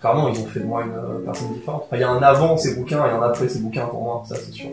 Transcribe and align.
Clairement, 0.00 0.28
ils 0.28 0.38
ont 0.38 0.46
fait 0.46 0.60
de 0.60 0.66
moi 0.66 0.82
une 0.84 0.92
euh, 0.92 1.24
personne 1.24 1.54
différente. 1.54 1.84
Enfin, 1.86 1.96
il 1.96 2.00
y 2.00 2.04
a 2.04 2.10
un 2.10 2.22
avant 2.22 2.58
ces 2.58 2.74
bouquins 2.76 3.06
et 3.06 3.10
un 3.10 3.22
après 3.22 3.48
ces 3.48 3.60
bouquins 3.60 3.86
pour 3.86 4.02
moi, 4.02 4.22
ça 4.28 4.34
c'est 4.36 4.52
sûr. 4.52 4.68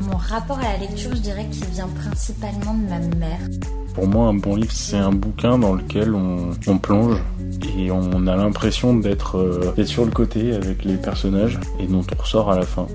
Mon 0.00 0.16
rapport 0.16 0.58
à 0.58 0.72
la 0.72 0.78
lecture, 0.78 1.14
je 1.14 1.20
dirais 1.20 1.46
qu'il 1.50 1.66
vient 1.66 1.88
principalement 1.88 2.74
de 2.74 2.88
ma 2.88 2.98
mère. 3.16 3.40
Pour 3.94 4.06
moi, 4.06 4.28
un 4.28 4.34
bon 4.34 4.56
livre, 4.56 4.72
c'est 4.72 4.96
un 4.96 5.12
bouquin 5.12 5.58
dans 5.58 5.74
lequel 5.74 6.14
on, 6.14 6.52
on 6.66 6.78
plonge 6.78 7.20
et 7.76 7.90
on 7.90 8.26
a 8.26 8.34
l'impression 8.34 8.94
d'être 8.96 9.36
euh, 9.36 9.72
d'être 9.76 9.88
sur 9.88 10.06
le 10.06 10.10
côté 10.10 10.54
avec 10.54 10.82
les 10.84 10.96
personnages 10.96 11.60
et 11.78 11.86
dont 11.86 12.00
on 12.00 12.22
ressort 12.22 12.50
à 12.50 12.56
la 12.56 12.64
fin. 12.64 12.86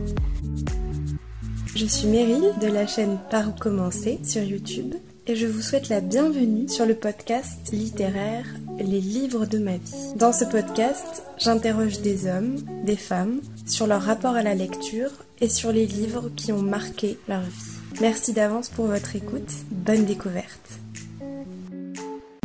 Je 1.76 1.86
suis 1.86 2.08
Meryl 2.08 2.54
de 2.60 2.68
la 2.68 2.88
chaîne 2.88 3.20
Par 3.30 3.50
où 3.50 3.52
commencer 3.52 4.20
sur 4.24 4.42
YouTube 4.42 4.96
et 5.30 5.36
je 5.36 5.46
vous 5.46 5.62
souhaite 5.62 5.90
la 5.90 6.00
bienvenue 6.00 6.70
sur 6.70 6.86
le 6.86 6.96
podcast 6.96 7.72
littéraire 7.74 8.46
Les 8.80 9.02
livres 9.02 9.46
de 9.46 9.58
ma 9.58 9.74
vie. 9.74 10.14
Dans 10.16 10.32
ce 10.32 10.46
podcast, 10.46 11.24
j'interroge 11.38 12.00
des 12.00 12.28
hommes, 12.28 12.56
des 12.86 12.96
femmes 12.96 13.42
sur 13.66 13.88
leur 13.88 14.02
rapport 14.02 14.36
à 14.36 14.44
la 14.44 14.56
lecture 14.56 15.12
et 15.42 15.50
sur 15.50 15.74
les 15.74 15.86
livres 15.86 16.30
qui 16.38 16.54
ont 16.54 16.62
marqué 16.62 17.18
leur 17.28 17.42
vie. 17.42 18.00
Merci 18.00 18.32
d'avance 18.32 18.70
pour 18.70 18.86
votre 18.86 19.18
écoute, 19.18 19.52
bonne 19.70 20.06
découverte. 20.06 20.70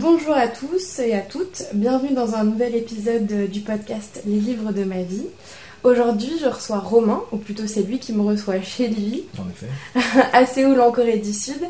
Bonjour 0.01 0.35
à 0.35 0.49
tous 0.49 0.99
et 0.99 1.15
à 1.15 1.21
toutes, 1.21 1.63
bienvenue 1.75 2.15
dans 2.15 2.35
un 2.35 2.43
nouvel 2.43 2.75
épisode 2.75 3.49
du 3.49 3.61
podcast 3.61 4.23
Les 4.27 4.41
livres 4.41 4.73
de 4.73 4.83
ma 4.83 5.03
vie. 5.03 5.27
Aujourd'hui, 5.85 6.33
je 6.41 6.47
reçois 6.47 6.79
Romain, 6.79 7.23
ou 7.31 7.37
plutôt 7.37 7.67
c'est 7.69 7.83
lui 7.83 8.01
qui 8.01 8.13
me 8.13 8.23
reçoit 8.23 8.61
chez 8.61 8.89
lui, 8.89 9.25
En 9.39 9.49
effet. 9.49 9.69
à 10.33 10.47
Séoul 10.47 10.81
en 10.81 10.91
Corée 10.91 11.19
du 11.19 11.33
Sud. 11.33 11.61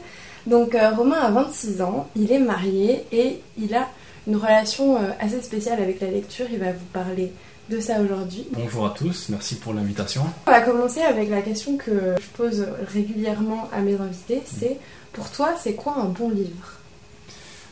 Donc 0.47 0.75
euh, 0.75 0.91
Romain 0.91 1.21
a 1.21 1.31
26 1.31 1.83
ans, 1.83 2.09
il 2.17 2.33
est 2.33 2.39
marié 2.39 3.05
et 3.13 3.41
il 3.59 3.75
a 3.75 3.89
une 4.27 4.37
relation 4.37 4.97
euh, 4.97 5.11
assez 5.21 5.41
spéciale 5.41 5.81
avec 5.81 6.01
la 6.01 6.09
lecture. 6.09 6.47
Il 6.53 6.59
va 6.59 6.73
vous 6.73 6.85
parler 6.93 7.33
de 7.71 7.81
ça 7.81 8.01
aujourd'hui. 8.01 8.47
Bonjour 8.53 8.87
à 8.87 8.91
tous, 8.91 9.29
merci 9.29 9.57
pour 9.57 9.73
l'invitation. 9.73 10.25
On 10.47 10.51
va 10.51 10.61
commencer 10.61 11.01
avec 11.01 11.31
la 11.31 11.43
question 11.43 11.77
que 11.77 12.17
je 12.21 12.37
pose 12.37 12.67
régulièrement 12.93 13.69
à 13.73 13.81
mes 13.81 13.95
invités, 13.95 14.43
c'est 14.45 14.79
pour 15.13 15.31
toi, 15.31 15.55
c'est 15.61 15.75
quoi 15.75 15.97
un 15.99 16.07
bon 16.07 16.31
livre? 16.31 16.79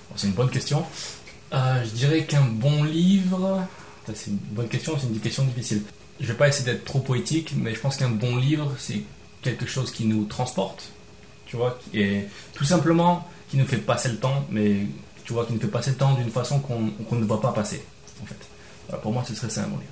Bon, 0.09 0.17
C'est 0.17 0.29
une 0.29 0.35
bonne 0.35 0.51
question. 0.51 0.85
Euh, 1.53 1.83
je 1.85 1.91
dirais 1.91 2.25
qu'un 2.25 2.43
bon 2.43 2.85
livre. 2.85 3.67
C'est 4.15 4.31
une 4.31 4.37
bonne 4.37 4.69
question, 4.69 4.97
c'est 4.99 5.07
une 5.09 5.21
question 5.21 5.45
difficile. 5.45 5.83
Je 6.21 6.27
vais 6.27 6.35
pas 6.35 6.49
essayer 6.49 6.65
d'être 6.65 6.85
trop 6.85 7.01
poétique, 7.01 7.55
mais 7.57 7.75
je 7.75 7.81
pense 7.81 7.97
qu'un 7.97 8.11
bon 8.11 8.37
livre, 8.37 8.73
c'est 8.79 9.03
quelque 9.43 9.67
chose 9.67 9.91
qui 9.91 10.05
nous 10.05 10.25
transporte, 10.25 10.91
tu 11.51 11.57
vois, 11.57 11.77
et 11.93 12.27
tout 12.55 12.65
simplement 12.65 13.27
qui 13.51 13.57
nous 13.57 13.67
fait 13.67 13.79
passer 13.79 14.09
le 14.09 14.19
temps, 14.19 14.45
mais 14.51 14.87
tu 15.25 15.33
vois, 15.33 15.45
qui 15.45 15.53
nous 15.53 15.59
fait 15.59 15.67
passer 15.67 15.91
le 15.91 15.97
temps 15.97 16.15
d'une 16.15 16.31
façon 16.31 16.61
qu'on 16.61 17.17
ne 17.17 17.25
va 17.25 17.39
pas 17.39 17.51
passer, 17.51 17.83
en 18.23 18.27
fait. 18.27 18.37
Voilà, 18.87 19.03
pour 19.03 19.13
moi, 19.13 19.25
ce 19.27 19.35
serait 19.35 19.51
ça 19.51 19.63
un 19.63 19.67
bon 19.67 19.79
livre. 19.79 19.91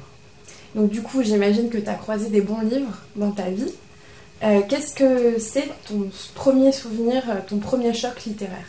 Donc 0.77 0.91
du 0.91 1.03
coup, 1.03 1.25
j'imagine 1.25 1.69
que 1.69 1.79
tu 1.79 1.89
as 1.89 1.95
croisé 1.95 2.31
des 2.31 2.43
bons 2.43 2.61
livres 2.61 2.97
dans 3.17 3.33
ta 3.33 3.51
vie. 3.51 3.73
Euh, 4.45 4.61
Qu'est-ce 4.69 4.95
que 4.95 5.41
c'est 5.41 5.69
ton 5.89 6.09
premier 6.37 6.71
souvenir, 6.71 7.25
euh, 7.29 7.41
ton 7.49 7.59
premier 7.59 7.93
choc 7.93 8.25
littéraire? 8.25 8.67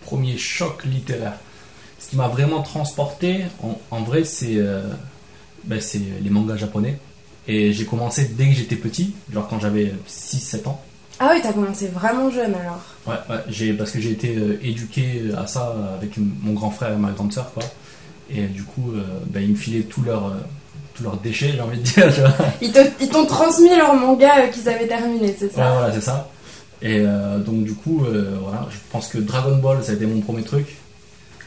Premier 0.00 0.38
choc 0.38 0.84
littéraire. 0.86 1.38
Ce 1.98 2.08
qui 2.08 2.16
m'a 2.16 2.28
vraiment 2.28 2.62
transporté, 2.62 3.44
en, 3.62 3.78
en 3.90 4.02
vrai, 4.02 4.24
c'est 4.24 4.56
euh, 4.56 4.88
ben, 5.64 5.82
c'est 5.82 6.00
les 6.22 6.30
mangas 6.30 6.56
japonais. 6.56 6.98
Et 7.46 7.74
j'ai 7.74 7.84
commencé 7.84 8.24
dès 8.28 8.46
que 8.46 8.54
j'étais 8.54 8.76
petit, 8.76 9.14
genre 9.30 9.46
quand 9.48 9.60
j'avais 9.60 9.92
6-7 10.08 10.66
ans. 10.68 10.82
Ah 11.18 11.30
oui, 11.32 11.40
t'as 11.42 11.52
commencé 11.52 11.88
vraiment 11.88 12.30
jeune 12.30 12.54
alors. 12.54 12.80
Ouais, 13.06 13.14
ouais, 13.34 13.40
j'ai, 13.48 13.72
parce 13.72 13.90
que 13.90 14.00
j'ai 14.00 14.10
été 14.10 14.36
euh, 14.36 14.58
éduqué 14.62 15.22
à 15.36 15.46
ça 15.46 15.74
avec 15.96 16.12
mon 16.18 16.52
grand 16.52 16.70
frère 16.70 16.92
et 16.92 16.96
ma 16.96 17.10
grande 17.12 17.32
sœur, 17.32 17.52
quoi. 17.54 17.62
Et 18.30 18.42
du 18.48 18.64
coup, 18.64 18.92
euh, 18.94 19.02
ben, 19.28 19.40
ils 19.42 19.50
me 19.52 19.56
filaient 19.56 19.82
tous 19.84 20.02
leurs 20.02 20.26
euh, 20.26 20.30
tous 20.94 21.04
leurs 21.04 21.16
déchets, 21.18 21.52
j'ai 21.54 21.60
envie 21.60 21.78
de 21.78 21.82
dire. 21.82 22.12
tu 22.14 22.20
vois. 22.20 22.32
Ils 22.60 22.72
te- 22.72 22.80
ils 23.00 23.08
t'ont 23.08 23.26
transmis 23.26 23.74
leur 23.76 23.94
manga 23.94 24.44
euh, 24.44 24.48
qu'ils 24.48 24.68
avaient 24.68 24.86
terminé, 24.86 25.34
c'est 25.38 25.46
Ouais, 25.46 25.50
ça 25.54 25.72
voilà, 25.72 25.92
c'est 25.92 26.00
ça. 26.00 26.28
Et 26.82 27.00
euh, 27.00 27.38
donc, 27.38 27.64
du 27.64 27.72
coup, 27.74 28.04
euh, 28.04 28.36
voilà, 28.42 28.66
je 28.70 28.76
pense 28.90 29.08
que 29.08 29.18
Dragon 29.18 29.56
Ball, 29.56 29.82
ça 29.82 29.92
a 29.92 29.94
été 29.94 30.04
mon 30.06 30.20
premier 30.20 30.42
truc, 30.42 30.76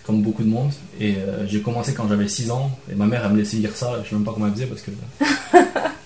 comme 0.03 0.21
beaucoup 0.23 0.43
de 0.43 0.49
monde. 0.49 0.71
Et 0.99 1.15
euh, 1.17 1.45
j'ai 1.47 1.61
commencé 1.61 1.93
quand 1.93 2.07
j'avais 2.09 2.27
6 2.27 2.49
ans, 2.49 2.71
et 2.91 2.95
ma 2.95 3.05
mère, 3.05 3.23
elle 3.25 3.33
me 3.33 3.37
laissait 3.37 3.57
lire 3.57 3.75
ça, 3.75 3.91
je 4.03 4.09
sais 4.09 4.15
même 4.15 4.23
pas 4.23 4.31
comment 4.33 4.47
elle 4.47 4.53
faisait, 4.53 4.65
parce 4.67 4.81
que 4.81 4.91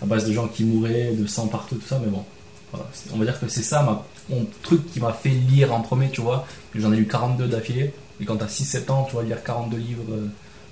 à 0.01 0.05
base 0.05 0.25
de 0.27 0.33
gens 0.33 0.47
qui 0.47 0.65
mouraient, 0.65 1.11
de 1.13 1.25
sang 1.27 1.47
partout, 1.47 1.75
tout 1.75 1.87
ça, 1.87 1.99
mais 2.03 2.09
bon. 2.11 2.23
Voilà. 2.73 2.87
On 3.13 3.17
va 3.17 3.25
dire 3.25 3.39
que 3.39 3.47
c'est 3.47 3.63
ça 3.63 3.83
ma, 3.83 4.03
mon 4.29 4.45
truc 4.61 4.91
qui 4.91 4.99
m'a 4.99 5.13
fait 5.13 5.29
lire 5.29 5.73
en 5.73 5.81
premier, 5.81 6.09
tu 6.09 6.21
vois. 6.21 6.45
J'en 6.75 6.91
ai 6.91 6.97
lu 6.97 7.07
42 7.07 7.47
d'affilée, 7.47 7.93
et 8.19 8.25
quand 8.25 8.35
t'as 8.35 8.47
6-7 8.47 8.91
ans, 8.91 9.03
tu 9.05 9.13
vois, 9.13 9.23
lire 9.23 9.43
42 9.43 9.77
livres, 9.77 10.03
euh, 10.11 10.27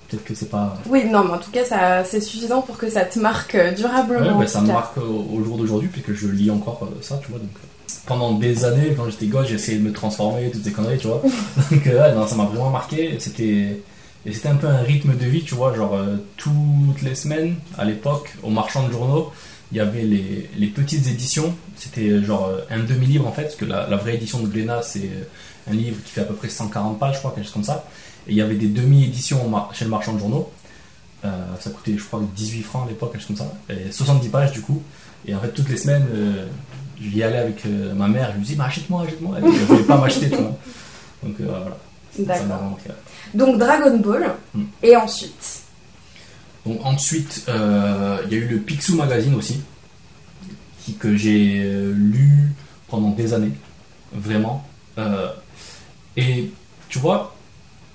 peut-être 0.10 0.24
que 0.24 0.36
c'est 0.36 0.50
pas. 0.50 0.78
Oui, 0.90 1.06
non, 1.06 1.24
mais 1.24 1.34
en 1.34 1.38
tout 1.38 1.52
cas, 1.52 1.64
ça, 1.64 2.04
c'est 2.04 2.22
suffisant 2.22 2.62
pour 2.62 2.78
que 2.78 2.90
ça 2.90 3.06
te 3.06 3.20
marque 3.20 3.56
euh, 3.56 3.72
durablement. 3.72 4.38
Ouais, 4.38 4.46
bah, 4.46 4.48
ça 4.48 4.62
me 4.62 4.68
marque 4.68 4.98
au, 4.98 5.28
au 5.34 5.44
jour 5.44 5.58
d'aujourd'hui, 5.58 5.90
puisque 5.90 6.14
je 6.14 6.28
lis 6.28 6.52
encore 6.52 6.82
euh, 6.84 6.98
ça, 7.02 7.20
tu 7.24 7.30
vois. 7.30 7.40
Donc, 7.40 7.50
euh, 7.56 7.68
pendant 8.06 8.34
des 8.34 8.66
années, 8.66 8.94
quand 8.98 9.10
j'étais 9.10 9.28
gosse, 9.28 9.48
j'ai 9.48 9.56
essayé 9.56 9.78
de 9.78 9.84
me 9.84 9.94
transformer, 9.94 10.50
toutes 10.52 10.64
ces 10.64 10.72
conneries, 10.72 10.98
tu 10.98 11.08
vois. 11.08 11.22
donc, 11.72 11.88
euh, 11.88 12.02
ouais, 12.02 12.16
non, 12.16 12.28
ça 12.28 12.36
m'a 12.36 12.46
vraiment 12.46 12.70
marqué. 12.70 13.18
C'était. 13.20 13.82
Et 14.26 14.34
c'était 14.34 14.50
un 14.50 14.56
peu 14.56 14.68
un 14.68 14.82
rythme 14.82 15.18
de 15.18 15.26
vie, 15.26 15.44
tu 15.44 15.56
vois, 15.56 15.74
genre 15.76 15.96
euh, 15.96 16.18
toutes 16.38 17.02
les 17.02 17.16
semaines, 17.16 17.56
à 17.78 17.86
l'époque, 17.86 18.36
au 18.44 18.50
marchand 18.50 18.88
de 18.88 18.92
journaux, 18.92 19.32
il 19.72 19.78
y 19.78 19.80
avait 19.80 20.04
les, 20.04 20.68
petites 20.68 21.08
éditions. 21.08 21.56
C'était 21.76 22.10
euh, 22.10 22.24
genre 22.24 22.48
euh, 22.48 22.60
un 22.70 22.84
demi-livre 22.84 23.28
en 23.28 23.32
fait, 23.32 23.44
parce 23.44 23.56
que 23.56 23.66
la, 23.66 23.86
vraie 23.98 24.16
édition 24.16 24.40
de 24.40 24.48
Glénat, 24.48 24.84
c'est 24.84 25.10
un 25.70 25.74
livre 25.74 25.98
qui 26.04 26.12
fait 26.12 26.22
à 26.22 26.26
peu 26.26 26.36
près 26.36 26.50
140 26.50 27.00
pages, 27.00 27.16
je 27.16 27.20
crois, 27.20 27.32
quelque 27.32 27.46
chose 27.46 27.54
comme 27.54 27.64
ça. 27.64 27.86
Et 28.28 28.32
il 28.32 28.38
y 28.38 28.42
avait 28.42 28.56
des 28.56 28.68
demi-éditions 28.68 29.52
chez 29.74 29.86
le 29.86 29.92
marchand 29.92 30.14
de 30.14 30.20
journaux. 30.20 30.52
Ça 31.24 31.70
coûtait, 31.70 31.96
je 31.98 32.04
crois, 32.04 32.22
18 32.36 32.64
francs 32.64 32.86
à 32.86 32.90
l'époque, 32.90 33.12
quelque 33.12 33.22
chose 33.22 33.38
comme 33.38 33.48
ça. 33.48 33.54
Et 33.70 33.92
70 33.92 34.30
pages 34.30 34.52
du 34.52 34.62
coup. 34.62 34.82
Et 35.26 35.34
en 35.36 35.40
fait, 35.40 35.50
toutes 35.50 35.70
les 35.70 35.78
semaines, 35.78 36.06
euh, 36.14 36.46
j'y 37.00 37.22
allais 37.24 37.38
avec 37.38 37.66
ma 37.96 38.08
mère, 38.08 38.32
je 38.32 38.38
lui 38.38 38.44
disais, 38.44 38.56
bah, 38.56 38.66
achète-moi, 38.66 39.04
achète-moi. 39.04 39.38
Elle 39.38 39.50
voulait 39.50 39.84
pas 39.84 39.98
m'acheter, 39.98 40.30
tu 40.30 40.36
vois. 40.36 40.58
Donc 41.24 41.36
voilà. 41.40 41.78
D'accord. 42.20 42.78
Donc 43.34 43.58
Dragon 43.58 43.98
Ball, 43.98 44.32
Hmm. 44.54 44.64
et 44.84 44.96
ensuite 44.98 45.62
Donc 46.66 46.80
ensuite, 46.84 47.46
euh, 47.50 48.18
il 48.26 48.32
y 48.34 48.36
a 48.36 48.38
eu 48.44 48.48
le 48.48 48.58
Picsou 48.60 48.96
Magazine 48.96 49.34
aussi, 49.36 49.62
qui, 50.84 50.94
que 50.94 51.16
j'ai 51.16 51.62
euh, 51.64 51.92
lu 51.94 52.52
pendant 52.88 53.10
des 53.12 53.34
années, 53.34 53.52
vraiment. 54.14 54.64
Euh, 54.98 55.30
et 56.18 56.52
tu 56.90 57.00
vois, 57.00 57.34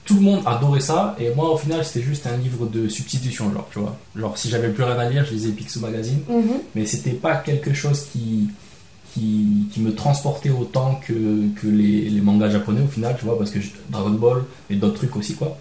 tout 0.05 0.15
le 0.15 0.21
monde 0.21 0.43
adorait 0.47 0.81
ça, 0.81 1.15
et 1.19 1.31
moi 1.35 1.51
au 1.53 1.57
final 1.59 1.85
c'était 1.85 2.03
juste 2.05 2.27
un 2.27 2.37
livre 2.39 2.67
de 2.67 2.89
substitution, 2.89 3.53
genre, 3.53 3.69
tu 3.73 3.79
vois. 3.81 3.97
Genre 4.17 4.37
si 4.39 4.49
j'avais 4.49 4.69
plus 4.71 4.83
rien 4.85 4.99
à 4.99 5.09
lire, 5.11 5.25
je 5.27 5.33
lisais 5.35 5.51
Picsou 5.51 5.81
Magazine, 5.81 6.21
Mhm. 6.29 6.59
mais 6.75 6.87
c'était 6.87 7.11
pas 7.13 7.37
quelque 7.37 7.75
chose 7.75 8.07
qui, 8.13 8.49
qui, 9.17 9.67
qui 9.73 9.81
me 9.81 9.95
transportait 9.95 10.51
autant 10.51 11.01
que, 11.07 11.13
que 11.59 11.67
les, 11.67 12.11
les 12.11 12.21
mangas 12.21 12.51
japonais 12.51 12.83
au 12.83 12.89
final, 12.89 13.17
tu 13.19 13.25
vois, 13.25 13.39
parce 13.39 13.51
que 13.51 13.61
je- 13.61 13.71
Dragon 13.89 14.11
Ball 14.11 14.45
et 14.69 14.77
d'autres 14.77 14.97
trucs 14.97 15.17
aussi, 15.17 15.35
quoi. 15.35 15.57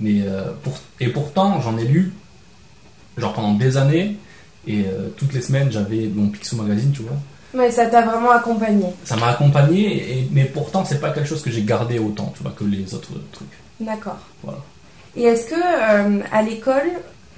Mais 0.00 0.22
euh, 0.22 0.50
pour, 0.62 0.72
et 1.00 1.08
pourtant, 1.08 1.60
j'en 1.60 1.78
ai 1.78 1.84
lu, 1.84 2.12
genre 3.16 3.32
pendant 3.32 3.54
des 3.54 3.76
années, 3.76 4.16
et 4.66 4.84
euh, 4.86 5.08
toutes 5.16 5.32
les 5.34 5.40
semaines, 5.40 5.70
j'avais 5.70 6.10
mon 6.12 6.28
Picsou 6.28 6.56
Magazine, 6.56 6.90
tu 6.92 7.02
vois. 7.02 7.16
Mais 7.54 7.70
ça 7.70 7.86
t'a 7.86 8.02
vraiment 8.02 8.32
accompagné. 8.32 8.86
Ça 9.04 9.16
m'a 9.16 9.28
accompagné, 9.28 10.18
et, 10.18 10.28
mais 10.32 10.44
pourtant, 10.44 10.84
c'est 10.84 11.00
pas 11.00 11.10
quelque 11.10 11.28
chose 11.28 11.42
que 11.42 11.50
j'ai 11.50 11.62
gardé 11.62 11.98
autant, 12.00 12.32
tu 12.36 12.42
vois, 12.42 12.52
que 12.58 12.64
les 12.64 12.92
autres 12.92 13.12
trucs. 13.32 13.48
D'accord. 13.80 14.18
Voilà. 14.42 14.58
Et 15.16 15.22
est-ce 15.22 15.46
que 15.48 15.54
euh, 15.54 16.22
à 16.32 16.42
l'école, 16.42 16.90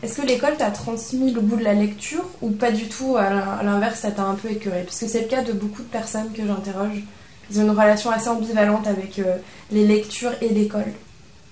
est-ce 0.02 0.20
que 0.20 0.26
l'école 0.26 0.56
t'a 0.56 0.70
transmis 0.70 1.32
le 1.32 1.40
goût 1.40 1.56
de 1.56 1.64
la 1.64 1.74
lecture 1.74 2.24
ou 2.40 2.50
pas 2.50 2.70
du 2.70 2.84
tout 2.88 3.16
À 3.16 3.30
l'in- 3.30 3.58
à 3.60 3.62
l'inverse, 3.62 4.00
ça 4.00 4.10
t'a 4.10 4.22
un 4.24 4.34
peu 4.34 4.50
écœuré? 4.50 4.82
Parce 4.84 5.00
que 5.00 5.08
c'est 5.08 5.22
le 5.22 5.26
cas 5.28 5.42
de 5.42 5.52
beaucoup 5.52 5.82
de 5.82 5.88
personnes 5.88 6.30
que 6.32 6.46
j'interroge. 6.46 7.02
Ils 7.50 7.58
ont 7.58 7.62
une 7.64 7.70
relation 7.70 8.10
assez 8.10 8.28
ambivalente 8.28 8.86
avec 8.86 9.18
euh, 9.18 9.36
les 9.72 9.86
lectures 9.86 10.32
et 10.40 10.50
l'école. 10.50 10.92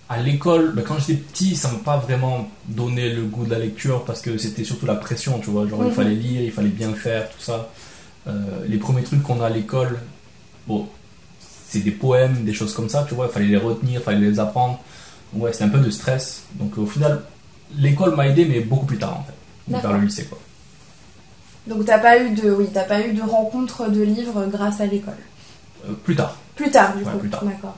À 0.09 0.21
l'école, 0.21 0.73
ben, 0.77 0.85
quand 0.87 0.99
j'étais 1.01 1.15
petit, 1.21 1.57
ça 1.57 1.69
m'a 1.73 1.79
pas 1.79 1.97
vraiment 1.97 2.49
donné 2.69 3.09
le 3.13 3.23
goût 3.23 3.45
de 3.45 3.51
la 3.51 3.59
lecture 3.59 4.05
parce 4.05 4.21
que 4.21 4.39
c'était 4.39 4.63
surtout 4.63 4.87
la 4.87 4.95
pression, 4.95 5.41
tu 5.41 5.51
vois. 5.51 5.67
Genre, 5.67 5.81
Mhm. 5.81 5.87
il 5.89 5.93
fallait 5.95 6.15
lire, 6.15 6.43
il 6.43 6.53
fallait 6.53 6.69
bien 6.69 6.93
faire, 6.95 7.29
tout 7.31 7.41
ça. 7.41 7.71
Euh, 8.29 8.33
les 8.69 8.77
premiers 8.79 9.03
trucs 9.03 9.23
qu'on 9.23 9.41
a 9.41 9.47
à 9.47 9.51
l'école, 9.51 9.99
bon, 10.69 10.87
c'est 11.69 11.81
des 11.81 11.91
poèmes, 11.91 12.45
des 12.45 12.53
choses 12.53 12.73
comme 12.75 12.89
ça, 12.89 13.05
tu 13.09 13.15
vois. 13.15 13.27
Il 13.29 13.33
fallait 13.33 13.47
les 13.47 13.57
retenir, 13.57 14.01
il 14.01 14.05
fallait 14.05 14.21
les 14.31 14.39
apprendre. 14.39 14.79
Ouais, 15.33 15.53
c'était 15.53 15.65
un 15.65 15.69
peu 15.71 15.79
de 15.81 15.91
stress. 15.91 16.43
Donc, 16.55 16.79
au 16.79 16.87
final, 16.87 17.23
l'école 17.77 18.15
m'a 18.17 18.29
aidé, 18.29 18.45
mais 18.45 18.61
beaucoup 18.61 18.87
plus 18.87 18.99
tard, 18.99 19.19
en 19.21 19.25
fait. 19.25 19.33
Vers 19.81 19.93
le 19.95 20.05
lycée, 20.05 20.25
quoi. 20.27 20.39
Donc 21.67 21.85
t'as 21.85 21.99
pas 21.99 22.23
eu 22.23 22.31
de, 22.31 22.51
oui, 22.53 22.67
t'as 22.73 22.85
pas 22.85 23.05
eu 23.05 23.13
de 23.13 23.23
rencontre 23.23 23.89
de 23.91 24.01
livres 24.03 24.47
grâce 24.47 24.81
à 24.81 24.87
l'école? 24.87 25.15
Euh, 25.89 25.93
plus 26.05 26.15
tard. 26.15 26.37
Plus 26.55 26.71
tard, 26.71 26.97
du 26.97 27.03
Ouais, 27.03 27.11
coup. 27.13 27.19
plus 27.19 27.29
tard. 27.31 27.45
D'accord. 27.45 27.77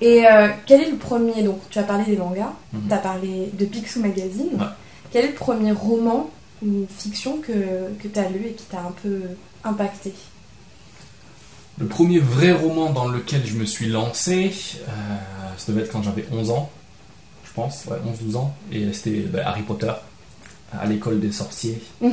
Et 0.00 0.26
euh, 0.26 0.48
quel 0.64 0.80
est 0.80 0.90
le 0.90 0.96
premier 0.96 1.42
Donc 1.42 1.60
tu 1.68 1.78
as 1.78 1.82
parlé 1.82 2.04
des 2.04 2.16
mangas, 2.16 2.52
Mhm. 2.72 2.80
tu 2.88 2.94
as 2.94 2.98
parlé 2.98 3.50
de 3.52 3.64
Picsou 3.66 4.00
Magazine. 4.00 4.48
Ouais. 4.54 4.64
Quel 5.10 5.24
est 5.26 5.28
le 5.28 5.34
premier 5.34 5.72
roman 5.72 6.30
ou 6.64 6.86
fiction 6.88 7.38
que, 7.38 7.52
que 8.02 8.08
tu 8.08 8.18
as 8.18 8.28
lu 8.30 8.46
et 8.48 8.52
qui 8.52 8.64
t'a 8.64 8.78
un 8.80 8.92
peu 9.02 9.20
impacté? 9.64 10.14
Le 11.78 11.86
premier 11.86 12.18
vrai 12.20 12.52
roman 12.52 12.90
dans 12.90 13.08
lequel 13.08 13.44
je 13.46 13.56
me 13.56 13.64
suis 13.66 13.88
lancé, 13.88 14.52
euh, 14.88 14.90
ça 15.58 15.70
devait 15.72 15.82
être 15.84 15.92
quand 15.92 16.02
j'avais 16.02 16.24
11 16.32 16.50
ans. 16.50 16.70
Je 17.48 17.52
pense, 17.54 17.84
ouais, 17.86 17.96
11-12 18.30 18.36
ans, 18.36 18.54
et 18.72 18.92
c'était 18.92 19.20
bah, 19.22 19.40
Harry 19.46 19.62
Potter, 19.62 19.92
à 20.72 20.86
l'école 20.86 21.20
des 21.20 21.32
sorciers. 21.32 21.80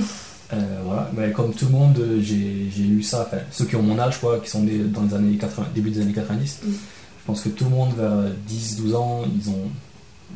Euh, 0.53 0.81
voilà, 0.85 1.09
mais 1.17 1.31
comme 1.31 1.55
tout 1.55 1.65
le 1.65 1.71
monde, 1.71 1.99
j'ai 2.21 2.69
j'ai 2.69 2.83
lu 2.83 3.01
ça, 3.01 3.25
enfin, 3.27 3.41
ceux 3.49 3.65
qui 3.65 3.75
ont 3.75 3.81
mon 3.81 3.97
âge, 3.97 4.19
quoi, 4.19 4.39
qui 4.39 4.47
sont 4.47 4.61
nés 4.61 4.77
dans 4.77 5.01
les 5.01 5.13
années 5.15 5.37
80, 5.37 5.69
début 5.73 5.89
des 5.89 6.01
années 6.01 6.13
90, 6.13 6.59
Mm. 6.63 6.69
je 6.69 7.25
pense 7.25 7.41
que 7.41 7.49
tout 7.49 7.63
le 7.63 7.71
monde 7.71 7.95
vers 7.97 8.11
10-12 8.47 8.95
ans, 8.95 9.23
ils 9.35 9.49
ont, 9.49 9.71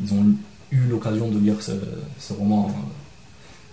ils 0.04 0.12
ont 0.16 0.26
eu 0.72 0.80
l'occasion 0.90 1.28
de 1.30 1.38
lire 1.38 1.62
ce, 1.62 1.74
ce 2.18 2.34
roman 2.34 2.72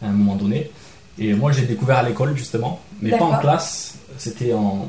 euh, 0.02 0.06
à 0.06 0.11
un 0.11 0.12
moment 0.12 0.37
donné. 0.37 0.70
Et 1.19 1.32
moi, 1.32 1.52
j'ai 1.52 1.64
découvert 1.64 1.96
à 1.96 2.02
l'école, 2.02 2.37
justement, 2.37 2.81
mais 3.00 3.17
pas 3.17 3.25
en 3.25 3.38
classe, 3.38 3.94
c'était 4.19 4.52
en. 4.52 4.88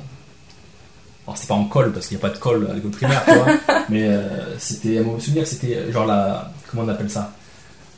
Alors, 1.27 1.38
c'est 1.38 1.47
pas 1.47 1.56
en 1.56 1.65
colle, 1.65 1.91
parce 1.91 2.07
qu'il 2.07 2.18
n'y 2.18 2.24
a 2.24 2.27
pas 2.27 2.33
de 2.33 2.39
colle 2.39 2.68
à 2.71 2.74
l'école 2.74 2.91
primaire, 2.91 3.21
tu 3.25 3.33
vois, 3.33 3.47
mais 3.89 4.07
euh, 4.07 4.57
c'était, 4.57 4.97
à 5.00 5.03
mon 5.03 5.19
souvenir, 5.19 5.45
c'était 5.45 5.91
genre 5.91 6.06
la. 6.06 6.51
Comment 6.71 6.83
on 6.83 6.88
appelle 6.88 7.09
ça? 7.09 7.33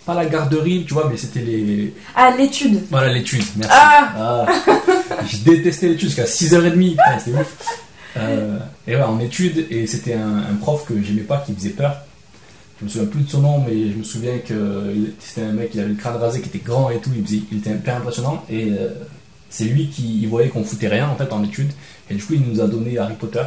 Pas 0.05 0.15
la 0.15 0.25
garderie, 0.25 0.83
tu 0.87 0.95
vois, 0.95 1.07
mais 1.11 1.17
c'était 1.17 1.41
les. 1.41 1.93
Ah, 2.15 2.33
l'étude. 2.35 2.81
Voilà, 2.89 3.13
l'étude, 3.13 3.43
merci. 3.57 3.71
Ah 3.75 4.13
Ah, 4.17 4.45
je 5.27 5.37
détestais 5.43 5.89
l'étude 5.89 6.07
jusqu'à 6.09 6.25
6h30, 6.25 6.89
putain, 6.91 7.19
c'était 7.23 7.37
ouf. 7.37 7.55
Euh, 8.17 8.57
et 8.87 8.95
ouais, 8.95 9.01
en 9.03 9.19
études, 9.19 9.67
et 9.69 9.85
c'était 9.85 10.15
un, 10.15 10.37
un 10.37 10.55
prof 10.59 10.85
que 10.87 10.99
j'aimais 11.01 11.21
pas, 11.21 11.43
qui 11.45 11.53
faisait 11.53 11.69
peur. 11.69 11.97
Je 12.79 12.85
me 12.85 12.89
souviens 12.89 13.07
plus 13.07 13.21
de 13.21 13.29
son 13.29 13.41
nom, 13.41 13.59
mais 13.67 13.91
je 13.91 13.97
me 13.97 14.03
souviens 14.03 14.39
que 14.39 14.55
c'était 15.19 15.43
un 15.45 15.51
mec, 15.51 15.69
il 15.75 15.81
avait 15.81 15.89
le 15.89 15.95
crâne 15.95 16.15
rasé, 16.15 16.41
qui 16.41 16.49
était 16.49 16.59
grand 16.65 16.89
et 16.89 16.97
tout, 16.99 17.11
il, 17.15 17.23
faisait- 17.23 17.41
il 17.51 17.59
était 17.59 17.71
hyper 17.71 17.97
impressionnant. 17.97 18.43
Et 18.49 18.71
euh, 18.71 18.87
c'est 19.49 19.65
lui 19.65 19.89
qui 19.89 20.21
il 20.21 20.27
voyait 20.29 20.49
qu'on 20.49 20.63
foutait 20.63 20.87
rien 20.87 21.07
en 21.09 21.15
fait 21.15 21.31
en 21.33 21.43
études. 21.43 21.71
Et 22.09 22.15
du 22.15 22.23
coup, 22.23 22.33
il 22.33 22.41
nous 22.41 22.59
a 22.61 22.67
donné 22.67 22.97
Harry 22.97 23.13
Potter. 23.15 23.43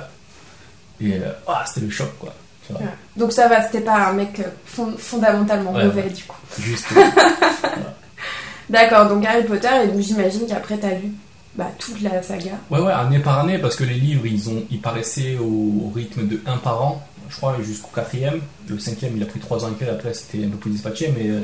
Et 1.01 1.15
euh, 1.15 1.33
ah, 1.49 1.65
c'était 1.67 1.81
le 1.87 1.91
choc 1.91 2.11
quoi. 2.19 2.33
Tu 2.67 2.73
vois, 2.73 2.83
Donc 3.17 3.33
ça 3.33 3.49
va, 3.49 3.63
c'était 3.67 3.81
pas 3.81 4.09
un 4.09 4.13
mec 4.13 4.39
euh, 4.39 4.45
fond- 4.65 4.95
fondamentalement 4.97 5.73
Ouais, 5.73 5.85
mauvais 5.85 6.03
ouais. 6.05 6.11
du 6.11 6.23
coup. 6.25 6.37
Juste. 6.61 6.87
D'accord, 8.71 9.09
donc 9.09 9.25
Harry 9.27 9.45
Potter, 9.45 9.69
et 9.85 9.89
donc 9.89 10.01
j'imagine 10.01 10.47
qu'après 10.47 10.79
t'as 10.79 10.95
lu 10.95 11.13
bah, 11.57 11.69
toute 11.79 12.01
la 12.01 12.23
saga. 12.23 12.53
Ouais, 12.71 12.81
ouais, 12.81 12.93
année 12.93 13.19
par 13.19 13.41
année, 13.41 13.59
parce 13.59 13.77
que 13.77 13.85
les 13.85 13.95
livres, 13.95 14.25
ils, 14.27 14.49
ont, 14.49 14.65
ils 14.71 14.81
paraissaient 14.81 15.37
au, 15.37 15.87
au 15.87 15.93
rythme 15.95 16.27
de 16.27 16.41
un 16.47 16.57
par 16.57 16.81
an, 16.83 17.07
je 17.29 17.37
crois, 17.37 17.57
jusqu'au 17.63 17.91
quatrième. 17.95 18.41
Le 18.69 18.79
cinquième, 18.79 19.17
il 19.17 19.23
a 19.23 19.27
pris 19.27 19.41
trois 19.41 19.63
ans 19.65 19.69
et 19.71 19.75
quelques, 19.75 19.91
après 19.93 20.15
c'était 20.15 20.45
un 20.47 20.49
peu 20.51 20.57
plus 20.57 20.71
dispatché, 20.71 21.13
mais 21.15 21.29
euh, 21.29 21.41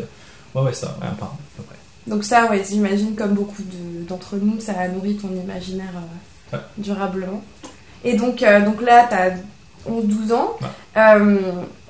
ouais, 0.54 0.62
ouais, 0.62 0.72
ça, 0.72 0.96
ouais, 1.02 1.08
un 1.08 1.14
par 1.14 1.32
an, 1.32 1.38
à 1.38 1.56
peu 1.58 1.62
près. 1.64 1.76
Donc 2.06 2.24
ça, 2.24 2.46
ouais, 2.48 2.64
j'imagine 2.66 3.14
comme 3.16 3.34
beaucoup 3.34 3.62
de- 3.62 4.06
d'entre 4.08 4.36
nous, 4.36 4.58
ça 4.60 4.72
a 4.78 4.88
nourri 4.88 5.16
ton 5.16 5.28
imaginaire 5.30 5.92
euh, 5.96 6.00
Ouais. 6.52 6.58
durablement. 6.78 7.42
Et 8.04 8.14
donc, 8.14 8.42
euh, 8.42 8.64
donc 8.64 8.80
là, 8.82 9.06
t'as 9.08 9.30
11-12 9.88 10.32
ans. 10.32 10.56
Ouais. 10.60 10.68
Euh, 10.96 11.36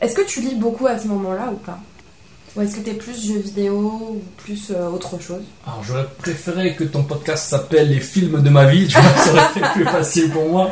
est-ce 0.00 0.14
que 0.14 0.26
tu 0.26 0.40
lis 0.40 0.54
beaucoup 0.54 0.86
à 0.86 0.98
ce 0.98 1.08
moment-là 1.08 1.50
ou 1.52 1.56
pas? 1.56 1.78
Ou 2.56 2.62
est-ce 2.62 2.76
que 2.76 2.80
t'es 2.80 2.94
plus 2.94 3.26
jeux 3.26 3.38
vidéo 3.38 3.76
ou 4.12 4.22
plus 4.38 4.72
euh, 4.74 4.88
autre 4.88 5.20
chose? 5.20 5.42
Alors, 5.66 5.82
j'aurais 5.84 6.06
préféré 6.18 6.74
que 6.74 6.84
ton 6.84 7.02
podcast 7.02 7.48
s'appelle 7.48 7.90
Les 7.90 8.00
films 8.00 8.42
de 8.42 8.50
ma 8.50 8.66
vie, 8.66 8.88
tu 8.88 8.98
vois, 8.98 9.22
ça 9.22 9.32
aurait 9.32 9.50
été 9.50 9.60
plus 9.74 9.84
facile 9.92 10.30
pour 10.30 10.48
moi. 10.48 10.70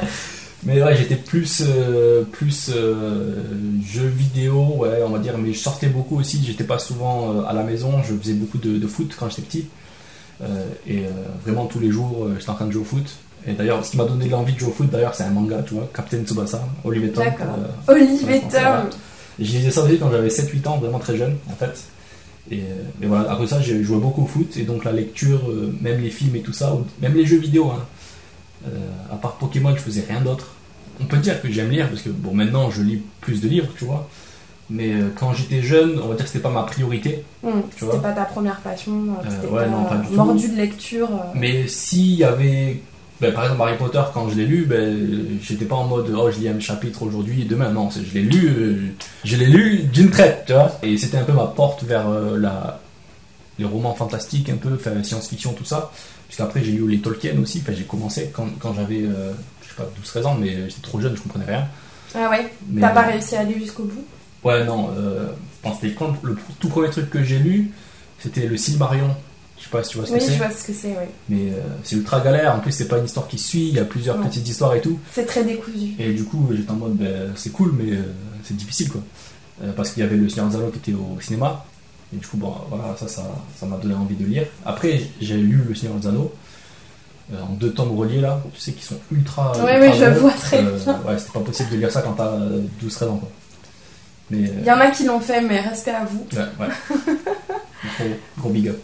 Mais 0.64 0.82
ouais, 0.82 0.96
j'étais 0.96 1.16
plus, 1.16 1.62
euh, 1.64 2.24
plus 2.24 2.70
jeux 2.70 4.08
vidéo, 4.08 4.74
ouais, 4.78 5.00
on 5.06 5.10
va 5.10 5.18
dire, 5.18 5.38
mais 5.38 5.52
je 5.52 5.60
sortais 5.60 5.86
beaucoup 5.86 6.18
aussi, 6.18 6.42
j'étais 6.44 6.64
pas 6.64 6.78
souvent 6.78 7.44
à 7.46 7.52
la 7.52 7.62
maison, 7.62 8.02
je 8.02 8.14
faisais 8.16 8.32
beaucoup 8.32 8.58
de, 8.58 8.78
de 8.78 8.86
foot 8.88 9.14
quand 9.16 9.28
j'étais 9.28 9.42
petit. 9.42 9.66
Et 10.88 11.04
vraiment 11.44 11.66
tous 11.66 11.78
les 11.78 11.90
jours, 11.90 12.26
j'étais 12.36 12.50
en 12.50 12.54
train 12.54 12.66
de 12.66 12.72
jouer 12.72 12.82
au 12.82 12.86
foot. 12.86 13.06
Et 13.46 13.52
d'ailleurs, 13.52 13.84
ce 13.84 13.92
qui 13.92 13.96
m'a 13.96 14.04
donné 14.04 14.28
l'envie 14.28 14.54
de 14.54 14.58
jouer 14.58 14.70
au 14.70 14.72
foot, 14.72 14.90
d'ailleurs, 14.90 15.14
c'est 15.14 15.24
un 15.24 15.30
manga, 15.30 15.62
tu 15.66 15.74
vois, 15.74 15.88
Captain 15.94 16.22
Tsubasa, 16.24 16.66
Olivier 16.84 17.10
Tom. 17.10 17.24
D'accord. 17.24 17.46
euh, 17.88 17.92
ouais, 17.94 18.42
Tom 19.38 19.52
lisais 19.52 19.70
ça 19.70 19.82
aussi 19.84 19.98
quand 19.98 20.10
j'avais 20.10 20.28
7-8 20.28 20.66
ans, 20.68 20.78
vraiment 20.78 20.98
très 20.98 21.16
jeune, 21.16 21.36
en 21.48 21.54
fait. 21.54 21.84
Et, 22.50 22.58
et 23.02 23.06
voilà, 23.06 23.30
après 23.30 23.46
ça, 23.46 23.60
j'ai 23.60 23.82
joué 23.82 23.98
beaucoup 23.98 24.22
au 24.22 24.26
foot, 24.26 24.56
et 24.56 24.62
donc 24.62 24.84
la 24.84 24.92
lecture, 24.92 25.48
euh, 25.48 25.72
même 25.80 26.00
les 26.00 26.10
films 26.10 26.34
et 26.36 26.40
tout 26.40 26.52
ça, 26.52 26.76
même 27.00 27.14
les 27.14 27.26
jeux 27.26 27.38
vidéo, 27.38 27.70
hein. 27.70 27.84
Euh, 28.66 28.70
à 29.12 29.16
part 29.16 29.34
Pokémon, 29.34 29.72
je 29.76 29.80
faisais 29.80 30.04
rien 30.08 30.20
d'autre. 30.20 30.48
On 31.00 31.04
peut 31.04 31.18
dire 31.18 31.40
que 31.40 31.50
j'aime 31.50 31.70
lire, 31.70 31.88
parce 31.88 32.02
que 32.02 32.08
bon, 32.08 32.32
maintenant 32.34 32.70
je 32.70 32.82
lis 32.82 33.02
plus 33.20 33.40
de 33.40 33.48
livres, 33.48 33.68
tu 33.78 33.84
vois. 33.84 34.08
Mais 34.70 34.94
euh, 34.94 35.10
quand 35.14 35.32
j'étais 35.32 35.62
jeune, 35.62 36.00
on 36.02 36.08
va 36.08 36.14
dire 36.16 36.24
que 36.24 36.30
c'était 36.30 36.42
pas 36.42 36.50
ma 36.50 36.64
priorité. 36.64 37.22
Tu 37.42 37.50
C'était 37.78 37.98
pas 37.98 38.12
ta 38.12 38.24
première 38.24 38.60
passion, 38.60 38.92
euh, 38.92 39.48
ouais, 39.48 39.64
pas, 39.64 39.68
non, 39.68 39.84
pas 39.84 39.96
du 39.98 40.08
tout. 40.08 40.14
mordu 40.14 40.48
de 40.48 40.56
lecture. 40.56 41.08
Mais 41.34 41.68
s'il 41.68 42.14
y 42.14 42.24
avait. 42.24 42.80
Ben, 43.20 43.32
par 43.32 43.44
exemple, 43.44 43.62
Harry 43.62 43.76
Potter, 43.78 44.02
quand 44.12 44.28
je 44.28 44.34
l'ai 44.34 44.46
lu, 44.46 44.66
ben, 44.66 45.38
j'étais 45.42 45.64
pas 45.64 45.76
en 45.76 45.84
mode 45.84 46.14
oh, 46.16 46.30
je 46.30 46.38
lis 46.38 46.48
un 46.48 46.60
chapitre 46.60 47.02
aujourd'hui 47.02 47.42
et 47.42 47.44
demain. 47.44 47.70
Non, 47.70 47.88
je 47.90 48.12
l'ai 48.12 48.22
lu, 48.22 48.48
euh, 48.48 48.76
je 49.24 49.36
l'ai 49.36 49.46
lu 49.46 49.84
d'une 49.92 50.10
traite, 50.10 50.44
tu 50.46 50.52
vois. 50.52 50.78
Et 50.82 50.98
c'était 50.98 51.18
un 51.18 51.24
peu 51.24 51.32
ma 51.32 51.46
porte 51.46 51.82
vers 51.84 52.08
euh, 52.08 52.38
la, 52.38 52.80
les 53.58 53.64
romans 53.64 53.94
fantastiques, 53.94 54.50
un 54.50 54.56
peu, 54.56 54.78
science-fiction, 55.02 55.54
tout 55.54 55.64
ça. 55.64 55.90
Puisqu'après, 56.26 56.62
j'ai 56.62 56.72
lu 56.72 56.88
les 56.88 56.98
Tolkien 56.98 57.38
aussi. 57.40 57.62
J'ai 57.68 57.84
commencé 57.84 58.30
quand, 58.34 58.48
quand 58.58 58.74
j'avais, 58.74 59.02
euh, 59.02 59.32
je 59.62 59.68
sais 59.68 59.74
pas, 59.76 59.88
12-13 60.20 60.26
ans, 60.26 60.36
mais 60.38 60.68
j'étais 60.68 60.82
trop 60.82 61.00
jeune, 61.00 61.16
je 61.16 61.22
comprenais 61.22 61.46
rien. 61.46 61.66
Ah 62.14 62.30
ouais? 62.30 62.52
T'as 62.80 62.90
pas 62.90 63.02
réussi 63.02 63.36
à 63.36 63.40
aller 63.40 63.58
jusqu'au 63.58 63.84
bout? 63.84 64.04
Ouais, 64.44 64.64
non. 64.64 64.90
Euh, 64.96 65.28
je 65.64 65.68
pense 65.68 65.80
que 65.80 65.86
le 65.86 66.36
tout 66.60 66.68
premier 66.68 66.90
truc 66.90 67.10
que 67.10 67.22
j'ai 67.22 67.38
lu, 67.38 67.70
c'était 68.18 68.46
le 68.46 68.56
Silmarion. 68.56 69.14
Je 69.66 69.72
sais 69.72 69.78
pas 69.78 69.82
si 69.82 69.90
tu 69.90 69.98
vois 69.98 70.06
ce 70.06 70.12
Oui, 70.12 70.18
que 70.20 70.24
je 70.24 70.30
c'est. 70.30 70.36
vois 70.36 70.50
ce 70.50 70.64
que 70.64 70.72
c'est, 70.72 70.88
oui. 70.90 71.06
Mais 71.28 71.50
euh, 71.50 71.60
c'est 71.82 71.96
ultra 71.96 72.20
galère. 72.20 72.54
En 72.54 72.60
plus, 72.60 72.70
c'est 72.70 72.86
pas 72.86 72.98
une 72.98 73.04
histoire 73.06 73.26
qui 73.26 73.36
suit. 73.36 73.68
Il 73.68 73.74
y 73.74 73.80
a 73.80 73.84
plusieurs 73.84 74.16
Ouais. 74.16 74.26
petites 74.28 74.46
histoires 74.48 74.74
et 74.76 74.80
tout. 74.80 74.96
C'est 75.12 75.26
très 75.26 75.42
décousu. 75.42 75.94
Et 75.98 76.12
du 76.12 76.22
coup, 76.22 76.48
j'étais 76.52 76.70
en 76.70 76.74
mode, 76.76 76.96
ben, 76.96 77.32
c'est 77.34 77.50
cool, 77.50 77.72
mais 77.76 77.92
euh, 77.92 78.02
c'est 78.44 78.56
difficile, 78.56 78.90
quoi. 78.90 79.00
Euh, 79.64 79.72
parce 79.74 79.90
qu'il 79.90 80.04
y 80.04 80.06
avait 80.06 80.16
le 80.16 80.28
Seigneur 80.28 80.54
Anneaux 80.54 80.68
qui 80.70 80.78
était 80.78 80.92
au 80.92 81.20
cinéma. 81.20 81.64
Et 82.14 82.18
du 82.18 82.26
coup, 82.28 82.36
bon, 82.36 82.54
voilà, 82.70 82.96
ça, 82.96 83.08
ça, 83.08 83.22
ça 83.58 83.66
m'a 83.66 83.76
donné 83.78 83.94
envie 83.94 84.14
de 84.14 84.24
lire. 84.24 84.46
Après, 84.64 85.00
j'ai 85.20 85.36
lu 85.36 85.60
le 85.68 85.74
Seigneur 85.74 85.96
euh, 85.96 87.42
en 87.42 87.54
deux 87.54 87.72
tomes 87.72 87.96
reliés 87.98 88.20
là, 88.20 88.40
tu 88.54 88.60
sais, 88.60 88.70
qui 88.70 88.84
sont 88.84 88.94
ultra. 89.10 89.50
Ultra 89.56 89.64
ouais, 89.64 89.92
je 89.92 90.20
vois 90.20 90.30
très 90.30 90.62
bien. 90.62 90.70
Ouais, 91.04 91.18
c'était 91.18 91.32
pas 91.32 91.40
possible 91.40 91.70
de 91.70 91.76
lire 91.78 91.90
ça 91.90 92.02
quand 92.02 92.12
t'as 92.12 92.36
12-13 92.84 93.08
ans, 93.08 93.16
quoi. 93.16 93.28
Mais. 94.30 94.38
Il 94.60 94.64
y 94.64 94.70
en 94.70 94.78
a 94.78 94.92
qui 94.92 95.02
l'ont 95.06 95.18
fait, 95.18 95.40
mais 95.40 95.60
respect 95.60 95.90
à 95.90 96.04
vous. 96.04 96.24
Ouais, 96.32 96.44
ouais. 96.60 96.72
gros, 97.98 98.04
gros 98.38 98.50
big 98.50 98.68
up. 98.68 98.80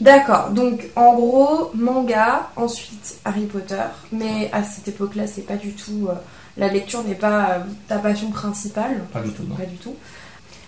D'accord, 0.00 0.50
donc 0.50 0.88
en 0.96 1.14
gros, 1.14 1.70
manga, 1.74 2.48
ensuite 2.56 3.16
Harry 3.24 3.44
Potter, 3.46 3.82
mais 4.12 4.48
à 4.52 4.62
cette 4.64 4.88
époque-là, 4.88 5.26
c'est 5.26 5.42
pas 5.46 5.56
du 5.56 5.72
tout. 5.72 6.08
euh, 6.08 6.14
la 6.56 6.68
lecture 6.68 7.04
n'est 7.04 7.14
pas 7.14 7.50
euh, 7.50 7.58
ta 7.88 7.98
passion 7.98 8.30
principale, 8.30 9.02
Pas 9.12 9.20
du 9.20 9.30
tout, 9.30 9.42
non. 9.48 9.54
pas 9.56 9.66
du 9.66 9.76
tout. 9.76 9.94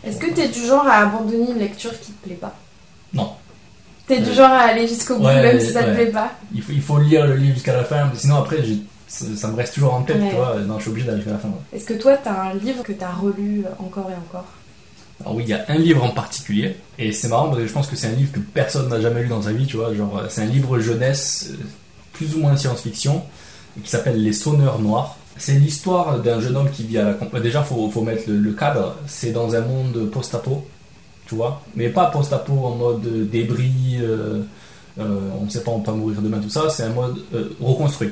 Est-ce 0.05 0.19
que 0.19 0.31
t'es 0.31 0.49
du 0.49 0.61
genre 0.67 0.87
à 0.87 0.99
abandonner 1.03 1.51
une 1.53 1.59
lecture 1.59 1.99
qui 2.01 2.13
te 2.13 2.27
plaît 2.27 2.37
pas? 2.37 2.55
Non. 3.15 3.33
T'es 4.07 4.19
du 4.21 4.31
Euh, 4.31 4.35
genre 4.35 4.51
à 4.51 4.61
aller 4.63 4.87
jusqu'au 4.87 5.17
bout, 5.17 5.25
ouais, 5.25 5.43
même 5.43 5.61
si 5.61 5.73
ça 5.73 5.83
te 5.85 5.95
plaît 5.95 6.07
pas? 6.11 6.33
Il 6.55 6.61
faut, 6.63 6.73
il 6.73 6.83
faut 6.83 6.99
lire 6.99 7.27
le 7.27 7.37
livre 7.37 7.55
jusqu'à 7.55 7.77
la 7.77 7.85
fin, 7.85 8.11
sinon 8.15 8.37
après, 8.37 8.63
j'ai- 8.63 8.83
ça, 9.09 9.49
me 9.49 9.57
reste 9.57 9.75
toujours 9.75 9.95
en 9.95 10.03
tête, 10.03 10.21
Ouais. 10.21 10.29
tu 10.31 10.37
vois. 10.37 10.57
Non, 10.67 10.77
je 10.77 10.83
suis 10.83 10.91
obligé 10.91 11.07
d'arriver 11.07 11.31
à 11.31 11.35
la 11.35 11.39
fin. 11.39 11.49
ouais. 11.49 11.55
Est-ce 11.79 11.85
que 11.87 11.95
toi, 11.95 12.17
t'as 12.17 12.51
un 12.51 12.55
livre 12.55 12.83
que 12.83 12.93
t'as 12.93 13.11
relu 13.13 13.65
encore 13.79 14.11
et 14.11 14.15
encore? 14.15 14.47
Alors 15.23 15.37
oui, 15.37 15.45
il 15.47 15.51
y 15.51 15.55
a 15.55 15.65
un 15.69 15.79
livre 15.79 16.03
en 16.05 16.11
particulier, 16.11 16.77
et 16.99 17.13
c'est 17.13 17.29
marrant 17.29 17.47
parce 17.49 17.61
que 17.61 17.67
je 17.67 17.73
pense 17.73 17.87
que 17.87 17.97
c'est 17.97 18.09
un 18.09 18.13
livre 18.13 18.33
que 18.33 18.41
personne 18.41 18.89
n'a 18.89 19.01
jamais 19.01 19.23
lu 19.23 19.29
dans 19.29 19.43
sa 19.43 19.53
vie, 19.53 19.67
tu 19.67 19.77
vois. 19.77 19.95
Genre, 19.95 20.19
euh, 20.19 20.27
c'est 20.29 20.43
un 20.43 20.47
livre 20.47 20.79
jeunesse, 20.81 21.51
euh, 21.53 21.65
plus 22.13 22.35
ou 22.35 22.41
moins 22.41 22.57
science-fiction, 22.57 23.23
qui 23.83 23.89
s'appelle 23.89 24.23
Les 24.23 24.33
Sonneurs 24.33 24.81
Noirs. 24.81 25.17
C'est 25.39 25.55
l'histoire 25.55 26.19
d'un 26.19 26.41
jeune 26.41 26.57
homme 26.57 26.71
qui 26.71 26.85
vit 26.85 26.99
à 26.99 27.05
la 27.05 27.15
campagne. 27.15 27.43
Déjà, 27.43 27.63
faut, 27.63 27.89
faut 27.89 28.03
mettre 28.03 28.25
le, 28.29 28.37
le 28.39 28.53
cadre. 28.53 28.97
C'est 29.07 29.33
dans 29.33 29.55
un 29.55 29.63
monde 29.63 30.11
post-apo, 30.11 30.67
tu 31.27 31.37
vois. 31.37 31.63
Mais 31.75 31.89
pas 31.89 32.07
post-apo 32.07 32.53
en 32.53 32.75
mode 32.75 33.07
euh, 33.07 33.25
débris, 33.25 33.97
euh, 34.01 34.43
euh, 34.99 35.31
on 35.41 35.45
ne 35.45 35.51
sait 35.51 35.63
pas, 35.63 35.71
on 35.71 35.81
peut 35.81 35.93
mourir 35.93 36.21
demain, 36.21 36.39
tout 36.39 36.51
ça. 36.51 36.69
C'est 36.69 36.83
un 36.83 36.91
mode 36.91 37.17
euh, 37.33 37.57
reconstruit. 37.61 38.11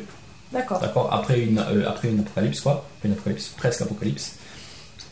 D'accord. 0.52 0.80
D'accord? 0.80 1.12
Après 1.12 1.40
une, 1.40 1.58
euh, 1.58 1.88
après 1.88 2.08
une 2.08 2.20
apocalypse, 2.20 2.60
quoi. 2.60 2.86
Une 3.04 3.12
apocalypse, 3.12 3.52
presque 3.56 3.82
apocalypse. 3.82 4.36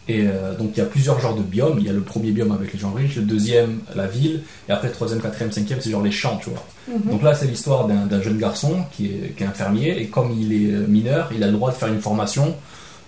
Et 0.08 0.26
euh, 0.26 0.56
donc 0.56 0.70
il 0.74 0.78
y 0.78 0.82
a 0.82 0.86
plusieurs 0.86 1.20
genres 1.20 1.36
de 1.36 1.42
biomes. 1.42 1.78
Il 1.78 1.84
y 1.84 1.90
a 1.90 1.92
le 1.92 2.00
premier 2.00 2.30
biome 2.30 2.52
avec 2.52 2.72
les 2.72 2.78
gens 2.78 2.92
riches, 2.92 3.16
le 3.16 3.22
deuxième, 3.22 3.80
la 3.94 4.06
ville, 4.06 4.42
et 4.68 4.72
après 4.72 4.88
le 4.88 4.94
troisième, 4.94 5.20
quatrième, 5.20 5.52
cinquième, 5.52 5.80
c'est 5.80 5.90
genre 5.90 6.02
les 6.02 6.10
champs, 6.10 6.38
tu 6.42 6.50
vois. 6.50 6.64
Mhm. 6.88 7.10
Donc 7.10 7.22
là, 7.22 7.34
c'est 7.34 7.46
l'histoire 7.46 7.86
d'un 7.86 8.22
jeune 8.22 8.38
garçon 8.38 8.84
qui 8.92 9.06
est, 9.06 9.34
qui 9.36 9.42
est 9.42 9.46
infirmier, 9.46 10.00
et 10.00 10.06
comme 10.06 10.32
il 10.32 10.52
est 10.52 10.72
euh, 10.72 10.86
mineur, 10.86 11.30
il 11.34 11.42
a 11.42 11.46
le 11.46 11.52
droit 11.52 11.70
de 11.70 11.76
faire 11.76 11.92
une 11.92 12.00
formation 12.00 12.56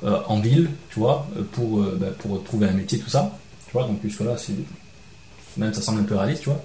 euh, 0.04 0.18
en 0.28 0.40
ville, 0.40 0.68
tu 0.90 0.98
vois, 0.98 1.26
pour, 1.52 1.80
euh, 1.80 1.98
bah, 2.00 2.08
pour 2.18 2.42
trouver 2.44 2.68
un 2.68 2.72
métier, 2.72 2.98
tout 2.98 3.10
ça. 3.10 3.32
Tu 3.66 3.72
vois, 3.72 3.84
donc 3.84 3.98
jusque-là. 4.02 4.36
Même 5.56 5.74
ça 5.74 5.82
semble 5.82 6.00
un 6.00 6.04
peu 6.04 6.16
réaliste, 6.16 6.42
tu 6.42 6.48
vois. 6.48 6.62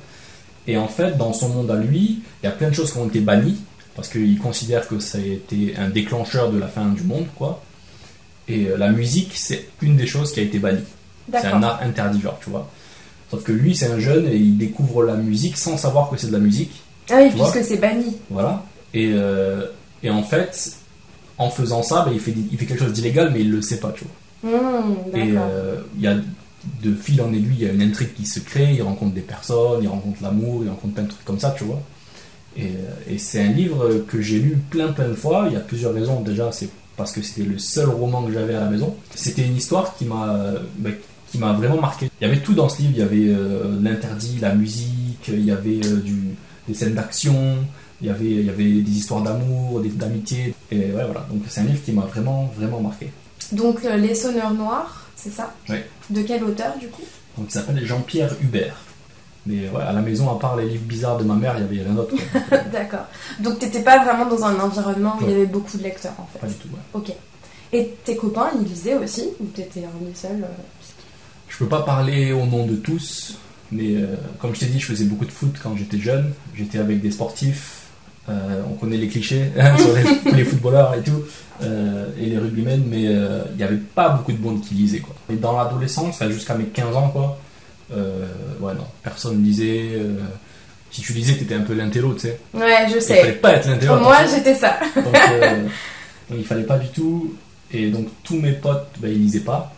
Et 0.68 0.78
en 0.78 0.88
fait, 0.88 1.18
dans 1.18 1.34
son 1.34 1.50
monde 1.50 1.70
à 1.72 1.76
lui, 1.76 2.22
il 2.42 2.46
y 2.46 2.48
a 2.48 2.52
plein 2.52 2.70
de 2.70 2.74
choses 2.74 2.92
qui 2.92 2.98
ont 2.98 3.08
été 3.08 3.20
bannies, 3.20 3.58
parce 3.96 4.10
qu'il 4.10 4.38
considère 4.40 4.88
que 4.88 5.00
ça 5.00 5.18
a 5.18 5.22
été 5.22 5.76
un 5.78 5.90
déclencheur 5.90 6.52
de 6.52 6.58
la 6.58 6.68
fin 6.68 6.86
du 6.86 7.04
monde, 7.04 7.28
quoi. 7.36 7.62
Et 8.48 8.68
euh, 8.68 8.78
la 8.78 8.90
musique, 8.90 9.32
c'est 9.36 9.68
une 9.82 9.96
des 9.98 10.08
choses 10.08 10.32
qui 10.32 10.40
a 10.40 10.44
été 10.44 10.60
bannie. 10.60 10.84
C'est 11.32 11.48
un 11.48 11.64
art 11.64 11.82
interdit, 11.82 12.22
genre, 12.22 12.38
tu 12.44 12.50
vois. 12.50 12.70
Sauf 13.32 13.44
que 13.44 13.52
lui, 13.52 13.76
c'est 13.76 13.88
un 13.88 14.00
jeune 14.00 14.28
et 14.28 14.36
il 14.36 14.58
découvre 14.58 15.04
la 15.04 15.16
musique 15.16 15.58
sans 15.58 15.78
savoir 15.78 16.10
que 16.10 16.18
c'est 16.18 16.28
de 16.28 16.34
la 16.34 16.40
musique. 16.40 16.72
Ah 17.10 17.18
oui, 17.22 17.30
puisque 17.32 17.64
c'est 17.66 17.78
banni. 17.78 18.16
Voilà. 18.30 18.64
Et, 18.94 19.12
euh, 19.14 19.66
et 20.04 20.10
en 20.12 20.22
fait, 20.24 20.74
en 21.40 21.50
faisant 21.50 21.82
ça, 21.82 22.04
bah, 22.06 22.12
il, 22.14 22.20
fait, 22.20 22.34
il 22.52 22.58
fait 22.58 22.66
quelque 22.66 22.84
chose 22.84 22.94
d'illégal, 22.94 23.32
mais 23.34 23.42
il 23.42 23.52
le 23.52 23.62
sait 23.62 23.80
pas, 23.80 23.92
tu 23.96 24.04
vois. 24.04 24.52
Hmm, 24.52 24.94
Et 25.16 25.34
euh, 25.36 25.78
il 25.98 26.04
y 26.04 26.08
a 26.08 26.16
de 26.84 26.94
fil 26.96 27.20
en 27.22 27.34
aiguille, 27.34 27.56
il 27.60 27.66
y 27.66 27.70
a 27.70 27.74
une 27.74 27.82
intrigue 27.82 28.14
qui 28.14 28.26
se 28.28 28.40
crée, 28.40 28.74
il 28.76 28.82
rencontre 28.84 29.14
des 29.16 29.22
personnes, 29.22 29.80
il 29.82 29.88
rencontre 29.88 30.22
l'amour, 30.22 30.62
il 30.64 30.70
rencontre 30.70 30.94
plein 30.94 31.04
de 31.04 31.10
trucs 31.10 31.26
comme 31.26 31.40
ça, 31.40 31.56
tu 31.58 31.64
vois. 31.64 31.82
Et, 32.58 32.72
et 33.10 33.18
c'est 33.18 33.42
un 33.42 33.52
livre 33.52 34.04
que 34.08 34.22
j'ai 34.22 34.38
lu 34.40 34.58
plein 34.70 34.92
plein 34.94 35.10
de 35.10 35.14
fois. 35.16 35.46
Il 35.48 35.54
y 35.54 35.58
a 35.58 35.62
plusieurs 35.62 35.94
raisons. 35.94 36.22
Déjà, 36.22 36.52
c'est 36.52 36.70
parce 36.98 37.12
que 37.12 37.22
c'était 37.22 37.44
le 37.44 37.58
seul 37.58 37.90
roman 37.90 38.24
que 38.24 38.32
j'avais 38.32 38.56
à 38.56 38.62
la 38.62 38.70
maison. 38.70 38.96
C'était 39.14 39.44
une 39.44 39.56
histoire 39.56 39.96
qui 39.98 40.06
m'a 40.06 40.54
bah, 40.78 40.90
qui 41.32 41.38
m'a 41.38 41.54
vraiment 41.54 41.80
marqué. 41.82 42.10
Il 42.22 42.28
y 42.28 42.30
avait 42.30 42.42
tout 42.42 42.54
dans 42.54 42.70
ce 42.70 42.82
livre. 42.82 42.94
Il 42.96 43.00
y 43.00 43.04
avait 43.04 43.34
euh, 43.34 43.80
l'interdit, 43.82 44.38
la 44.40 44.54
musique, 44.54 45.28
il 45.28 45.46
y 45.46 45.52
avait 45.52 45.86
euh, 45.86 45.98
du, 45.98 46.36
des 46.68 46.74
scènes 46.74 46.94
d'action, 46.94 47.58
il 48.02 48.08
y 48.08 48.10
avait 48.10 48.26
il 48.26 48.46
y 48.46 48.50
avait 48.50 48.82
des 48.82 48.92
histoires 48.92 49.22
d'amour, 49.22 49.82
d'amitié. 49.82 50.54
Et 50.72 50.78
ouais, 50.78 51.06
voilà. 51.06 51.26
Donc 51.30 51.44
c'est 51.50 51.62
un 51.62 51.66
livre 51.66 51.84
qui 51.84 51.92
m'a 51.92 52.06
vraiment 52.06 52.52
vraiment 52.58 52.82
marqué. 52.82 53.12
Donc 53.52 53.84
euh, 53.86 53.98
Les 53.98 54.16
Sonneurs 54.16 54.54
Noirs, 54.54 55.08
c'est 55.16 55.32
ça? 55.32 55.54
Ouais. 55.70 55.88
De 56.10 56.22
quel 56.22 56.44
auteur 56.44 56.78
du 56.80 56.88
coup? 56.88 57.04
Donc 57.38 57.48
il 57.50 57.52
s'appelle 57.52 57.86
Jean-Pierre 57.86 58.36
Hubert. 58.42 58.76
Mais 59.48 59.70
ouais, 59.70 59.82
à 59.84 59.94
la 59.94 60.02
maison, 60.02 60.30
à 60.36 60.40
part 60.40 60.56
les 60.56 60.68
livres 60.68 60.86
bizarres 60.86 61.18
de 61.18 61.24
ma 61.24 61.36
mère, 61.36 61.54
il 61.58 61.62
y 61.62 61.64
avait 61.66 61.84
rien 61.88 61.94
d'autre. 61.94 62.16
D'accord. 62.72 63.06
Donc 63.40 63.60
t'étais 63.60 63.82
pas 63.84 64.04
vraiment 64.04 64.26
dans 64.26 64.44
un 64.44 64.60
environnement 64.60 65.18
où 65.20 65.24
il 65.26 65.30
y 65.32 65.34
avait 65.36 65.46
beaucoup 65.46 65.78
de 65.78 65.84
lecteurs 65.84 66.14
en 66.18 66.28
fait. 66.34 66.40
Pas 66.40 66.48
du 66.48 66.56
tout. 66.56 66.68
ouais. 66.70 66.80
Ok. 66.94 67.12
Et 67.74 67.94
tes 68.04 68.16
copains, 68.16 68.52
ils 68.60 68.68
lisaient 68.68 68.96
aussi 68.96 69.28
Ou 69.40 69.46
t'étais 69.48 69.82
un 69.82 70.06
des 70.06 70.16
seuls 70.16 70.44
euh 70.44 70.48
Je 71.50 71.58
peux 71.58 71.68
pas 71.68 71.82
parler 71.84 72.32
au 72.32 72.46
nom 72.46 72.66
de 72.66 72.76
tous, 72.76 73.38
mais 73.72 73.96
euh, 73.98 74.16
comme 74.40 74.56
je 74.56 74.62
t'ai 74.62 74.66
dit, 74.68 74.80
je 74.80 74.86
faisais 74.86 75.06
beaucoup 75.06 75.26
de 75.26 75.32
foot 75.32 75.54
quand 75.62 75.76
j'étais 75.76 75.98
jeune. 76.00 76.32
J'étais 76.56 76.80
avec 76.80 77.02
des 77.02 77.12
sportifs. 77.12 77.82
euh, 78.30 78.62
on 78.70 78.74
connaît 78.74 78.98
les 78.98 79.08
clichés 79.08 79.52
hein, 79.60 79.78
sur 79.78 79.94
les, 79.94 80.32
les 80.38 80.46
footballeurs 80.46 80.96
et 80.96 81.02
tout, 81.04 81.22
euh, 81.64 82.08
et 82.20 82.26
les 82.28 82.38
rugbymen, 82.40 82.84
mais 82.90 83.04
il 83.04 83.58
n'y 83.58 83.64
avait 83.64 83.78
pas 83.78 84.10
beaucoup 84.10 84.32
de 84.32 84.42
monde 84.42 84.62
qui 84.62 84.74
lisaient. 84.74 85.00
Quoi. 85.00 85.14
Et 85.30 85.36
dans 85.36 85.56
l'adolescence, 85.58 86.24
jusqu'à 86.30 86.56
mes 86.56 86.66
15 86.66 86.96
ans, 86.96 87.10
quoi, 87.10 87.38
euh, 87.94 88.26
ouais, 88.60 88.74
non, 88.74 88.86
personne 89.04 89.44
lisait. 89.44 89.92
euh, 89.96 90.18
si 90.92 91.02
tu 91.02 91.14
lisais, 91.14 91.34
t'étais 91.36 91.56
un 91.56 91.62
peu 91.62 91.74
l'intello, 91.74 92.14
tu 92.14 92.22
sais. 92.22 92.40
Ouais, 92.54 92.88
je 92.90 92.96
Il 92.96 93.02
fallait 93.02 93.24
sais. 93.24 93.32
pas 93.34 93.54
être 93.56 93.68
l'intello. 93.68 94.00
Moi, 94.00 94.18
j'étais 94.34 94.56
ça. 94.56 94.80
Donc, 94.96 95.14
euh, 95.32 95.64
donc 96.30 96.40
il 96.40 96.46
fallait 96.46 96.64
pas 96.64 96.78
du 96.78 96.88
tout. 96.90 97.36
Et 97.72 97.90
donc 97.90 98.08
tous 98.24 98.38
mes 98.38 98.54
potes, 98.54 98.88
ben, 99.00 99.12
ils 99.12 99.22
lisaient 99.22 99.40
pas. 99.42 99.74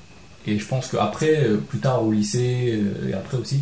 Et 0.45 0.59
je 0.59 0.65
pense 0.65 0.87
qu'après, 0.89 1.37
euh, 1.43 1.57
plus 1.57 1.79
tard 1.79 2.03
au 2.05 2.11
lycée 2.11 2.79
euh, 2.81 3.09
et 3.09 3.13
après 3.13 3.37
aussi, 3.37 3.61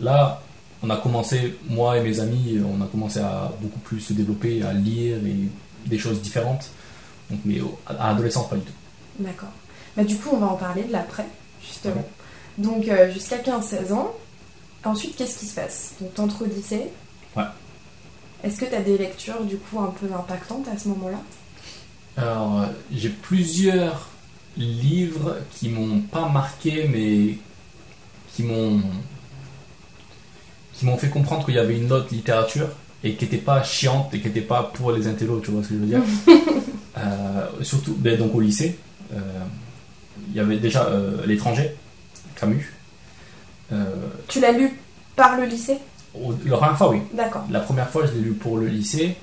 là, 0.00 0.40
on 0.82 0.90
a 0.90 0.96
commencé, 0.96 1.56
moi 1.68 1.96
et 1.98 2.02
mes 2.02 2.20
amis, 2.20 2.58
on 2.64 2.82
a 2.82 2.86
commencé 2.86 3.18
à 3.20 3.50
beaucoup 3.60 3.80
plus 3.80 4.00
se 4.00 4.12
développer, 4.12 4.62
à 4.62 4.72
lire 4.72 5.16
et 5.26 5.88
des 5.88 5.98
choses 5.98 6.20
différentes. 6.20 6.70
Donc, 7.30 7.40
mais 7.44 7.60
à 7.86 8.08
l'adolescence, 8.10 8.48
pas 8.48 8.56
du 8.56 8.62
tout. 8.62 8.72
D'accord. 9.18 9.48
Bah, 9.96 10.04
du 10.04 10.16
coup, 10.16 10.30
on 10.32 10.38
va 10.38 10.46
en 10.46 10.56
parler 10.56 10.84
de 10.84 10.92
l'après, 10.92 11.26
justement. 11.66 12.04
Donc, 12.58 12.88
euh, 12.88 13.10
jusqu'à 13.12 13.38
15-16 13.38 13.92
ans. 13.92 14.14
Ensuite, 14.84 15.16
qu'est-ce 15.16 15.38
qui 15.38 15.46
se 15.46 15.54
passe? 15.54 15.94
Donc, 16.00 16.14
t'entres 16.14 16.42
au 16.42 16.46
lycée. 16.46 16.90
Ouais. 17.36 17.44
Est-ce 18.42 18.60
que 18.60 18.66
t'as 18.66 18.82
des 18.82 18.98
lectures, 18.98 19.42
du 19.44 19.56
coup, 19.56 19.80
un 19.80 19.92
peu 19.98 20.06
impactantes 20.14 20.66
à 20.68 20.78
ce 20.78 20.88
moment-là? 20.88 21.18
Alors, 22.16 22.60
euh, 22.60 22.66
j'ai 22.92 23.08
plusieurs 23.08 24.08
livres 24.56 25.36
qui 25.52 25.68
m'ont 25.68 26.00
pas 26.00 26.28
marqué, 26.28 26.88
mais 26.92 27.38
qui 28.34 28.42
m'ont 28.42 28.80
qui 30.74 30.86
m'ont 30.86 30.96
fait 30.96 31.08
comprendre 31.08 31.44
qu'il 31.44 31.54
y 31.54 31.58
avait 31.58 31.76
une 31.78 31.90
autre 31.92 32.08
littérature 32.10 32.68
et 33.04 33.14
qui 33.14 33.24
n'était 33.24 33.38
pas 33.38 33.62
chiante 33.62 34.12
et 34.12 34.20
qui 34.20 34.26
n'était 34.26 34.40
pas 34.40 34.64
pour 34.74 34.90
les 34.92 35.06
intellos, 35.06 35.40
tu 35.40 35.50
vois 35.52 35.62
ce 35.62 35.68
que 35.68 35.74
je 35.74 35.80
veux 35.80 35.86
dire? 35.86 36.02
Euh, 36.96 37.48
Surtout, 37.62 37.96
ben, 37.98 38.16
donc 38.16 38.32
au 38.36 38.40
lycée, 38.40 38.78
euh, 39.12 39.16
il 40.30 40.36
y 40.36 40.38
avait 40.38 40.58
déjà 40.58 40.84
euh, 40.86 41.26
l'étranger, 41.26 41.74
Camus. 42.38 42.72
Euh, 43.72 43.84
Tu 44.28 44.40
l'as 44.40 44.52
lu 44.52 44.70
par 45.16 45.36
le 45.38 45.46
lycée? 45.46 45.78
la 46.46 46.56
première 46.56 46.78
fois, 46.78 46.90
oui. 46.90 46.98
D'accord. 47.12 47.44
La 47.50 47.60
première 47.60 47.88
fois, 47.90 48.06
je 48.06 48.12
l'ai 48.12 48.20
lu 48.20 48.32
pour 48.32 48.58
le 48.58 48.66
lycée. 48.68 49.16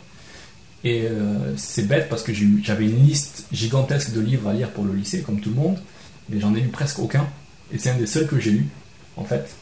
Et 0.84 1.06
euh, 1.06 1.56
c'est 1.58 1.88
bête 1.88 2.10
parce 2.10 2.24
que 2.24 2.34
j'avais 2.34 2.86
une 2.86 3.06
liste 3.06 3.46
gigantesque 3.52 4.12
de 4.14 4.20
livres 4.20 4.50
à 4.50 4.54
lire 4.54 4.72
pour 4.72 4.84
le 4.84 4.94
lycée, 4.94 5.22
comme 5.22 5.40
tout 5.40 5.50
le 5.50 5.56
monde. 5.56 5.78
Mais 6.30 6.40
j'en 6.40 6.54
ai 6.56 6.60
lu 6.60 6.70
presque 6.70 7.00
aucun. 7.00 7.28
Et 7.72 7.78
c'est 7.78 7.92
un 7.92 7.98
des 7.98 8.08
seuls 8.08 8.28
que 8.28 8.40
j'ai 8.40 8.52
lu, 8.52 8.66
en 9.16 9.24
fait. 9.24 9.54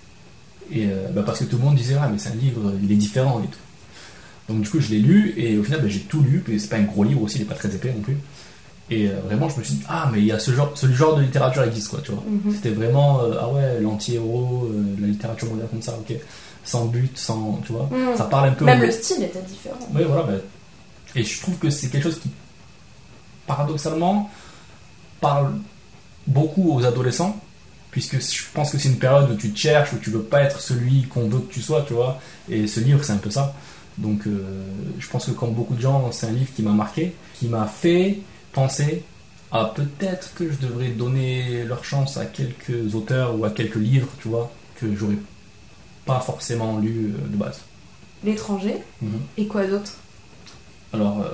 Et 0.72 0.86
euh, 0.88 1.10
bah, 1.14 1.24
parce 1.26 1.40
que 1.40 1.46
tout 1.46 1.58
le 1.58 1.64
monde 1.64 1.76
disait, 1.76 1.96
ah, 2.02 2.08
mais 2.12 2.18
c'est 2.18 2.30
un 2.30 2.36
livre, 2.36 2.74
il 2.82 2.92
est 2.92 2.96
différent 2.96 3.42
et 3.44 3.48
tout. 3.48 3.60
Donc 4.54 4.62
du 4.64 4.70
coup, 4.70 4.80
je 4.80 4.90
l'ai 4.90 5.00
lu. 5.00 5.34
Et 5.38 5.58
au 5.58 5.64
final, 5.64 5.82
bah, 5.82 5.88
j'ai 5.88 6.00
tout 6.00 6.22
lu. 6.22 6.44
Et 6.48 6.58
c'est 6.58 6.70
pas 6.70 6.78
un 6.78 6.84
gros 6.84 7.04
livre 7.04 7.22
aussi, 7.22 7.38
il 7.38 7.42
est 7.42 7.46
pas 7.46 7.56
très 7.56 7.74
épais 7.76 7.94
non 7.94 8.02
plus. 8.02 8.18
Et 8.92 9.08
euh, 9.08 9.20
vraiment, 9.26 9.50
je 9.50 9.60
me 9.60 9.64
suis 9.64 9.76
dit, 9.76 9.84
ah, 9.88 10.10
mais 10.12 10.20
il 10.20 10.26
y 10.26 10.32
a 10.32 10.40
ce 10.40 10.52
genre, 10.52 10.72
ce 10.74 10.88
genre 10.92 11.16
de 11.16 11.22
littérature 11.22 11.64
existe, 11.64 11.90
quoi, 11.90 12.00
tu 12.04 12.12
vois. 12.12 12.24
Mhm. 12.28 12.54
C'était 12.56 12.72
vraiment, 12.72 13.22
euh, 13.22 13.36
ah 13.40 13.50
ouais, 13.50 13.80
l'anti-héros, 13.82 14.70
euh, 14.72 14.96
la 15.00 15.08
littérature 15.08 15.48
moderne 15.50 15.70
comme 15.70 15.82
ça, 15.82 15.96
ok. 16.00 16.16
Sans 16.66 16.86
but, 16.86 17.18
sans, 17.18 17.62
tu 17.66 17.72
vois. 17.72 17.88
Mhm. 17.92 18.18
Ça 18.18 18.24
parle 18.26 18.50
un 18.50 18.54
peu. 18.54 18.66
Même 18.66 18.82
le 18.82 18.92
style 18.92 19.24
était 19.24 19.42
différent. 19.42 19.78
oui, 19.94 20.04
voilà. 20.08 20.24
ben, 20.24 20.42
et 21.16 21.24
je 21.24 21.42
trouve 21.42 21.56
que 21.58 21.70
c'est 21.70 21.90
quelque 21.90 22.04
chose 22.04 22.20
qui, 22.20 22.30
paradoxalement, 23.48 24.30
parle 25.22 25.54
beaucoup 26.26 26.74
aux 26.76 26.86
adolescents, 26.86 27.40
puisque 27.92 28.20
je 28.20 28.44
pense 28.54 28.72
que 28.72 28.78
c'est 28.78 28.90
une 28.90 29.00
période 29.00 29.30
où 29.32 29.36
tu 29.36 29.52
te 29.52 29.58
cherches, 29.58 29.94
où 29.94 29.98
tu 29.98 30.10
veux 30.10 30.22
pas 30.22 30.42
être 30.42 30.60
celui 30.60 31.04
qu'on 31.04 31.28
veut 31.28 31.40
que 31.40 31.52
tu 31.54 31.62
sois, 31.62 31.84
tu 31.88 31.94
vois. 31.94 32.20
Et 32.48 32.68
ce 32.68 32.80
livre, 32.80 33.04
c'est 33.04 33.14
un 33.14 33.18
peu 33.18 33.32
ça. 33.32 33.56
Donc, 33.98 34.22
je 35.00 35.10
pense 35.10 35.26
que 35.26 35.32
comme 35.32 35.54
beaucoup 35.54 35.74
de 35.74 35.82
gens, 35.82 36.12
c'est 36.12 36.28
un 36.28 36.32
livre 36.32 36.52
qui 36.56 36.62
m'a 36.62 36.72
marqué, 36.72 37.16
qui 37.40 37.48
m'a 37.48 37.66
fait 37.66 38.20
penser 38.54 39.04
à 39.52 39.66
peut-être 39.76 40.34
que 40.36 40.52
je 40.52 40.58
devrais 40.58 40.90
donner 40.90 41.64
leur 41.66 41.84
chance 41.84 42.18
à 42.18 42.26
quelques 42.26 42.94
auteurs 42.96 43.38
ou 43.38 43.46
à 43.46 43.50
quelques 43.50 43.76
livres, 43.76 44.10
tu 44.22 44.28
vois, 44.28 44.52
que 44.80 44.86
j'aurais 44.96 45.18
pas 46.06 46.20
forcément 46.20 46.78
lu 46.80 47.14
euh, 47.16 47.28
de 47.32 47.36
base. 47.38 47.62
L'étranger. 48.24 48.78
Mhm. 49.02 49.20
Et 49.38 49.48
quoi 49.48 49.66
d'autre? 49.66 49.94
Alors, 50.94 51.22
euh, 51.22 51.30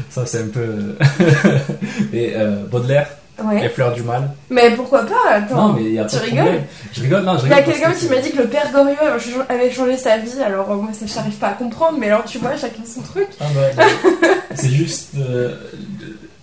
ça 0.10 0.24
c'est 0.26 0.42
un 0.42 0.48
peu. 0.48 0.96
et 2.12 2.34
euh, 2.36 2.64
Baudelaire, 2.66 3.08
Ouais. 3.44 3.60
Les 3.60 3.68
Fleurs 3.68 3.92
du 3.92 4.02
Mal. 4.02 4.30
Mais 4.48 4.70
pourquoi 4.74 5.04
pas? 5.04 5.28
Attends. 5.30 5.68
non, 5.68 5.72
mais 5.74 5.84
il 5.84 5.92
y 5.92 5.98
a 5.98 6.06
tu 6.06 6.16
rigoles? 6.16 6.62
Je 6.90 7.02
rigole, 7.02 7.22
non, 7.22 7.36
je 7.36 7.44
Il 7.44 7.50
y 7.50 7.52
a 7.52 7.60
quelqu'un 7.62 7.92
que 7.92 7.98
qui 7.98 8.08
m'a 8.08 8.16
dit 8.16 8.30
que 8.32 8.38
le 8.38 8.48
père 8.48 8.72
Goriot 8.72 8.96
avait 8.98 9.18
ch- 9.20 9.36
avait 9.50 9.70
changé 9.70 9.98
sa 9.98 10.16
vie, 10.16 10.40
alors 10.42 10.74
moi 10.76 10.90
ça 10.94 11.04
j'arrive 11.04 11.34
pas 11.36 11.48
à 11.48 11.52
comprendre, 11.52 11.98
mais 11.98 12.06
alors 12.06 12.24
tu 12.24 12.38
vois, 12.38 12.56
chacun 12.56 12.80
son 12.86 13.02
truc. 13.02 13.28
Ah, 13.38 13.44
ouais, 13.54 13.74
ouais. 14.22 14.30
c'est 14.54 14.70
juste. 14.70 15.16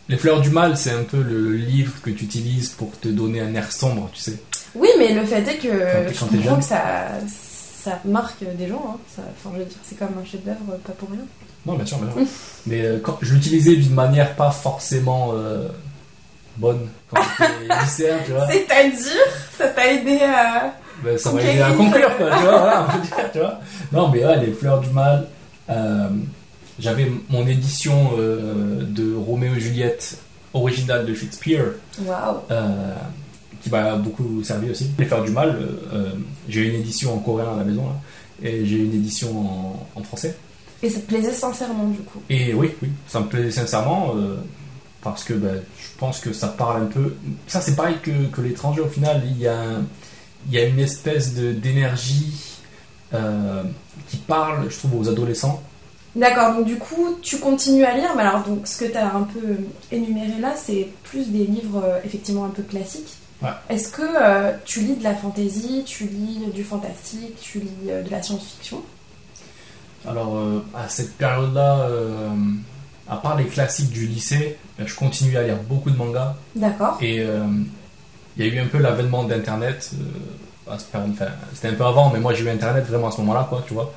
Les 0.10 0.17
Fleurs 0.17 0.41
du 0.41 0.50
Mal, 0.50 0.77
c'est 0.77 0.91
un 0.91 1.03
peu 1.03 1.22
le 1.22 1.53
livre 1.53 1.93
que 2.01 2.10
tu 2.10 2.25
utilises 2.25 2.69
pour 2.69 2.98
te 3.00 3.07
donner 3.07 3.39
un 3.39 3.53
air 3.55 3.72
sombre, 3.72 4.10
tu 4.13 4.19
sais. 4.22 4.38
Oui, 4.75 4.89
mais 4.98 5.13
le 5.13 5.25
fait 5.25 5.48
est 5.48 5.57
que 5.57 6.13
je 6.13 6.19
comprends 6.19 6.57
que 6.57 6.63
ça, 6.63 7.07
ça 7.27 8.00
marque 8.05 8.43
des 8.57 8.67
gens. 8.67 8.83
Hein. 8.95 8.98
Ça, 9.15 9.22
enfin, 9.38 9.55
je 9.55 9.60
veux 9.60 9.65
dire, 9.65 9.77
c'est 9.83 9.98
comme 9.98 10.15
un 10.22 10.25
chef-d'œuvre, 10.25 10.77
pas 10.86 10.93
pour 10.93 11.10
rien. 11.10 11.25
Non, 11.65 11.75
bien 11.75 11.86
sûr, 11.86 11.98
bien 12.00 12.12
sûr. 12.12 12.33
mais 12.67 12.81
euh, 12.81 13.00
quand, 13.01 13.17
je 13.22 13.33
l'utilisais 13.33 13.75
d'une 13.77 13.93
manière 13.93 14.36
pas 14.36 14.51
forcément 14.51 15.31
euh, 15.33 15.69
bonne 16.57 16.89
quand 17.10 17.22
j'étais 17.39 17.74
lycéen, 17.81 18.17
tu 18.25 18.31
vois. 18.31 18.48
C'est-à-dire, 18.48 19.22
ça 19.57 19.67
t'a 19.69 19.88
aidé 19.93 20.19
à. 20.24 20.74
Ben, 21.03 21.17
ça 21.17 21.31
m'a 21.31 21.41
aidé 21.41 21.62
à 21.62 21.72
conclure, 21.72 22.17
quoi, 22.17 22.29
tu 22.29 22.43
vois, 22.43 22.57
voilà, 22.57 22.88
on 22.88 22.91
peut 22.91 23.05
dire, 23.07 23.31
tu 23.31 23.39
vois. 23.39 23.60
Non, 23.91 24.10
mais 24.10 24.25
ouais, 24.25 24.45
les 24.45 24.51
fleurs 24.51 24.81
du 24.81 24.89
mal. 24.89 25.27
euh, 25.69 26.10
J'avais 26.80 27.12
mon 27.30 27.46
édition 27.48 28.12
euh, 28.18 28.84
de 28.84 29.13
Roméo 29.15 29.53
et 29.56 29.60
Juliette 29.60 30.18
originale 30.53 31.06
de 31.06 31.13
Shakespeare, 31.13 31.65
euh, 32.51 32.94
qui 33.62 33.70
m'a 33.70 33.96
beaucoup 33.96 34.44
servi 34.44 34.70
aussi. 34.72 34.89
Les 34.98 35.06
fleurs 35.06 35.24
du 35.24 35.32
mal, 35.32 35.58
euh, 35.94 36.10
j'ai 36.50 36.68
une 36.68 36.75
édition 36.82 37.13
en 37.13 37.20
coréen 37.20 37.53
à 37.53 37.58
la 37.58 37.63
maison, 37.63 37.84
là, 37.86 37.96
et 38.50 38.65
j'ai 38.65 38.77
une 38.77 38.94
édition 38.94 39.30
en, 39.39 39.88
en 39.96 40.03
français. 40.03 40.36
Et 40.82 40.89
ça 40.89 41.00
te 41.00 41.06
plaisait 41.06 41.32
sincèrement, 41.32 41.86
du 41.88 42.00
coup? 42.00 42.22
Et 42.30 42.53
oui, 42.53 42.72
oui, 42.82 42.89
ça 43.08 43.20
me 43.22 43.27
plaît 43.27 43.50
sincèrement, 43.51 44.13
parce 45.01 45.24
que 45.24 45.34
ben, 45.34 45.62
je 45.80 45.88
pense 45.98 46.20
que 46.20 46.34
ça 46.34 46.48
parle 46.50 46.84
un 46.84 46.86
peu. 46.88 47.15
Ça, 47.48 47.62
c'est 47.62 47.75
pareil 47.75 47.96
que, 48.01 48.12
que 48.32 48.42
l'étranger, 48.42 48.82
au 48.82 48.89
final, 48.89 49.22
il 49.25 49.38
y 49.38 49.48
a, 49.48 49.58
un- 49.60 49.84
il 50.48 50.53
y 50.53 50.58
a 50.58 50.65
une 50.65 50.80
espèce 50.80 51.34
d'énergie 51.36 52.34
qui 54.10 54.18
parle, 54.18 54.70
je 54.70 54.77
trouve, 54.77 55.00
aux 55.00 55.10
adolescents. 55.10 55.62
D'accord, 56.15 56.53
donc 56.53 56.65
du 56.65 56.77
coup, 56.77 57.17
tu 57.22 57.39
continues 57.39 57.86
à 57.86 57.96
lire, 57.96 58.12
mais 58.15 58.22
alors, 58.22 58.43
donc, 58.43 58.67
ce 58.67 58.84
que 58.84 58.91
tu 58.91 58.98
as 58.98 59.15
un 59.15 59.24
peu 59.24 59.58
énuméré 59.91 60.39
là, 60.39 60.53
c'est 60.55 60.89
plus 61.03 61.29
des 61.29 61.46
livres 61.46 61.82
euh, 61.84 62.00
effectivement 62.05 62.46
un 62.46 62.50
peu 62.50 62.62
classiques. 62.62 63.15
Ouais. 63.41 63.50
Est-ce 63.70 63.91
que 63.91 64.03
euh, 64.03 64.51
tu 64.63 64.82
lis 64.82 64.96
de 64.96 65.03
la 65.03 65.15
fantasy, 65.15 65.84
tu 65.86 66.05
lis 66.05 66.39
du 66.53 66.63
fantastique, 66.63 67.36
tu 67.41 67.60
lis 67.60 67.89
euh, 67.89 68.03
de 68.03 68.12
la 68.12 68.22
science-fiction? 68.22 68.82
Alors, 70.08 70.38
à 70.75 70.89
cette 70.89 71.13
période-là, 71.13 71.88
à 73.08 73.15
part 73.15 73.38
les 73.38 73.46
classiques 73.46 73.89
du 73.89 74.05
lycée, 74.05 74.58
ben, 74.77 74.86
je 74.86 74.93
continue 74.96 75.38
à 75.38 75.43
lire 75.43 75.55
beaucoup 75.70 75.89
de 75.89 75.96
mangas. 75.96 76.36
D'accord. 76.58 76.98
Et 77.01 77.25
il 78.36 78.46
y 78.46 78.50
a 78.50 78.53
eu 78.53 78.60
un 78.60 78.67
peu 78.67 78.79
l'avènement 78.79 79.24
d'Internet. 79.24 79.91
enfin, 80.67 81.05
C'était 81.53 81.70
un 81.70 81.74
peu 81.75 81.86
avant, 81.86 82.10
mais 82.10 82.20
moi 82.20 82.34
j'ai 82.34 82.43
eu 82.43 82.50
Internet 82.50 82.86
vraiment 82.86 83.08
à 83.08 83.12
ce 83.12 83.22
moment-là, 83.22 83.48
quoi, 83.50 83.63
tu 83.65 83.74
vois. 83.74 83.93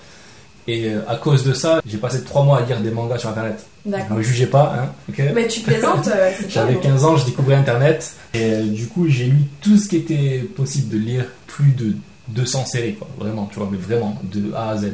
Et 0.68 0.88
euh, 0.88 1.00
à 1.08 1.16
cause 1.16 1.44
de 1.44 1.52
ça, 1.52 1.80
j'ai 1.86 1.98
passé 1.98 2.24
trois 2.24 2.42
mois 2.44 2.58
à 2.58 2.62
lire 2.62 2.80
des 2.80 2.90
mangas 2.90 3.18
sur 3.18 3.28
internet. 3.30 3.64
Ne 3.84 4.16
me 4.16 4.22
jugez 4.22 4.46
pas, 4.46 4.74
hein, 4.76 5.14
Mais 5.34 5.46
tu 5.46 5.60
plaisantes, 5.60 6.08
euh, 6.08 6.30
J'avais 6.48 6.74
pas 6.74 6.80
15 6.80 7.04
ans, 7.04 7.16
je 7.16 7.24
découvrais 7.24 7.54
internet. 7.54 8.14
Et 8.34 8.52
euh, 8.52 8.62
du 8.64 8.88
coup, 8.88 9.06
j'ai 9.08 9.26
lu 9.26 9.44
tout 9.60 9.76
ce 9.76 9.88
qui 9.88 9.96
était 9.96 10.38
possible 10.56 10.92
de 10.92 10.98
lire, 10.98 11.24
plus 11.46 11.70
de 11.70 11.94
200 12.28 12.66
séries, 12.66 12.94
quoi. 12.94 13.08
Vraiment, 13.18 13.46
tu 13.46 13.58
vois, 13.58 13.68
mais 13.70 13.78
vraiment, 13.78 14.20
de 14.24 14.52
A 14.54 14.70
à 14.70 14.76
Z. 14.76 14.92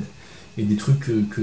Et 0.58 0.64
des 0.64 0.76
trucs 0.76 1.00
que, 1.00 1.22
que 1.30 1.40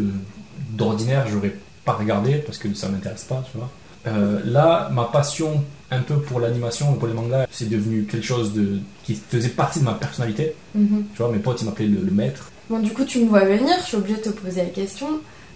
d'ordinaire, 0.71 1.25
j'aurais 1.27 1.55
pas 1.83 1.93
regardé 1.93 2.35
parce 2.35 2.59
que 2.59 2.71
ça 2.75 2.89
m'intéresse 2.89 3.23
pas, 3.23 3.43
tu 3.51 3.57
vois. 3.57 3.69
Euh, 4.07 4.39
là, 4.45 4.89
ma 4.93 5.05
passion 5.05 5.63
un 5.91 6.01
peu 6.01 6.19
pour 6.19 6.39
l'animation 6.39 6.93
et 6.93 6.97
pour 6.97 7.07
les 7.07 7.13
mangas, 7.13 7.47
c'est 7.51 7.67
devenu 7.67 8.03
quelque 8.03 8.25
chose 8.25 8.53
de, 8.53 8.79
qui 9.03 9.15
faisait 9.15 9.49
partie 9.49 9.79
de 9.79 9.85
ma 9.85 9.93
personnalité. 9.93 10.53
Mhm. 10.75 11.05
Tu 11.13 11.21
vois, 11.21 11.31
mes 11.31 11.39
potes, 11.39 11.61
ils 11.61 11.65
m'appelaient 11.65 11.87
le, 11.87 12.01
le 12.01 12.11
maître. 12.11 12.51
Bon, 12.69 12.79
du 12.79 12.91
coup, 12.93 13.03
tu 13.05 13.19
me 13.23 13.29
vois 13.29 13.45
venir, 13.45 13.75
je 13.81 13.85
suis 13.85 13.97
obligée 13.97 14.17
de 14.17 14.23
te 14.23 14.29
poser 14.29 14.63
la 14.63 14.69
question. 14.69 15.07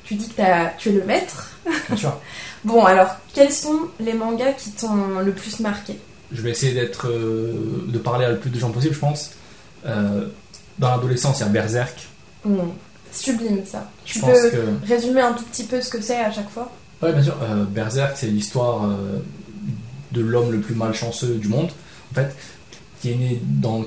Tu 0.03 0.15
dis 0.15 0.27
que 0.27 0.34
t'as- 0.36 0.72
tu 0.77 0.89
es 0.89 0.91
le 0.93 1.03
maître. 1.05 1.51
Bien 1.88 1.98
sûr. 1.98 2.17
Bon, 2.65 2.86
alors, 2.86 3.10
quels 3.34 3.51
sont 3.51 3.77
les 4.00 4.13
mangas 4.13 4.53
qui 4.53 4.72
t'ont 4.72 5.20
le 5.20 5.34
plus 5.34 5.60
marqué? 5.60 6.00
Je 6.32 6.41
vais 6.41 6.51
essayer 6.51 6.74
d'être, 6.74 7.10
euh, 7.10 7.86
de 7.89 7.98
parler 8.00 8.24
à 8.25 8.29
le 8.32 8.38
plus 8.38 8.50
de 8.50 8.58
gens 8.58 8.72
possible, 8.72 8.93
je 8.96 9.00
pense. 9.00 9.32
Euh, 9.86 10.27
dans 10.79 10.89
l'adolescence, 10.91 11.39
il 11.39 11.41
y 11.41 11.46
a 11.46 11.50
Berserk. 11.50 12.08
Sublime, 13.12 13.63
ça. 13.65 13.89
Je 14.05 14.13
Tu 14.13 14.20
pense 14.20 14.39
peux 14.41 14.50
que. 14.50 14.65
résumer 14.88 15.22
un 15.22 15.34
tout 15.34 15.43
petit 15.43 15.65
peu 15.65 15.82
ce 15.82 15.89
que 15.89 16.01
c'est 16.01 16.15
à 16.20 16.32
chaque 16.32 16.50
fois? 16.50 16.72
Ouais, 17.01 17.13
bien 17.13 17.22
sûr. 17.22 17.36
Euh, 17.43 17.63
Berserk, 17.65 18.13
c'est 18.17 18.27
l'histoire 18.27 18.86
euh, 18.86 19.20
de 20.13 20.22
l'homme 20.22 20.51
le 20.51 20.60
plus 20.62 20.74
malchanceux 20.74 21.36
du 21.36 21.48
monde, 21.48 21.70
en 22.12 22.15
fait, 22.15 22.34
qui 23.01 23.12
est 23.12 23.15
né 23.15 23.41
dans, 23.43 23.84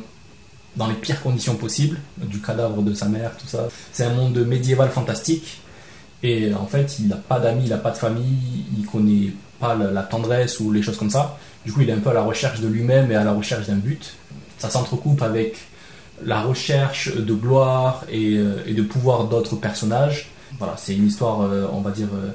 dans 0.76 0.86
les 0.86 0.94
pires 0.94 1.22
conditions 1.22 1.56
possibles, 1.56 1.98
du 2.18 2.40
cadavre 2.40 2.82
de 2.82 2.94
sa 2.94 3.06
mère, 3.06 3.36
tout 3.38 3.46
ça. 3.46 3.68
C'est 3.92 4.04
un 4.04 4.14
monde 4.14 4.38
médiéval 4.46 4.90
fantastique, 4.90 5.60
et 6.22 6.52
en 6.54 6.66
fait, 6.66 6.98
il 6.98 7.08
n'a 7.08 7.16
pas 7.16 7.38
d'amis, 7.38 7.64
il 7.64 7.70
n'a 7.70 7.78
pas 7.78 7.90
de 7.90 7.96
famille, 7.96 8.64
il 8.76 8.86
connaît 8.86 9.32
pas 9.60 9.74
la, 9.74 10.02
tendresse 10.02 10.60
ou 10.60 10.72
les 10.72 10.82
choses 10.82 10.96
comme 10.96 11.10
ça. 11.10 11.38
Du 11.64 11.72
coup, 11.72 11.82
il 11.82 11.90
est 11.90 11.92
un 11.92 11.98
peu 11.98 12.10
à 12.10 12.14
la 12.14 12.22
recherche 12.22 12.60
de 12.60 12.68
lui-même 12.68 13.10
et 13.10 13.14
à 13.14 13.24
la 13.24 13.32
recherche 13.32 13.66
d'un 13.66 13.76
but. 13.76 14.14
Ça 14.58 14.70
s'entrecoupe 14.70 15.22
avec 15.22 15.56
la 16.24 16.40
recherche 16.40 17.14
de 17.14 17.34
gloire 17.34 18.04
et, 18.10 18.38
euh, 18.38 18.62
de 18.66 18.82
pouvoir 18.82 19.24
d'autres 19.24 19.56
personnages. 19.56 20.30
Voilà, 20.58 20.74
c'est 20.78 20.94
une 20.94 21.06
histoire, 21.06 21.42
euh, 21.42 21.66
on 21.72 21.80
va 21.80 21.90
dire, 21.90 22.08
euh, 22.14 22.30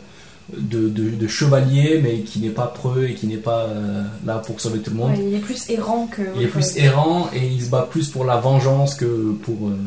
de, 0.58 0.90
de- 0.90 1.10
de 1.10 1.28
chevalier, 1.28 2.00
mais 2.04 2.20
qui 2.22 2.40
n'est 2.40 2.50
pas 2.50 2.68
preux 2.68 3.06
et 3.08 3.14
qui 3.16 3.28
n'est 3.28 3.38
pas 3.38 3.66
euh, 3.66 4.04
là 4.26 4.40
pour 4.40 4.60
sauver 4.60 4.80
tout 4.80 4.92
le 4.92 4.98
monde. 4.98 5.12
Ouais, 5.12 5.24
Il 5.26 5.34
est 5.36 5.40
plus 5.40 5.70
errant 5.70 6.08
que. 6.08 6.22
Il 6.36 6.44
est 6.44 6.48
plus 6.48 6.78
errant 6.78 7.30
et 7.34 7.46
il 7.48 7.62
se 7.64 7.70
bat 7.70 7.88
plus 7.90 8.10
pour 8.10 8.26
la 8.26 8.38
vengeance 8.38 8.96
que 8.96 9.32
pour, 9.44 9.70
euh, 9.70 9.78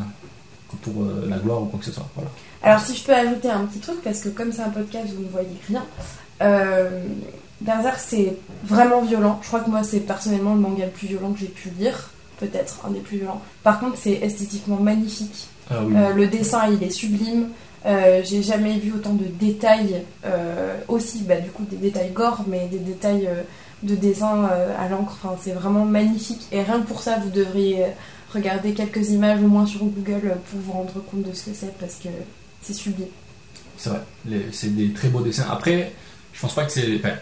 que 0.71 0.77
pour 0.91 1.03
euh, 1.03 1.27
la 1.29 1.39
gloire 1.39 1.63
ou 1.63 1.67
quoi 1.67 1.79
que 1.79 1.85
ce 1.87 1.93
soit. 1.93 2.09
Voilà. 2.15 2.31
Alors, 2.63 2.81
si 2.81 2.97
je 2.97 3.05
peux 3.05 3.15
ajouter 3.15 3.51
un 3.51 3.65
petit 3.67 3.79
truc, 3.81 3.97
parce 4.03 4.21
que 4.21 4.31
comme 4.31 4.51
c'est 4.53 4.63
un 4.63 4.71
podcast, 4.71 5.07
vous 5.15 5.23
ne 5.25 5.29
voyez 5.29 5.49
rien. 5.69 5.85
Berserk, 7.61 7.99
c'est 7.99 8.37
vraiment 8.65 9.03
violent. 9.03 9.39
Je 9.43 9.49
crois 9.49 9.61
que 9.61 9.71
moi, 9.71 9.83
c'est 9.85 10.01
personnellement 10.01 10.55
le 10.55 10.61
manga 10.61 10.85
le 10.87 10.91
plus 10.91 11.07
violent 11.09 11.33
que 11.33 11.41
j'ai 11.41 11.47
pu 11.47 11.71
lire. 11.79 12.11
Peut-être 12.39 12.81
un 12.87 12.91
des 12.91 12.99
plus 13.01 13.19
violents. 13.19 13.41
Par 13.63 13.79
contre, 13.81 13.97
c'est 13.97 14.13
esthétiquement 14.15 14.77
magnifique. 14.77 15.47
Ah 15.71 15.77
oui. 15.87 15.95
Le 16.17 16.27
dessin, 16.27 16.63
il 16.71 16.83
est 16.83 16.91
sublime. 16.91 17.49
Euh, 17.87 18.23
j'ai 18.25 18.43
jamais 18.43 18.79
vu 18.79 18.93
autant 18.93 19.13
de 19.13 19.25
détails, 19.25 20.03
euh, 20.25 20.79
aussi, 20.89 21.23
bah, 21.23 21.37
du 21.37 21.51
coup, 21.51 21.65
des 21.71 21.77
détails 21.77 22.13
gore, 22.13 22.45
mais 22.49 22.67
des 22.69 22.79
détails 22.79 23.27
euh, 23.27 23.43
de 23.83 23.95
dessin 23.95 24.49
à 24.79 24.89
l'encre. 24.89 25.19
Enfin, 25.23 25.37
c'est 25.43 25.53
vraiment 25.53 25.85
magnifique. 25.85 26.47
Et 26.53 26.63
rien 26.63 26.81
que 26.81 26.87
pour 26.87 27.03
ça, 27.03 27.19
vous 27.19 27.31
devriez 27.31 27.85
regarder 28.33 28.73
quelques 28.73 29.11
images 29.11 29.43
au 29.43 29.49
moins 29.49 29.67
sur 29.67 29.85
Google 29.85 30.37
pour 30.51 30.61
vous 30.61 30.73
rendre 30.73 31.05
compte 31.11 31.23
de 31.23 31.35
ce 31.35 31.45
que 31.45 31.55
c'est, 31.55 31.77
parce 31.79 31.97
que 31.97 32.09
c'est 32.63 32.73
sublime. 32.73 33.09
C'est 33.77 33.91
vrai, 33.91 34.01
c'est 34.53 34.75
des 34.75 34.93
très 34.93 35.09
beaux 35.09 35.21
dessins. 35.21 35.47
Après, 35.51 35.93
je 36.33 36.41
pense 36.41 36.55
pas 36.55 36.65
que 36.65 36.73
c'est. 36.73 36.97
enfin, 36.97 37.15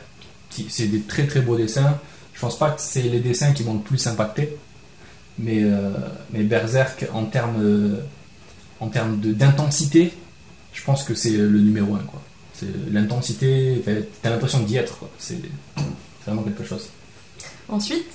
c'est 0.68 0.86
des 0.86 1.00
très 1.00 1.26
très 1.26 1.40
beaux 1.40 1.56
dessins. 1.56 1.98
Je 2.34 2.40
pense 2.40 2.56
pas 2.56 2.70
que 2.70 2.80
c'est 2.80 3.02
les 3.02 3.20
dessins 3.20 3.52
qui 3.52 3.64
m'ont 3.64 3.74
le 3.74 3.80
plus 3.80 4.06
impacté. 4.06 4.56
Mais, 5.38 5.64
mais 6.30 6.42
Berserk, 6.44 7.06
en 7.12 7.24
termes, 7.24 7.98
en 8.78 8.88
termes 8.88 9.18
d'intensité, 9.18 10.12
je 10.72 10.82
pense 10.84 11.04
que 11.04 11.14
c'est 11.14 11.30
le 11.36 11.60
numéro 11.60 11.94
un. 11.94 12.00
Quoi. 12.04 12.20
C'est 12.54 12.66
l'intensité, 12.90 13.82
t'as 14.22 14.30
l'impression 14.30 14.60
d'y 14.60 14.76
être. 14.76 14.98
quoi. 14.98 15.10
C'est 15.18 15.38
vraiment 16.26 16.42
quelque 16.42 16.64
chose. 16.64 16.88
Ensuite, 17.68 18.06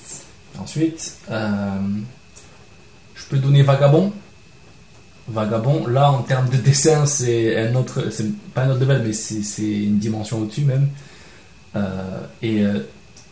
Ensuite, 0.60 1.18
euh, 1.30 1.78
je 3.16 3.26
peux 3.26 3.38
donner 3.38 3.62
Vagabond. 3.62 4.12
Vagabond, 5.28 5.88
là 5.88 6.10
en 6.12 6.22
termes 6.24 6.50
de 6.50 6.56
dessin, 6.58 7.06
c'est 7.06 7.58
un 7.68 7.76
autre, 7.76 8.10
c'est 8.12 8.32
pas 8.54 8.64
un 8.64 8.70
autre 8.72 8.80
level, 8.80 9.04
mais 9.06 9.14
c'est 9.14 9.62
une 9.84 10.00
dimension 10.00 10.40
au-dessus 10.40 10.62
même. 10.64 10.88
Euh, 11.76 12.22
et 12.42 12.62
euh, 12.66 12.80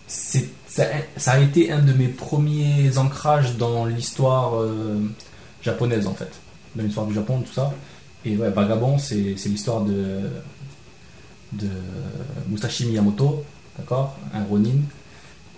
c'est- 0.07 0.49
ça, 0.67 0.83
ça 1.15 1.31
a 1.33 1.39
été 1.39 1.71
un 1.71 1.79
de 1.81 1.93
mes 1.93 2.09
premiers 2.09 2.97
ancrages 2.97 3.55
dans 3.55 3.85
l'histoire 3.85 4.59
euh, 4.61 4.99
japonaise 5.63 6.05
en 6.05 6.13
fait, 6.13 6.29
dans 6.75 6.83
l'histoire 6.83 7.07
du 7.07 7.13
Japon, 7.13 7.41
tout 7.47 7.53
ça. 7.53 7.73
Et 8.25 8.35
ouais, 8.35 8.49
Vagabond, 8.49 8.97
c'est 8.97 9.35
l'histoire 9.45 9.81
de, 9.81 10.21
Musashi 12.49 12.87
Miyamoto, 12.87 13.43
d'accord, 13.77 14.17
un 14.33 14.43
Ronin, 14.43 14.81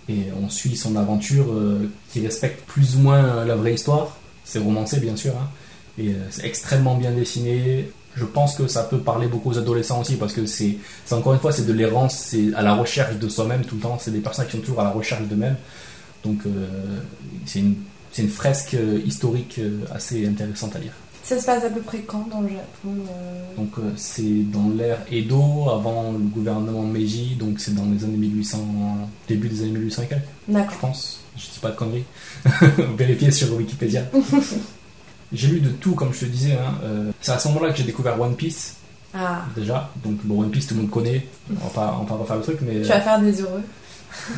et 0.10 0.28
on 0.42 0.50
suit 0.50 0.76
son 0.76 0.96
aventure 0.96 1.52
euh, 1.52 1.90
qui 2.12 2.22
respecte 2.22 2.66
plus 2.66 2.96
ou 2.96 3.00
moins 3.00 3.24
euh, 3.24 3.46
la 3.46 3.56
vraie 3.56 3.74
histoire. 3.74 4.18
C'est 4.44 4.60
romancé 4.60 5.00
bien 5.00 5.16
sûr, 5.16 5.34
hein. 5.34 5.50
et 5.98 6.10
euh, 6.10 6.14
c'est 6.30 6.46
extrêmement 6.46 6.96
bien 6.96 7.12
dessiné. 7.12 7.90
Je 8.16 8.26
pense 8.26 8.56
que 8.56 8.68
ça 8.68 8.84
peut 8.84 9.00
parler 9.00 9.28
beaucoup 9.28 9.52
aux 9.52 9.58
adolescents 9.58 10.02
aussi 10.02 10.16
parce 10.16 10.34
que 10.34 10.46
c'est 10.46 10.78
encore 11.12 11.34
une 11.34 11.40
fois 11.40 11.52
c'est 11.52 11.66
de 11.66 11.74
l'errance, 11.74 12.16
c'est 12.18 12.54
à 12.56 12.64
la 12.64 12.74
recherche 12.74 13.18
de 13.18 13.30
soi-même 13.30 13.64
tout 13.64 13.76
le 13.76 13.82
temps. 13.82 13.98
C'est 14.00 14.12
des 14.12 14.20
personnes 14.20 14.48
qui 14.48 14.54
sont 14.54 14.60
toujours 14.60 14.80
à 14.80 14.86
la 14.86 14.90
recherche 14.90 15.24
d'eux-mêmes. 15.28 15.58
Donc 16.24 16.40
c'est 17.46 17.60
une 17.60 18.30
fresque 18.30 18.76
historique 19.06 19.62
assez 19.94 20.26
intéressante 20.26 20.76
à 20.76 20.80
lire. 20.80 20.94
Ça 21.28 21.40
se 21.40 21.46
passe 21.46 21.64
à 21.66 21.70
peu 21.70 21.82
près 21.82 22.00
quand 22.00 22.28
dans 22.30 22.42
le 22.42 22.50
Japon 22.50 22.96
euh, 23.12 23.56
Donc 23.58 23.70
euh, 23.80 23.92
c'est 23.98 24.50
dans 24.52 24.70
l'ère 24.70 25.00
Edo, 25.12 25.70
avant 25.70 26.12
le 26.14 26.20
gouvernement 26.20 26.84
Meiji, 26.84 27.36
donc 27.36 27.60
c'est 27.60 27.76
dans 27.76 27.86
les 27.86 28.04
années 28.04 28.18
1800, 28.18 28.58
début 29.28 29.50
des 29.50 29.62
années 29.64 29.72
1800 29.72 30.04
et 30.04 30.08
quelques. 30.08 30.72
je 30.72 30.78
pense. 30.80 31.20
Je 31.36 31.44
dis 31.44 31.60
pas 31.62 31.72
de 31.72 31.76
conneries. 31.76 32.06
Vérifiez 32.98 33.32
sur 33.32 33.54
Wikipédia. 33.56 34.04
j'ai 35.34 35.48
lu 35.48 35.60
de 35.60 35.70
tout, 35.70 35.94
comme 35.96 36.14
je 36.14 36.22
te 36.22 36.26
disais. 36.26 36.54
hein. 36.54 36.76
Euh, 36.84 37.12
c'est 37.22 37.32
à 37.34 37.40
ce 37.40 37.48
moment-là 37.50 37.72
que 37.72 37.78
j'ai 37.78 37.84
découvert 37.84 38.20
One 38.20 38.36
Piece, 38.36 38.76
Ah, 39.14 39.44
déjà. 39.56 39.92
Donc, 40.04 40.16
bon, 40.24 40.42
One 40.42 40.50
Piece, 40.50 40.68
tout 40.68 40.76
le 40.76 40.82
monde 40.82 40.90
connaît. 40.90 41.28
On 41.64 41.68
va 41.68 41.96
on 42.00 42.04
va 42.04 42.10
pas 42.10 42.16
refaire 42.16 42.38
le 42.38 42.42
truc, 42.44 42.60
mais 42.62 42.82
tu 42.82 42.88
vas 42.88 43.02
faire 43.02 43.20
des 43.22 43.42
heureux. 43.42 43.62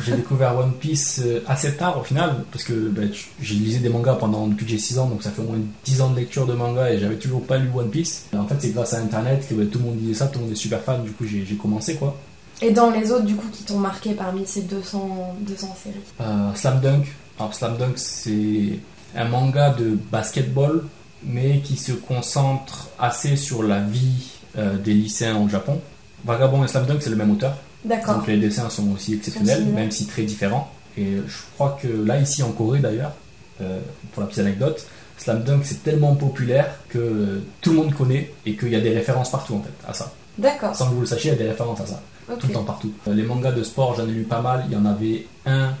J'ai 0.04 0.12
découvert 0.12 0.56
One 0.56 0.72
Piece 0.72 1.20
euh, 1.24 1.40
assez 1.46 1.74
tard 1.74 1.98
au 1.98 2.02
final, 2.02 2.44
parce 2.52 2.64
que 2.64 2.72
ben, 2.72 3.10
j'ai 3.40 3.54
lisé 3.54 3.78
des 3.78 3.88
mangas 3.88 4.14
pendant 4.14 4.46
depuis 4.46 4.64
que 4.64 4.70
j'ai 4.70 4.78
6 4.78 4.98
ans, 4.98 5.06
donc 5.06 5.22
ça 5.22 5.30
fait 5.30 5.42
au 5.42 5.46
moins 5.46 5.58
10 5.84 6.00
ans 6.02 6.10
de 6.10 6.16
lecture 6.16 6.46
de 6.46 6.52
manga 6.52 6.90
et 6.90 6.98
j'avais 6.98 7.16
toujours 7.16 7.42
pas 7.44 7.58
lu 7.58 7.68
One 7.74 7.90
Piece. 7.90 8.26
En 8.36 8.46
fait, 8.46 8.56
c'est 8.58 8.70
grâce 8.70 8.94
à 8.94 8.98
Internet 8.98 9.46
que 9.48 9.54
ben, 9.54 9.68
tout 9.68 9.78
le 9.78 9.86
monde 9.86 9.96
disait 9.98 10.14
ça, 10.14 10.26
tout 10.26 10.38
le 10.38 10.44
monde 10.46 10.52
est 10.52 10.56
super 10.56 10.80
fan, 10.80 11.02
du 11.02 11.12
coup, 11.12 11.24
j'ai 11.26 11.44
j'ai 11.44 11.56
commencé 11.56 11.96
quoi. 11.96 12.16
Et 12.62 12.72
dans 12.72 12.90
les 12.90 13.10
autres, 13.10 13.24
du 13.24 13.36
coup, 13.36 13.48
qui 13.50 13.64
t'ont 13.64 13.78
marqué 13.78 14.12
parmi 14.12 14.46
ces 14.46 14.62
200, 14.62 15.36
200 15.40 15.76
séries? 15.82 15.96
Euh, 16.20 16.54
Slam 16.54 16.80
Dunk. 16.80 17.06
Alors 17.38 17.54
Slam 17.54 17.78
Dunk 17.78 17.94
c'est 17.96 18.78
un 19.16 19.24
manga 19.24 19.70
de 19.70 19.98
basketball 20.12 20.84
mais 21.22 21.60
qui 21.60 21.76
se 21.76 21.92
concentre 21.92 22.88
assez 22.98 23.36
sur 23.36 23.62
la 23.62 23.80
vie 23.80 24.30
euh, 24.58 24.76
des 24.76 24.92
lycéens 24.94 25.38
au 25.38 25.48
Japon. 25.48 25.80
Vagabond 26.24 26.64
et 26.64 26.68
Slam 26.68 26.86
Dunk 26.86 26.98
c'est 27.00 27.10
le 27.10 27.16
même 27.16 27.30
auteur. 27.30 27.56
D'accord. 27.84 28.16
Donc 28.16 28.26
les 28.26 28.36
dessins 28.38 28.68
sont 28.70 28.90
aussi 28.92 29.14
exceptionnels 29.14 29.64
même 29.66 29.90
si 29.90 30.06
très 30.06 30.22
différents. 30.22 30.70
Et 30.98 31.16
je 31.26 31.36
crois 31.54 31.78
que 31.80 31.88
là 31.88 32.18
ici 32.20 32.42
en 32.42 32.52
Corée 32.52 32.80
d'ailleurs, 32.80 33.12
euh, 33.60 33.78
pour 34.12 34.22
la 34.22 34.26
petite 34.28 34.40
anecdote, 34.40 34.84
Slam 35.18 35.42
Dunk 35.44 35.62
c'est 35.64 35.82
tellement 35.82 36.14
populaire 36.14 36.74
que 36.88 37.40
tout 37.60 37.70
le 37.70 37.76
monde 37.76 37.94
connaît 37.94 38.32
et 38.46 38.56
qu'il 38.56 38.68
y 38.70 38.76
a 38.76 38.80
des 38.80 38.90
références 38.94 39.30
partout 39.30 39.54
en 39.54 39.62
fait 39.62 39.72
à 39.88 39.94
ça. 39.94 40.12
D'accord. 40.38 40.74
Sans 40.74 40.88
que 40.90 40.94
vous 40.94 41.00
le 41.02 41.06
sachiez, 41.06 41.30
il 41.30 41.34
y 41.34 41.36
a 41.36 41.42
des 41.42 41.48
références 41.50 41.80
à 41.80 41.86
ça 41.86 42.02
tout 42.38 42.46
le 42.46 42.52
temps 42.52 42.62
partout. 42.62 42.92
Euh, 43.08 43.14
Les 43.14 43.24
mangas 43.24 43.50
de 43.50 43.64
sport, 43.64 43.96
j'en 43.96 44.06
ai 44.06 44.12
lu 44.12 44.22
pas 44.22 44.40
mal. 44.40 44.62
Il 44.68 44.72
y 44.72 44.76
en 44.76 44.86
avait 44.86 45.26
un 45.46 45.74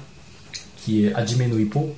qui 0.78 1.04
est 1.06 1.14
Hajime 1.14 1.48
no 1.48 1.56
Hippo. 1.58 1.94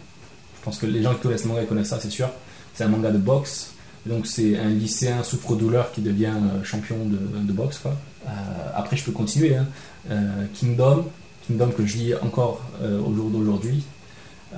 Je 0.58 0.64
pense 0.64 0.76
que 0.78 0.84
les 0.84 1.02
gens 1.02 1.14
qui 1.14 1.20
connaissent 1.20 1.44
le 1.44 1.48
manga 1.48 1.62
ils 1.62 1.66
connaissent 1.66 1.88
ça, 1.88 1.98
c'est 2.00 2.10
sûr. 2.10 2.28
C'est 2.74 2.84
un 2.84 2.88
manga 2.88 3.10
de 3.10 3.16
boxe. 3.18 3.70
Donc 4.04 4.26
c'est 4.26 4.58
un 4.58 4.68
lycéen 4.68 5.22
souffre-douleur 5.22 5.90
qui 5.92 6.02
devient 6.02 6.26
euh, 6.34 6.62
champion 6.64 6.96
de, 7.06 7.16
de 7.46 7.52
boxe. 7.52 7.78
Quoi. 7.78 7.94
Euh, 8.26 8.30
après, 8.74 8.96
je 8.96 9.04
peux 9.04 9.12
continuer. 9.12 9.56
hein. 9.56 9.66
Euh, 10.10 10.46
Kingdom, 10.54 11.06
Kingdom 11.46 11.70
que 11.70 11.86
je 11.86 11.96
lis 11.96 12.14
encore 12.16 12.60
euh, 12.82 13.00
au 13.00 13.14
jour 13.14 13.30
d'aujourd'hui. 13.30 13.84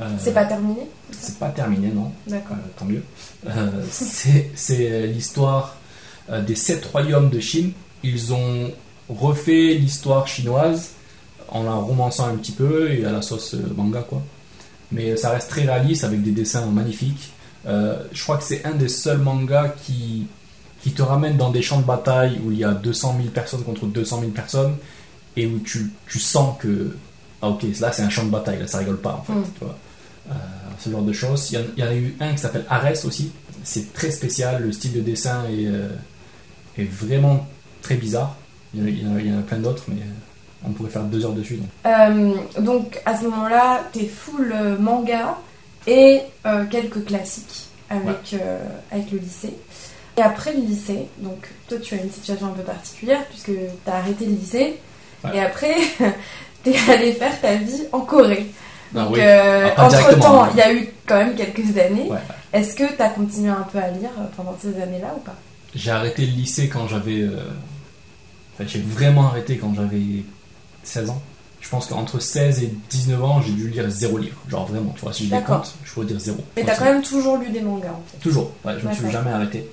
Euh, 0.01 0.09
C'est 0.19 0.35
pas 0.35 0.45
terminé 0.45 0.89
c'est 1.11 1.39
pas 1.39 1.51
terminé, 1.51 1.93
non. 1.95 2.11
D'accord. 2.27 2.57
Tant 2.77 2.87
mieux. 2.87 3.03
C'est 3.91 5.07
l'histoire 5.07 5.77
des 6.47 6.57
sept 6.57 6.85
royaumes 6.87 7.31
de 7.31 7.39
Chine. 7.39 7.73
Ils 8.03 8.33
ont 8.33 8.73
refait 9.09 9.75
l'histoire 9.75 10.27
chinoise 10.27 10.93
en 11.49 11.63
la 11.63 11.75
romançant 11.75 12.27
un 12.27 12.37
petit 12.37 12.53
peu 12.53 12.91
et 12.91 13.05
à 13.05 13.13
la 13.13 13.23
sauce 13.23 13.55
manga 13.77 14.01
quoi. 14.01 14.23
Mais 14.91 15.17
ça 15.17 15.31
reste 15.31 15.51
très 15.51 15.63
réaliste 15.63 16.05
avec 16.05 16.23
des 16.23 16.33
dessins 16.33 16.67
magnifiques. 16.67 17.33
Euh, 17.67 18.03
je 18.13 18.23
crois 18.23 18.37
que 18.37 18.45
c'est 18.45 18.65
un 18.65 18.73
des 18.75 18.89
seuls 18.89 19.19
mangas 19.19 19.69
qui 19.85 20.27
qui 20.83 20.93
te 20.93 21.01
ramène 21.01 21.39
dans 21.39 21.51
des 21.51 21.63
champs 21.63 21.81
de 21.81 21.87
bataille 21.87 22.39
où 22.45 22.53
il 22.53 22.59
y 22.59 22.65
a 22.65 22.73
200 22.73 23.15
000 23.17 23.29
personnes 23.31 23.63
contre 23.63 23.87
200 23.87 24.21
000 24.21 24.33
personnes 24.33 24.77
et 25.37 25.47
où 25.47 25.59
tu, 25.61 25.91
tu 26.09 26.19
sens 26.19 26.57
que 26.61 26.97
ah 27.43 27.49
ok 27.49 27.65
là 27.81 27.93
c'est 27.93 28.03
un 28.03 28.11
champ 28.11 28.25
de 28.25 28.31
bataille 28.31 28.59
là 28.59 28.67
ça 28.67 28.79
rigole 28.79 29.01
pas 29.01 29.15
en 29.21 29.23
fait 29.23 29.33
Mm. 29.33 29.45
tu 29.59 29.65
vois. 29.65 29.77
Euh, 30.31 30.35
ce 30.79 30.91
genre 30.91 31.03
de 31.03 31.13
choses 31.13 31.51
il 31.51 31.59
y, 31.59 31.59
en, 31.59 31.65
il 31.77 31.85
y 31.85 31.87
en 31.87 31.91
a 31.91 31.95
eu 31.95 32.17
un 32.21 32.33
qui 32.33 32.39
s'appelle 32.39 32.65
Ares 32.71 33.05
aussi 33.05 33.31
c'est 33.63 33.93
très 33.93 34.11
spécial 34.11 34.63
le 34.63 34.73
style 34.73 34.93
de 34.95 35.01
dessin 35.01 35.45
est, 35.51 35.67
euh, 35.67 35.89
est 36.79 36.85
vraiment 36.91 37.47
très 37.83 37.97
bizarre 37.97 38.37
il 38.75 38.81
y 38.81 39.07
en 39.07 39.15
a, 39.17 39.21
il 39.21 39.29
y 39.29 39.37
en 39.37 39.43
plein 39.43 39.59
d'autres 39.59 39.85
mais 39.89 40.01
euh, 40.01 40.67
on 40.67 40.71
pourrait 40.71 40.89
faire 40.91 41.03
deux 41.05 41.25
heures 41.27 41.33
dessus 41.35 41.57
donc. 41.57 41.69
Euh, 41.87 42.35
donc 42.63 43.03
à 43.05 43.19
ce 43.19 43.25
moment-là, 43.25 43.83
t'es 43.93 44.07
full 44.07 44.55
manga 44.81 45.37
et 45.87 46.23
euh, 46.47 46.65
quelques 46.71 47.05
classiques 47.05 47.67
avec, 47.91 48.33
euh, 48.33 48.59
avec 48.91 49.11
le 49.13 49.19
lycée. 49.19 49.53
Et 50.17 50.23
après 50.23 50.55
le 50.55 50.61
lycée, 50.63 51.07
donc 51.19 51.47
toi 51.69 51.77
tu 51.83 51.95
as 51.95 52.03
une 52.03 52.11
situation 52.11 52.47
un 52.47 52.51
peu 52.53 52.63
particulière 52.63 53.23
puisque 53.27 53.51
t'as 53.85 53.97
arrêté 53.99 54.25
le 54.25 54.33
lycée 54.33 54.79
Ouais. 55.25 55.37
et 55.37 55.41
après 55.41 55.75
t'es 56.63 56.75
allé 56.89 57.13
faire 57.13 57.41
ta 57.41 57.55
vie 57.57 57.85
en 57.93 58.01
Corée. 58.01 58.47
Ah 58.97 59.01
Donc 59.05 59.15
oui. 59.15 59.21
euh, 59.23 59.69
entre 59.77 60.19
temps, 60.21 60.45
hein. 60.45 60.49
il 60.53 60.59
y 60.59 60.63
a 60.63 60.73
eu 60.73 60.89
quand 61.07 61.17
même 61.17 61.35
quelques 61.35 61.77
années. 61.79 62.09
Ouais. 62.11 62.19
Est-ce 62.53 62.75
que 62.77 62.85
t'as 62.97 63.09
continué 63.09 63.49
un 63.51 63.67
peu 63.73 63.79
à 63.79 63.89
lire 63.91 64.11
euh, 64.19 64.25
pendant 64.37 64.57
ces 64.61 64.81
années-là 64.81 65.15
ou 65.17 65.21
pas? 65.21 65.35
J'ai 65.75 65.91
arrêté 65.91 66.25
le 66.27 66.33
lycée 66.33 66.69
quand 66.69 66.87
j'avais. 66.87 67.21
euh, 67.23 67.37
Enfin, 68.55 68.65
j'ai 68.69 68.79
vraiment 68.81 69.27
arrêté 69.27 69.57
quand 69.57 69.75
j'avais 69.75 70.23
16 70.85 71.11
ans. 71.11 71.21
Je 71.61 71.69
pense 71.69 71.87
qu'entre 71.87 72.21
16 72.21 72.63
et 72.63 72.73
19 72.91 73.25
ans, 73.25 73.41
j'ai 73.43 73.51
dû 73.53 73.69
lire 73.69 73.89
zéro 73.91 74.17
livre. 74.19 74.37
Genre 74.49 74.65
vraiment, 74.67 74.93
tu 74.95 75.01
vois, 75.01 75.13
si 75.13 75.27
je 75.27 75.35
les 75.35 75.41
compte, 75.43 75.75
je 75.83 75.93
pourrais 75.93 76.07
dire 76.07 76.21
zéro. 76.21 76.39
Mais 76.57 76.63
t'as 76.63 76.77
quand 76.77 76.85
même 76.85 77.03
toujours 77.03 77.39
lu 77.39 77.49
des 77.51 77.63
mangas 77.63 77.89
en 77.89 78.03
fait. 78.07 78.19
Toujours, 78.19 78.53
ouais, 78.65 78.75
je 78.81 78.87
me 78.87 78.93
suis 78.95 79.11
jamais 79.11 79.33
arrêté. 79.33 79.69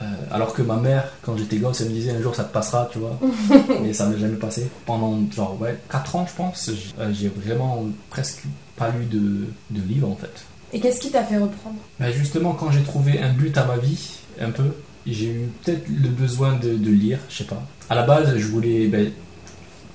Euh, 0.00 0.04
alors 0.32 0.52
que 0.54 0.62
ma 0.62 0.76
mère, 0.76 1.04
quand 1.22 1.36
j'étais 1.36 1.56
gosse, 1.58 1.80
elle 1.80 1.88
me 1.88 1.92
disait 1.94 2.10
un 2.10 2.20
jour 2.20 2.34
ça 2.34 2.44
te 2.44 2.52
passera, 2.52 2.88
tu 2.92 2.98
vois. 2.98 3.18
Mais 3.82 3.92
ça 3.92 4.06
m'est 4.08 4.18
jamais 4.18 4.36
passé. 4.36 4.68
Pendant 4.86 5.20
genre 5.30 5.56
ouais, 5.60 5.78
4 5.90 6.16
ans, 6.16 6.26
je 6.28 6.34
pense, 6.36 6.70
euh, 6.98 7.10
j'ai 7.12 7.28
vraiment 7.28 7.84
presque 8.10 8.42
pas 8.76 8.90
lu 8.90 9.04
de, 9.06 9.46
de 9.70 9.80
livres 9.88 10.08
en 10.10 10.16
fait. 10.16 10.32
Et 10.72 10.80
qu'est-ce 10.80 11.00
qui 11.00 11.10
t'a 11.10 11.22
fait 11.22 11.36
reprendre? 11.38 11.76
Bah, 12.00 12.10
justement, 12.10 12.52
quand 12.52 12.72
j'ai 12.72 12.82
trouvé 12.82 13.20
un 13.20 13.32
but 13.32 13.56
à 13.56 13.64
ma 13.64 13.76
vie, 13.76 14.18
un 14.40 14.50
peu, 14.50 14.64
j'ai 15.06 15.26
eu 15.26 15.48
peut-être 15.62 15.86
le 15.88 16.08
besoin 16.08 16.54
de, 16.56 16.74
de 16.74 16.90
lire, 16.90 17.20
je 17.28 17.36
sais 17.38 17.44
pas. 17.44 17.62
À 17.88 17.94
la 17.94 18.02
base, 18.02 18.36
je 18.36 18.46
voulais, 18.48 18.88
ben, 18.88 19.12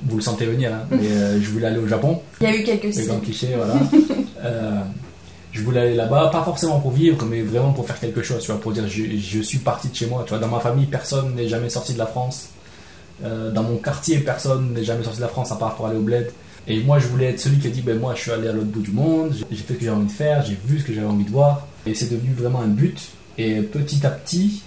vous 0.06 0.16
le 0.16 0.22
sentez 0.22 0.46
venir, 0.46 0.74
hein, 0.74 0.86
mais 0.92 1.08
euh, 1.12 1.42
je 1.42 1.50
voulais 1.50 1.68
aller 1.68 1.80
au 1.80 1.88
Japon, 1.88 2.22
Il 2.40 2.48
y 2.48 2.50
a 2.52 2.56
eu 2.56 2.64
quelques 2.64 2.94
signes. 2.94 3.20
clichés, 3.20 3.54
voilà. 3.58 3.76
Euh, 4.42 4.80
je 5.52 5.64
voulais 5.64 5.82
aller 5.82 5.96
là-bas, 5.96 6.30
pas 6.32 6.44
forcément 6.44 6.80
pour 6.80 6.92
vivre, 6.92 7.26
mais 7.26 7.42
vraiment 7.42 7.74
pour 7.74 7.88
faire 7.88 8.00
quelque 8.00 8.22
chose, 8.22 8.42
tu 8.42 8.52
vois, 8.52 8.62
pour 8.62 8.72
dire 8.72 8.88
je, 8.88 9.42
suis 9.42 9.58
parti 9.60 9.90
de 9.90 9.96
chez 9.96 10.06
moi, 10.06 10.24
tu 10.24 10.30
vois. 10.30 10.40
Dans 10.40 10.48
ma 10.48 10.60
famille, 10.60 10.86
personne 10.86 11.36
n'est 11.36 11.48
jamais 11.48 11.70
sorti 11.70 11.94
de 11.94 11.98
la 11.98 12.06
France. 12.06 12.50
Euh, 13.24 13.52
dans 13.52 13.64
mon 13.64 13.78
quartier, 13.78 14.20
personne 14.20 14.74
n'est 14.74 14.84
jamais 14.84 15.04
sorti 15.04 15.18
de 15.18 15.24
la 15.24 15.30
France 15.30 15.52
à 15.52 15.56
part 15.56 15.76
pour 15.76 15.88
aller 15.88 15.98
au 15.98 16.02
bled. 16.02 16.32
Et 16.68 16.84
moi, 16.84 17.00
je 17.00 17.08
voulais 17.08 17.32
être 17.32 17.40
celui 17.40 17.58
qui 17.58 17.68
a 17.68 17.72
dit, 17.72 17.82
ben 17.82 18.00
moi, 18.00 18.14
je 18.16 18.22
suis 18.22 18.32
allé 18.32 18.48
à 18.48 18.52
l'autre 18.52 18.68
bout 18.68 18.82
du 18.82 18.92
monde, 18.92 19.34
j'ai 19.50 19.58
fait 19.58 19.74
ce 19.74 19.80
que 19.80 19.86
j'avais 19.86 19.98
envie 19.98 20.06
de 20.06 20.12
faire, 20.12 20.46
j'ai 20.46 20.58
vu 20.66 20.80
ce 20.80 20.86
que 20.86 20.94
j'avais 20.94 21.08
envie 21.08 21.26
de 21.26 21.32
voir. 21.32 21.66
Et 21.86 21.96
c'est 21.96 22.12
devenu 22.12 22.32
vraiment 22.34 22.62
un 22.62 22.68
but. 22.68 23.10
Et 23.40 23.62
petit 23.62 24.06
à 24.06 24.12
petit, 24.12 24.62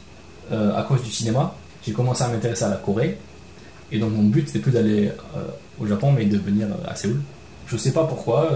euh, 0.51 0.77
à 0.77 0.83
cause 0.83 1.03
du 1.03 1.11
cinéma, 1.11 1.55
j'ai 1.87 1.93
commencé 1.93 2.25
à 2.25 2.29
m'intéresser 2.29 2.65
à 2.65 2.71
la 2.71 2.77
Corée. 2.77 3.19
Et 3.93 3.99
donc 3.99 4.13
mon 4.13 4.25
but, 4.25 4.49
c'était 4.49 4.59
plus 4.59 4.73
d'aller 4.73 5.13
euh, 5.37 5.45
au 5.79 5.87
Japon, 5.87 6.11
mais 6.11 6.25
de 6.25 6.39
venir 6.39 6.67
à 6.89 6.97
Séoul. 6.97 7.21
Je 7.69 7.77
sais 7.77 7.93
pas 7.93 8.05
pourquoi. 8.05 8.51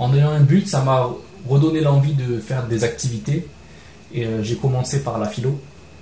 En 0.00 0.14
ayant 0.14 0.30
un 0.30 0.40
but, 0.40 0.66
ça 0.66 0.82
m'a 0.82 1.08
redonné 1.46 1.80
l'envie 1.80 2.14
de 2.14 2.40
faire 2.40 2.66
des 2.66 2.84
activités. 2.84 3.46
Et 4.12 4.24
euh, 4.24 4.42
j'ai 4.42 4.56
commencé 4.56 5.02
par 5.04 5.18
la 5.18 5.28
philo, 5.28 5.60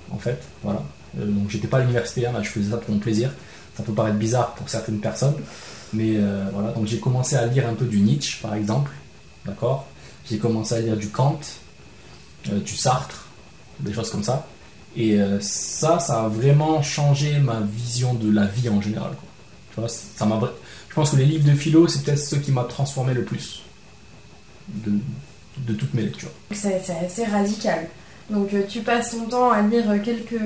en 0.09 0.17
fait. 0.17 0.41
Voilà. 0.63 0.81
Euh, 1.19 1.25
donc 1.25 1.49
j'étais 1.49 1.67
pas 1.67 1.77
à 1.77 1.81
l'université, 1.81 2.25
hein, 2.25 2.33
je 2.41 2.49
faisais 2.49 2.71
ça 2.71 2.77
pour 2.77 2.91
mon 2.93 2.99
plaisir. 2.99 3.31
Ça 3.75 3.83
peut 3.83 3.91
paraître 3.91 4.17
bizarre 4.17 4.55
pour 4.55 4.69
certaines 4.69 4.99
personnes. 4.99 5.35
Mais 5.91 6.15
euh, 6.15 6.45
voilà, 6.53 6.71
donc 6.71 6.87
j'ai 6.87 6.99
commencé 6.99 7.35
à 7.35 7.45
lire 7.45 7.67
un 7.67 7.73
peu 7.73 7.85
du 7.85 7.99
Nietzsche, 7.99 8.39
par 8.41 8.55
exemple. 8.55 8.91
D'accord 9.45 9.85
J'ai 10.29 10.37
commencé 10.37 10.75
à 10.75 10.79
lire 10.79 10.95
du 10.95 11.09
Kant, 11.09 11.39
du 12.45 12.75
Sartre, 12.75 13.27
des 13.81 13.91
choses 13.91 14.09
comme 14.11 14.23
ça. 14.23 14.47
Et 14.95 15.19
ça, 15.39 15.99
ça 15.99 16.23
a 16.23 16.27
vraiment 16.27 16.81
changé 16.81 17.37
ma 17.39 17.61
vision 17.61 18.13
de 18.13 18.31
la 18.31 18.45
vie 18.45 18.69
en 18.69 18.81
général. 18.81 19.11
Tu 19.73 19.79
vois, 19.79 19.89
ça 19.89 20.25
m'a. 20.25 20.39
Je 20.89 20.93
pense 20.93 21.11
que 21.11 21.15
les 21.15 21.25
livres 21.25 21.49
de 21.49 21.55
philo, 21.55 21.87
c'est 21.87 22.03
peut-être 22.03 22.19
ce 22.19 22.35
qui 22.35 22.51
m'a 22.51 22.63
transformé 22.63 23.13
le 23.13 23.23
plus 23.23 23.63
de, 24.85 24.93
de 25.67 25.73
toutes 25.73 25.93
mes 25.93 26.03
lectures. 26.03 26.31
C'est 26.51 26.81
assez 27.05 27.25
radical. 27.25 27.87
Donc 28.29 28.53
euh, 28.53 28.61
tu 28.67 28.81
passes 28.81 29.11
ton 29.11 29.25
temps 29.25 29.51
à 29.51 29.61
lire 29.63 29.85
quelques, 30.03 30.39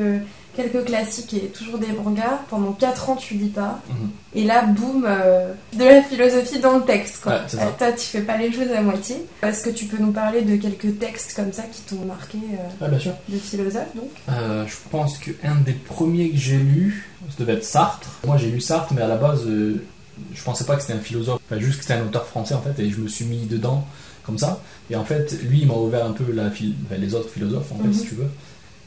quelques 0.56 0.86
classiques 0.86 1.34
et 1.34 1.48
toujours 1.48 1.78
des 1.80 1.92
mangas. 1.92 2.40
Pendant 2.50 2.72
4 2.72 3.10
ans, 3.10 3.16
tu 3.18 3.34
lis 3.34 3.50
pas. 3.50 3.82
Mhm. 3.90 4.10
Et 4.36 4.46
là, 4.46 4.64
boum, 4.64 5.06
euh, 5.06 5.52
de 5.78 5.84
la 5.84 6.02
philosophie 6.02 6.60
dans 6.60 6.78
le 6.78 6.84
texte. 6.86 7.22
Quoi. 7.24 7.34
Ouais. 7.34 7.40
Euh, 7.56 7.70
toi, 7.78 7.92
tu 7.92 8.06
fais 8.06 8.22
pas 8.22 8.38
les 8.38 8.54
choses 8.54 8.72
à 8.72 8.82
moitié. 8.82 9.18
Est-ce 9.42 9.66
que 9.66 9.70
tu 9.72 9.86
peux 9.86 9.98
nous 10.02 10.14
parler 10.14 10.44
de 10.44 10.56
quelques 10.56 10.98
textes 10.98 11.34
comme 11.36 11.52
ça 11.52 11.64
qui 11.64 11.82
t'ont 11.82 12.06
marqué 12.06 12.38
euh, 12.38 12.70
Ah, 12.82 12.88
bien 12.88 13.00
sûr. 13.00 13.12
de 13.28 13.38
philosophe 13.38 13.94
donc? 13.96 14.10
Euh, 14.30 14.66
je 14.66 14.76
pense 14.90 15.18
qu'un 15.18 15.56
des 15.66 15.74
premiers 15.74 16.30
que 16.30 16.38
j'ai 16.38 16.58
lu, 16.58 17.10
ça 17.30 17.36
devait 17.40 17.54
être 17.56 17.66
Sartre. 17.66 18.20
Moi 18.26 18.38
j'ai 18.38 18.50
lu 18.50 18.62
Sartre, 18.62 18.94
mais 18.94 19.02
à 19.02 19.08
la 19.08 19.18
base, 19.18 19.46
je 19.46 20.44
pensais 20.44 20.64
pas 20.64 20.76
que 20.78 20.82
c'était 20.82 20.94
un 20.94 21.00
philosophe, 21.00 21.42
enfin, 21.50 21.60
juste 21.60 21.80
que 21.80 21.84
c'était 21.84 22.00
un 22.00 22.06
auteur 22.06 22.26
français 22.26 22.54
en 22.54 22.62
fait, 22.62 22.82
et 22.82 22.90
je 22.90 22.98
me 23.02 23.08
suis 23.08 23.26
mis 23.26 23.46
dedans 23.46 23.86
comme 24.26 24.38
ça. 24.38 24.62
Et 24.90 24.96
en 24.96 25.04
fait, 25.06 25.38
lui 25.44 25.62
il 25.62 25.68
m'a 25.68 25.74
ouvert 25.76 26.06
un 26.06 26.12
peu 26.14 26.32
la 26.32 26.50
phil- 26.50 26.76
enfin, 26.86 27.00
les 27.00 27.14
autres 27.14 27.30
philosophes 27.30 27.72
en 27.72 27.78
fait, 27.78 27.88
Mhm. 27.88 27.94
si 27.94 28.04
tu 28.08 28.16
veux. 28.16 28.28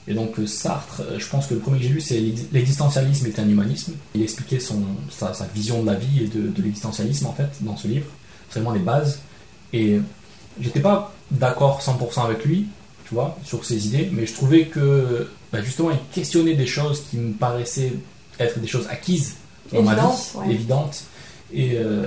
Et 0.09 0.15
donc 0.15 0.39
euh, 0.39 0.47
Sartre, 0.47 1.03
euh, 1.03 1.19
je 1.19 1.27
pense 1.29 1.47
que 1.49 1.55
le 1.55 1.61
premier 1.61 1.79
que 1.79 1.85
j'ai 1.85 1.91
lu 1.91 2.01
c'est 2.01 2.19
l'ex- 2.21 2.43
L'existentialisme 2.53 3.27
est 3.27 3.39
un 3.39 3.49
humanisme. 3.49 3.93
Il 4.15 4.23
expliquait 4.23 4.61
son, 4.61 4.83
sa, 5.11 5.35
sa 5.35 5.47
vision 5.47 5.83
de 5.83 5.87
la 5.91 5.95
vie 5.97 6.23
et 6.25 6.29
de, 6.29 6.49
de 6.49 6.63
l'existentialisme 6.63 7.27
en 7.27 7.33
fait 7.33 7.49
dans 7.61 7.77
ce 7.77 7.89
livre. 7.89 8.07
C'est 8.51 8.61
vraiment 8.61 8.75
les 8.75 8.81
bases. 8.85 9.19
Et 9.73 9.99
j'étais 10.61 10.81
pas 10.81 11.13
d'accord 11.33 11.83
100% 11.83 12.25
avec 12.25 12.45
lui, 12.45 12.67
tu 13.09 13.15
vois, 13.15 13.37
sur 13.45 13.65
ses 13.65 13.87
idées, 13.89 14.09
mais 14.13 14.27
je 14.27 14.33
trouvais 14.35 14.67
que 14.67 15.29
bah, 15.53 15.61
justement 15.63 15.91
il 15.91 15.99
questionnait 16.15 16.55
des 16.55 16.67
choses 16.67 17.03
qui 17.11 17.17
me 17.17 17.33
paraissaient 17.33 17.93
être 18.39 18.59
des 18.61 18.69
choses 18.69 18.87
acquises 18.89 19.35
dans 19.73 19.83
ma 19.83 19.93
Évidentes, 19.95 20.31
vie, 20.35 20.39
ouais. 20.39 20.55
évidentes. 20.55 21.05
Et 21.53 21.79
euh, 21.79 22.07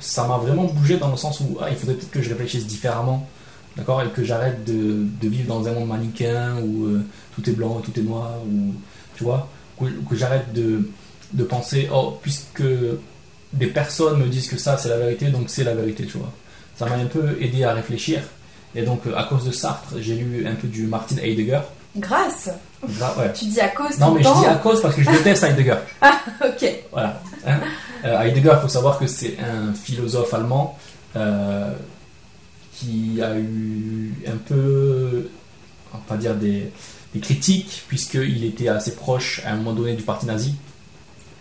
ça 0.00 0.26
m'a 0.26 0.36
vraiment 0.38 0.64
bougé 0.64 0.96
dans 0.96 1.10
le 1.10 1.16
sens 1.16 1.40
où 1.40 1.58
ah, 1.60 1.68
il 1.70 1.76
faudrait 1.76 1.94
peut-être 1.94 2.10
que 2.10 2.22
je 2.22 2.30
réfléchisse 2.30 2.66
différemment, 2.66 3.28
d'accord, 3.76 4.02
et 4.02 4.08
que 4.08 4.24
j'arrête 4.24 4.64
de, 4.64 5.04
de 5.20 5.28
vivre 5.28 5.48
dans 5.48 5.66
un 5.68 5.72
monde 5.72 5.88
manichéen 5.88 6.56
où 6.62 6.86
euh, 6.86 7.04
tout 7.34 7.48
est 7.48 7.52
blanc, 7.52 7.80
tout 7.84 7.98
est 7.98 8.02
noir, 8.02 8.30
ou 8.46 8.74
tu 9.14 9.24
vois, 9.24 9.48
que, 9.78 9.84
que 9.86 10.16
j'arrête 10.16 10.52
de, 10.52 10.88
de 11.32 11.44
penser 11.44 11.88
oh 11.94 12.18
puisque 12.22 12.62
des 13.52 13.66
personnes 13.66 14.18
me 14.18 14.26
disent 14.28 14.48
que 14.48 14.56
ça 14.58 14.76
c'est 14.78 14.88
la 14.88 14.96
vérité, 14.98 15.26
donc 15.26 15.44
c'est 15.48 15.64
la 15.64 15.74
vérité, 15.74 16.04
tu 16.06 16.18
vois. 16.18 16.32
Ça 16.76 16.86
m'a 16.86 16.94
un 16.96 17.06
peu 17.06 17.36
aidé 17.40 17.64
à 17.64 17.74
réfléchir. 17.74 18.22
Et 18.74 18.82
donc, 18.82 19.00
euh, 19.06 19.14
à 19.16 19.24
cause 19.24 19.44
de 19.44 19.50
Sartre, 19.50 19.94
j'ai 19.98 20.14
lu 20.14 20.46
un 20.46 20.54
peu 20.54 20.68
du 20.68 20.86
Martin 20.86 21.16
Heidegger. 21.16 21.60
Grâce? 21.96 22.48
Gra- 22.88 23.18
ouais. 23.18 23.32
Tu 23.32 23.46
dis 23.46 23.60
à 23.60 23.68
cause 23.68 23.98
Non, 23.98 24.12
mais 24.14 24.22
je 24.22 24.28
dis 24.40 24.46
à 24.46 24.54
cause 24.54 24.80
parce 24.80 24.94
que 24.94 25.02
je 25.02 25.10
déteste 25.10 25.42
Heidegger. 25.42 25.74
Ok. 26.42 26.64
Voilà. 26.92 27.20
Hein. 27.46 27.58
Euh, 28.04 28.20
Heidegger, 28.22 28.52
il 28.56 28.60
faut 28.62 28.68
savoir 28.68 28.98
que 28.98 29.06
c'est 29.06 29.36
un 29.38 29.72
philosophe 29.74 30.32
allemand 30.34 30.78
euh, 31.16 31.72
qui 32.74 33.20
a 33.22 33.36
eu 33.38 34.14
un 34.26 34.36
peu, 34.36 35.28
on 35.92 35.96
va 35.98 36.02
pas 36.06 36.16
dire 36.16 36.34
des, 36.34 36.70
des 37.14 37.20
critiques, 37.20 37.84
puisqu'il 37.88 38.44
était 38.44 38.68
assez 38.68 38.94
proche 38.94 39.42
à 39.44 39.52
un 39.52 39.56
moment 39.56 39.72
donné 39.74 39.94
du 39.94 40.02
parti 40.02 40.26
nazi. 40.26 40.54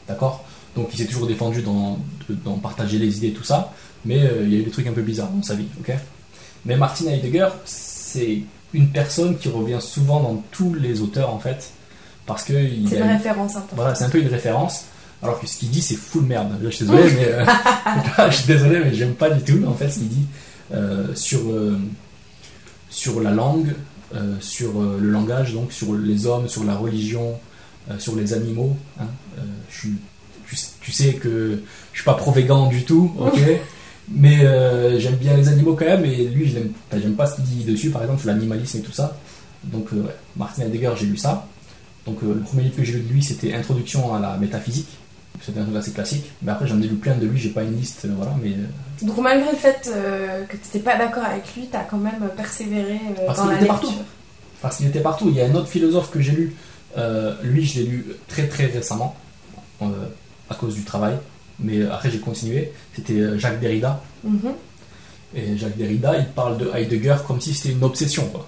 D'accord? 0.07 0.43
Donc 0.75 0.89
il 0.93 0.97
s'est 0.97 1.05
toujours 1.05 1.27
défendu 1.27 1.61
dans, 1.61 1.97
de- 2.27 2.35
dans 2.35 2.57
partager 2.57 2.97
les 2.99 3.17
idées 3.17 3.27
et 3.29 3.33
tout 3.33 3.43
ça, 3.43 3.73
mais 4.05 4.19
euh, 4.23 4.43
il 4.43 4.53
y 4.53 4.57
a 4.57 4.59
eu 4.59 4.63
des 4.63 4.71
trucs 4.71 4.87
un 4.87 4.91
peu 4.93 5.01
bizarres 5.01 5.29
dans 5.31 5.43
sa 5.43 5.55
vie. 5.55 5.67
ok? 5.79 5.93
Mais 6.65 6.75
Martin 6.75 7.07
Heidegger, 7.07 7.47
c'est 7.65 8.41
une 8.73 8.89
personne 8.89 9.37
qui 9.37 9.49
revient 9.49 9.79
souvent 9.81 10.19
dans 10.19 10.43
tous 10.51 10.73
les 10.73 11.01
auteurs 11.01 11.33
en 11.33 11.39
fait, 11.39 11.71
parce 12.25 12.43
que 12.43 12.53
C'est 12.87 12.97
a 13.01 13.05
une 13.05 13.09
eu- 13.11 13.13
référence 13.13 13.51
importante. 13.55 13.75
voilà, 13.75 13.95
c'est 13.95 14.03
un 14.03 14.09
peu 14.09 14.19
une 14.19 14.27
référence. 14.27 14.85
Alors 15.21 15.39
que 15.39 15.47
ce 15.47 15.57
qu'il 15.57 15.69
dit, 15.69 15.81
c'est 15.81 15.95
full 15.95 16.23
merde. 16.23 16.53
Je 16.63 16.69
suis 16.69 16.85
désolé, 16.85 17.11
mais 17.13 17.27
euh, 17.27 17.45
je 18.31 18.35
suis 18.35 18.47
désolé, 18.47 18.79
mais 18.79 18.93
j'aime 18.93 19.13
pas 19.15 19.29
du 19.29 19.41
tout. 19.43 19.63
En 19.67 19.73
fait, 19.73 19.89
ce 19.89 19.99
qu'il 19.99 20.07
dit 20.09 20.25
euh, 20.73 21.13
sur 21.15 21.39
euh, 21.49 21.77
sur 22.89 23.21
la 23.21 23.31
langue, 23.31 23.73
sur 24.39 24.71
le 24.81 25.09
langage, 25.09 25.53
donc 25.53 25.71
sur 25.71 25.93
les 25.93 26.25
hommes, 26.25 26.47
sur 26.47 26.63
la 26.63 26.75
religion, 26.75 27.37
sur 27.99 28.15
les 28.15 28.33
animaux. 28.33 28.75
hein. 28.99 29.05
Je 29.69 29.77
suis, 29.77 29.93
tu, 30.47 30.55
tu 30.81 30.91
sais 30.91 31.13
que 31.13 31.61
je 31.93 31.97
suis 31.99 32.05
pas 32.05 32.15
pro-végan 32.15 32.67
du 32.67 32.83
tout, 32.83 33.11
ok. 33.19 33.39
Mais 34.11 34.39
j'aime 34.99 35.15
bien 35.17 35.37
les 35.37 35.47
animaux 35.49 35.75
quand 35.75 35.85
même, 35.85 36.03
et 36.05 36.25
lui, 36.29 36.49
je 36.49 36.55
l'aime- 36.55 36.71
enfin, 36.89 36.99
j'aime 37.01 37.13
pas 37.13 37.27
ce 37.27 37.35
qu'il 37.35 37.43
dit 37.45 37.63
dessus, 37.65 37.91
par 37.91 38.01
exemple, 38.01 38.21
sur 38.21 38.29
l'animalisme 38.29 38.77
et 38.79 38.81
tout 38.81 38.91
ça. 38.91 39.15
Donc, 39.65 39.91
ouais, 39.91 40.15
Martin 40.35 40.63
Heidegger, 40.63 40.93
j'ai 40.99 41.05
lu 41.05 41.17
ça. 41.17 41.45
Donc, 42.07 42.17
euh, 42.23 42.33
le 42.33 42.39
premier 42.39 42.63
livre 42.63 42.77
que 42.77 42.83
j'ai 42.83 42.93
lu 42.93 43.01
de 43.01 43.13
lui, 43.13 43.21
c'était 43.21 43.53
Introduction 43.53 44.15
à 44.15 44.19
la 44.19 44.37
métaphysique. 44.37 44.87
C'était 45.41 45.59
un 45.59 45.63
truc 45.63 45.75
assez 45.77 45.91
classique. 45.91 46.25
Mais 46.41 46.51
après, 46.51 46.67
j'en 46.67 46.81
ai 46.81 46.87
lu 46.87 46.95
plein 46.95 47.15
de 47.15 47.25
lui, 47.25 47.39
j'ai 47.39 47.49
pas 47.49 47.63
une 47.63 47.77
liste, 47.77 48.05
euh, 48.05 48.09
voilà, 48.15 48.35
mais. 48.43 48.51
euh, 48.51 49.05
Donc 49.07 49.17
malgré 49.19 49.51
le 49.51 49.57
fait 49.57 49.89
euh, 49.93 50.43
que 50.45 50.57
tu 50.57 50.63
n'étais 50.65 50.79
pas 50.79 50.97
d'accord 50.97 51.23
avec 51.23 51.55
lui, 51.55 51.67
tu 51.71 51.77
as 51.77 51.83
quand 51.83 51.97
même 51.97 52.19
persévéré 52.35 52.99
euh, 53.19 53.25
Parce 53.25 53.37
dans 53.39 53.43
qu'il 53.45 53.51
la 53.53 53.57
était 53.57 53.65
lecture. 53.71 53.89
partout. 53.89 54.03
parce 54.61 54.77
qu'il 54.77 54.87
était 54.87 54.99
partout. 54.99 55.25
Il 55.29 55.35
y 55.35 55.41
a 55.41 55.45
un 55.45 55.55
autre 55.55 55.67
philosophe 55.69 56.11
que 56.11 56.19
j'ai 56.19 56.33
lu, 56.33 56.55
euh, 56.97 57.35
lui 57.43 57.65
je 57.65 57.79
l'ai 57.79 57.85
lu 57.85 58.05
très 58.27 58.47
très 58.47 58.65
récemment, 58.65 59.15
à 60.49 60.55
cause 60.55 60.75
du 60.75 60.83
travail, 60.83 61.15
mais 61.59 61.85
après 61.85 62.11
j'ai 62.11 62.19
continué, 62.19 62.71
c'était 62.95 63.37
Jacques 63.39 63.59
Derrida. 63.61 64.01
Mhm. 64.23 64.39
Et 65.35 65.57
Jacques 65.57 65.77
Derrida, 65.77 66.17
il 66.17 66.25
parle 66.25 66.57
de 66.57 66.69
Heidegger 66.73 67.15
comme 67.27 67.39
si 67.39 67.53
c'était 67.53 67.73
une 67.73 67.83
obsession. 67.83 68.27
Quoi. 68.29 68.45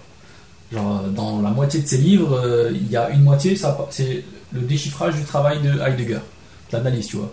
Genre, 0.73 1.03
dans 1.03 1.41
la 1.41 1.51
moitié 1.51 1.79
de 1.81 1.87
ses 1.87 1.97
livres, 1.99 2.69
il 2.73 2.89
y 2.91 2.97
a 2.97 3.09
une 3.11 3.21
moitié, 3.21 3.55
c'est 3.91 4.23
le 4.51 4.61
déchiffrage 4.61 5.15
du 5.15 5.23
travail 5.23 5.61
de 5.61 5.79
Heidegger, 5.79 6.19
de 6.71 6.77
l'analyse, 6.77 7.07
tu 7.07 7.17
vois. 7.17 7.31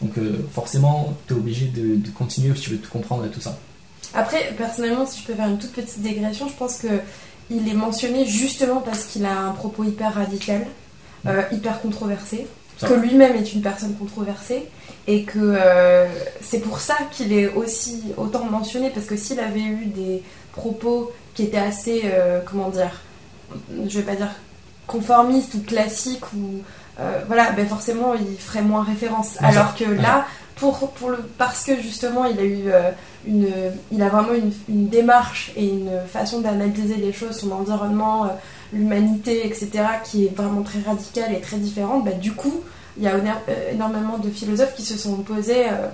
Donc, 0.00 0.16
euh, 0.18 0.46
forcément, 0.52 1.14
tu 1.26 1.34
es 1.34 1.36
obligé 1.36 1.66
de, 1.66 1.96
de 1.96 2.08
continuer 2.10 2.54
si 2.56 2.62
tu 2.62 2.70
veux 2.70 2.78
te 2.78 2.88
comprendre 2.88 3.24
et 3.26 3.28
tout 3.28 3.40
ça. 3.40 3.58
Après, 4.14 4.54
personnellement, 4.56 5.06
si 5.06 5.20
je 5.20 5.26
peux 5.26 5.34
faire 5.34 5.48
une 5.48 5.58
toute 5.58 5.72
petite 5.72 6.02
dégression, 6.02 6.48
je 6.48 6.54
pense 6.54 6.78
que 6.78 6.88
il 7.50 7.68
est 7.68 7.74
mentionné 7.74 8.26
justement 8.26 8.80
parce 8.80 9.04
qu'il 9.04 9.24
a 9.24 9.38
un 9.38 9.50
propos 9.52 9.84
hyper 9.84 10.14
radical, 10.14 10.66
euh, 11.26 11.42
hyper 11.52 11.80
controversé, 11.80 12.46
Ça. 12.78 12.88
que 12.88 12.94
lui-même 12.94 13.36
est 13.36 13.52
une 13.52 13.60
personne 13.60 13.94
controversée, 13.94 14.68
et 15.06 15.24
que 15.24 15.38
euh, 15.38 16.06
c'est 16.40 16.60
pour 16.60 16.78
ça 16.80 16.96
qu'il 17.12 17.32
est 17.32 17.48
aussi 17.48 18.02
autant 18.16 18.44
mentionné, 18.44 18.90
parce 18.90 19.06
que 19.06 19.16
s'il 19.16 19.40
avait 19.40 19.60
eu 19.60 19.86
des 19.86 20.22
propos 20.52 21.12
qui 21.34 21.42
étaient 21.42 21.58
assez, 21.58 22.04
comment 22.46 22.70
dire, 22.70 23.00
je 23.86 23.98
vais 23.98 24.04
pas 24.04 24.16
dire 24.16 24.30
conformistes 24.86 25.54
ou 25.54 25.60
classiques, 25.60 26.32
ou 26.34 26.62
euh, 27.00 27.20
voilà, 27.26 27.50
ben 27.52 27.66
forcément 27.66 28.14
il 28.14 28.36
ferait 28.38 28.62
moins 28.62 28.84
référence. 28.84 29.36
Alors 29.42 29.74
que 29.74 29.84
là, 29.84 30.26
pour, 30.56 30.90
pour 30.90 31.10
le, 31.10 31.16
parce 31.38 31.64
que 31.64 31.80
justement 31.80 32.24
il 32.26 32.38
a 32.38 32.44
eu 32.44 32.62
euh, 32.66 32.90
une, 33.26 33.48
il 33.90 34.02
a 34.02 34.08
vraiment 34.08 34.34
une, 34.34 34.52
une 34.68 34.88
démarche 34.88 35.52
et 35.56 35.66
une 35.68 35.90
façon 36.12 36.40
d'analyser 36.40 36.96
les 36.96 37.12
choses, 37.12 37.36
son 37.38 37.50
environnement, 37.52 38.24
euh, 38.24 38.28
l'humanité, 38.72 39.46
etc., 39.46 39.70
qui 40.04 40.26
est 40.26 40.34
vraiment 40.36 40.62
très 40.62 40.80
radicale 40.80 41.34
et 41.34 41.40
très 41.40 41.56
différente, 41.56 42.04
bah, 42.04 42.12
du 42.12 42.32
coup, 42.32 42.62
il 42.96 43.04
y 43.04 43.08
a 43.08 43.16
éno- 43.16 43.72
énormément 43.72 44.18
de 44.18 44.28
philosophes 44.30 44.74
qui 44.74 44.84
se 44.84 44.96
sont 44.98 45.16
posés, 45.16 45.66
euh, 45.68 45.88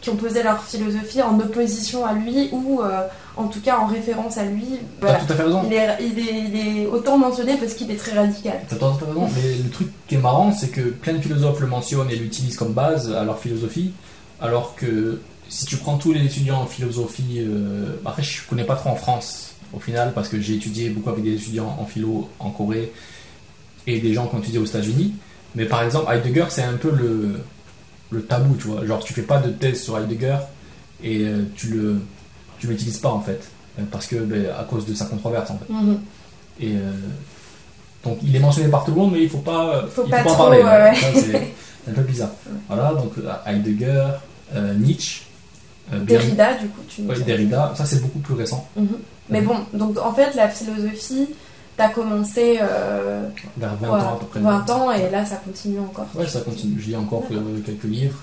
qui 0.00 0.10
ont 0.10 0.16
posé 0.16 0.42
leur 0.42 0.62
philosophie 0.62 1.22
en 1.22 1.38
opposition 1.40 2.06
à 2.06 2.12
lui 2.12 2.48
ou 2.52 2.80
euh, 2.82 3.02
en 3.36 3.48
tout 3.48 3.60
cas 3.60 3.78
en 3.78 3.86
référence 3.86 4.38
à 4.38 4.44
lui. 4.44 4.64
T'as 5.00 5.06
Voilà. 5.08 5.18
tout 5.24 5.32
à 5.32 5.36
fait 5.36 5.42
raison. 5.42 5.62
Il 5.66 5.72
est, 5.72 5.88
il, 6.00 6.18
est, 6.18 6.44
il 6.48 6.56
est 6.82 6.86
autant 6.86 7.18
mentionné 7.18 7.56
parce 7.56 7.74
qu'il 7.74 7.90
est 7.90 7.96
très 7.96 8.12
radical. 8.12 8.60
T'as 8.68 8.76
tout 8.76 8.84
à 8.84 8.94
fait 8.94 9.04
raison. 9.06 9.28
Mais 9.34 9.56
le 9.62 9.70
truc 9.70 9.88
qui 10.06 10.14
est 10.14 10.18
marrant, 10.18 10.52
c'est 10.52 10.68
que 10.68 10.80
plein 10.82 11.14
de 11.14 11.20
philosophes 11.20 11.60
le 11.60 11.66
mentionnent 11.66 12.10
et 12.10 12.16
l'utilisent 12.16 12.56
comme 12.56 12.72
base 12.72 13.12
à 13.12 13.24
leur 13.24 13.38
philosophie, 13.38 13.92
alors 14.40 14.74
que 14.76 15.20
si 15.48 15.64
tu 15.66 15.76
prends 15.78 15.96
tous 15.98 16.12
les 16.12 16.24
étudiants 16.24 16.60
en 16.62 16.66
philosophie, 16.66 17.38
euh, 17.38 17.96
après 18.04 18.22
je 18.22 18.42
connais 18.48 18.64
pas 18.64 18.76
trop 18.76 18.90
en 18.90 18.96
France 18.96 19.54
au 19.74 19.80
final 19.80 20.12
parce 20.14 20.28
que 20.28 20.40
j'ai 20.40 20.54
étudié 20.54 20.90
beaucoup 20.90 21.10
avec 21.10 21.24
des 21.24 21.34
étudiants 21.34 21.76
en 21.80 21.84
philo 21.86 22.28
en 22.38 22.50
Corée 22.50 22.92
et 23.86 23.98
des 24.00 24.12
gens 24.14 24.26
qui 24.26 24.36
ont 24.36 24.38
étudié 24.40 24.58
aux 24.58 24.64
États-Unis. 24.64 25.14
Mais 25.54 25.64
par 25.64 25.82
exemple, 25.82 26.12
Heidegger, 26.12 26.44
c'est 26.50 26.62
un 26.62 26.74
peu 26.74 26.90
le, 26.90 27.40
le 28.10 28.22
tabou, 28.22 28.56
tu 28.56 28.68
vois. 28.68 28.84
Genre, 28.86 29.02
tu 29.04 29.12
fais 29.12 29.22
pas 29.22 29.38
de 29.38 29.50
thèse 29.50 29.82
sur 29.82 29.98
Heidegger 29.98 30.36
et 31.02 31.24
euh, 31.24 31.42
tu 31.56 31.68
le 31.68 32.00
tu 32.58 32.66
l'utilises 32.66 32.98
pas 32.98 33.10
en 33.10 33.20
fait 33.20 33.40
Euh, 33.78 33.82
parce 33.92 34.06
que 34.08 34.16
ben, 34.16 34.46
à 34.58 34.64
cause 34.64 34.84
de 34.86 34.94
sa 34.94 35.04
controverse 35.04 35.50
en 35.50 35.58
fait. 35.58 35.72
Mhm. 35.72 35.98
Et 36.60 36.72
euh, 36.72 36.90
donc 38.04 38.18
il 38.22 38.34
est 38.34 38.40
mentionné 38.40 38.68
par 38.68 38.84
tout 38.84 38.90
le 38.92 38.96
monde, 38.96 39.12
mais 39.12 39.22
il 39.22 39.28
faut 39.30 39.38
pas, 39.38 39.84
Faut 39.88 40.04
il 40.04 40.10
pas 40.10 40.22
faut 40.22 40.30
en 40.30 40.34
trop, 40.34 40.42
parler. 40.44 40.62
ouais, 40.64 40.94
c'est 41.14 41.90
un 41.90 41.94
peu 41.94 42.02
bizarre. 42.02 42.30
Voilà, 42.68 42.94
donc 42.94 43.12
Heidegger, 43.46 44.04
euh, 44.54 44.74
Nietzsche, 44.74 45.22
Derrida, 45.92 46.54
du 46.54 46.66
coup, 46.68 46.80
tu 46.88 47.02
ouais, 47.02 47.18
Derrida, 47.20 47.72
ça 47.76 47.84
c'est 47.86 48.00
beaucoup 48.02 48.18
plus 48.18 48.34
récent, 48.34 48.66
Mhm. 48.76 48.88
Mais 49.30 49.42
bon, 49.42 49.56
donc 49.74 49.98
en 49.98 50.12
fait, 50.14 50.34
la 50.34 50.48
philosophie, 50.48 51.28
t'as 51.78 51.88
commencé 51.88 52.58
euh, 52.60 53.28
vers 53.56 53.76
20 53.76 53.88
ouais, 53.88 53.94
ans 53.94 54.14
à 54.14 54.18
peu 54.18 54.26
près. 54.26 54.40
20 54.40 54.70
ans 54.70 54.92
et 54.92 55.08
là, 55.10 55.24
ça 55.24 55.36
continue 55.36 55.78
encore. 55.78 56.06
Ouais, 56.14 56.26
ça 56.26 56.40
continue. 56.40 56.78
Je 56.78 56.88
lis 56.88 56.96
encore 56.96 57.24
quelques 57.64 57.84
livres 57.84 58.18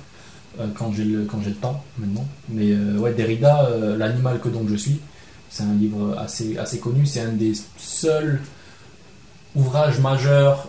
euh, 0.59 0.67
quand 0.77 0.91
j'ai 0.93 1.05
le 1.05 1.23
quand 1.23 1.39
j'ai 1.41 1.51
le 1.51 1.55
temps 1.55 1.81
maintenant. 1.97 2.25
Mais 2.49 2.71
euh, 2.71 2.97
ouais, 2.97 3.13
Derrida, 3.13 3.65
euh, 3.65 3.97
l'animal 3.97 4.39
que 4.41 4.49
donc 4.49 4.67
je 4.69 4.75
suis, 4.75 4.99
c'est 5.49 5.63
un 5.63 5.73
livre 5.73 6.17
assez 6.19 6.57
assez 6.57 6.79
connu. 6.79 7.05
C'est 7.05 7.21
un 7.21 7.31
des 7.31 7.53
seuls 7.77 8.41
ouvrages 9.55 9.99
majeurs 9.99 10.67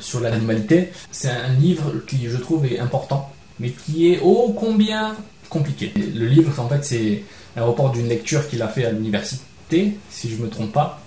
sur 0.00 0.20
l'animalité. 0.20 0.92
C'est 1.10 1.30
un 1.30 1.54
livre 1.54 1.94
qui 2.06 2.28
je 2.28 2.36
trouve 2.36 2.66
est 2.66 2.78
important, 2.78 3.32
mais 3.58 3.70
qui 3.70 4.12
est 4.12 4.20
ô 4.20 4.52
combien 4.52 5.16
compliqué. 5.48 5.94
Le 5.96 6.26
livre, 6.26 6.60
en 6.60 6.68
fait, 6.68 6.84
c'est 6.84 7.24
un 7.56 7.64
report 7.64 7.92
d'une 7.92 8.06
lecture 8.06 8.46
qu'il 8.46 8.60
a 8.60 8.68
fait 8.68 8.84
à 8.84 8.92
l'université, 8.92 9.96
si 10.10 10.28
je 10.28 10.36
me 10.42 10.50
trompe 10.50 10.72
pas. 10.72 11.00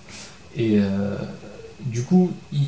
Et 0.56 0.80
euh, 0.80 1.16
du 1.82 2.04
coup, 2.04 2.32
il, 2.52 2.68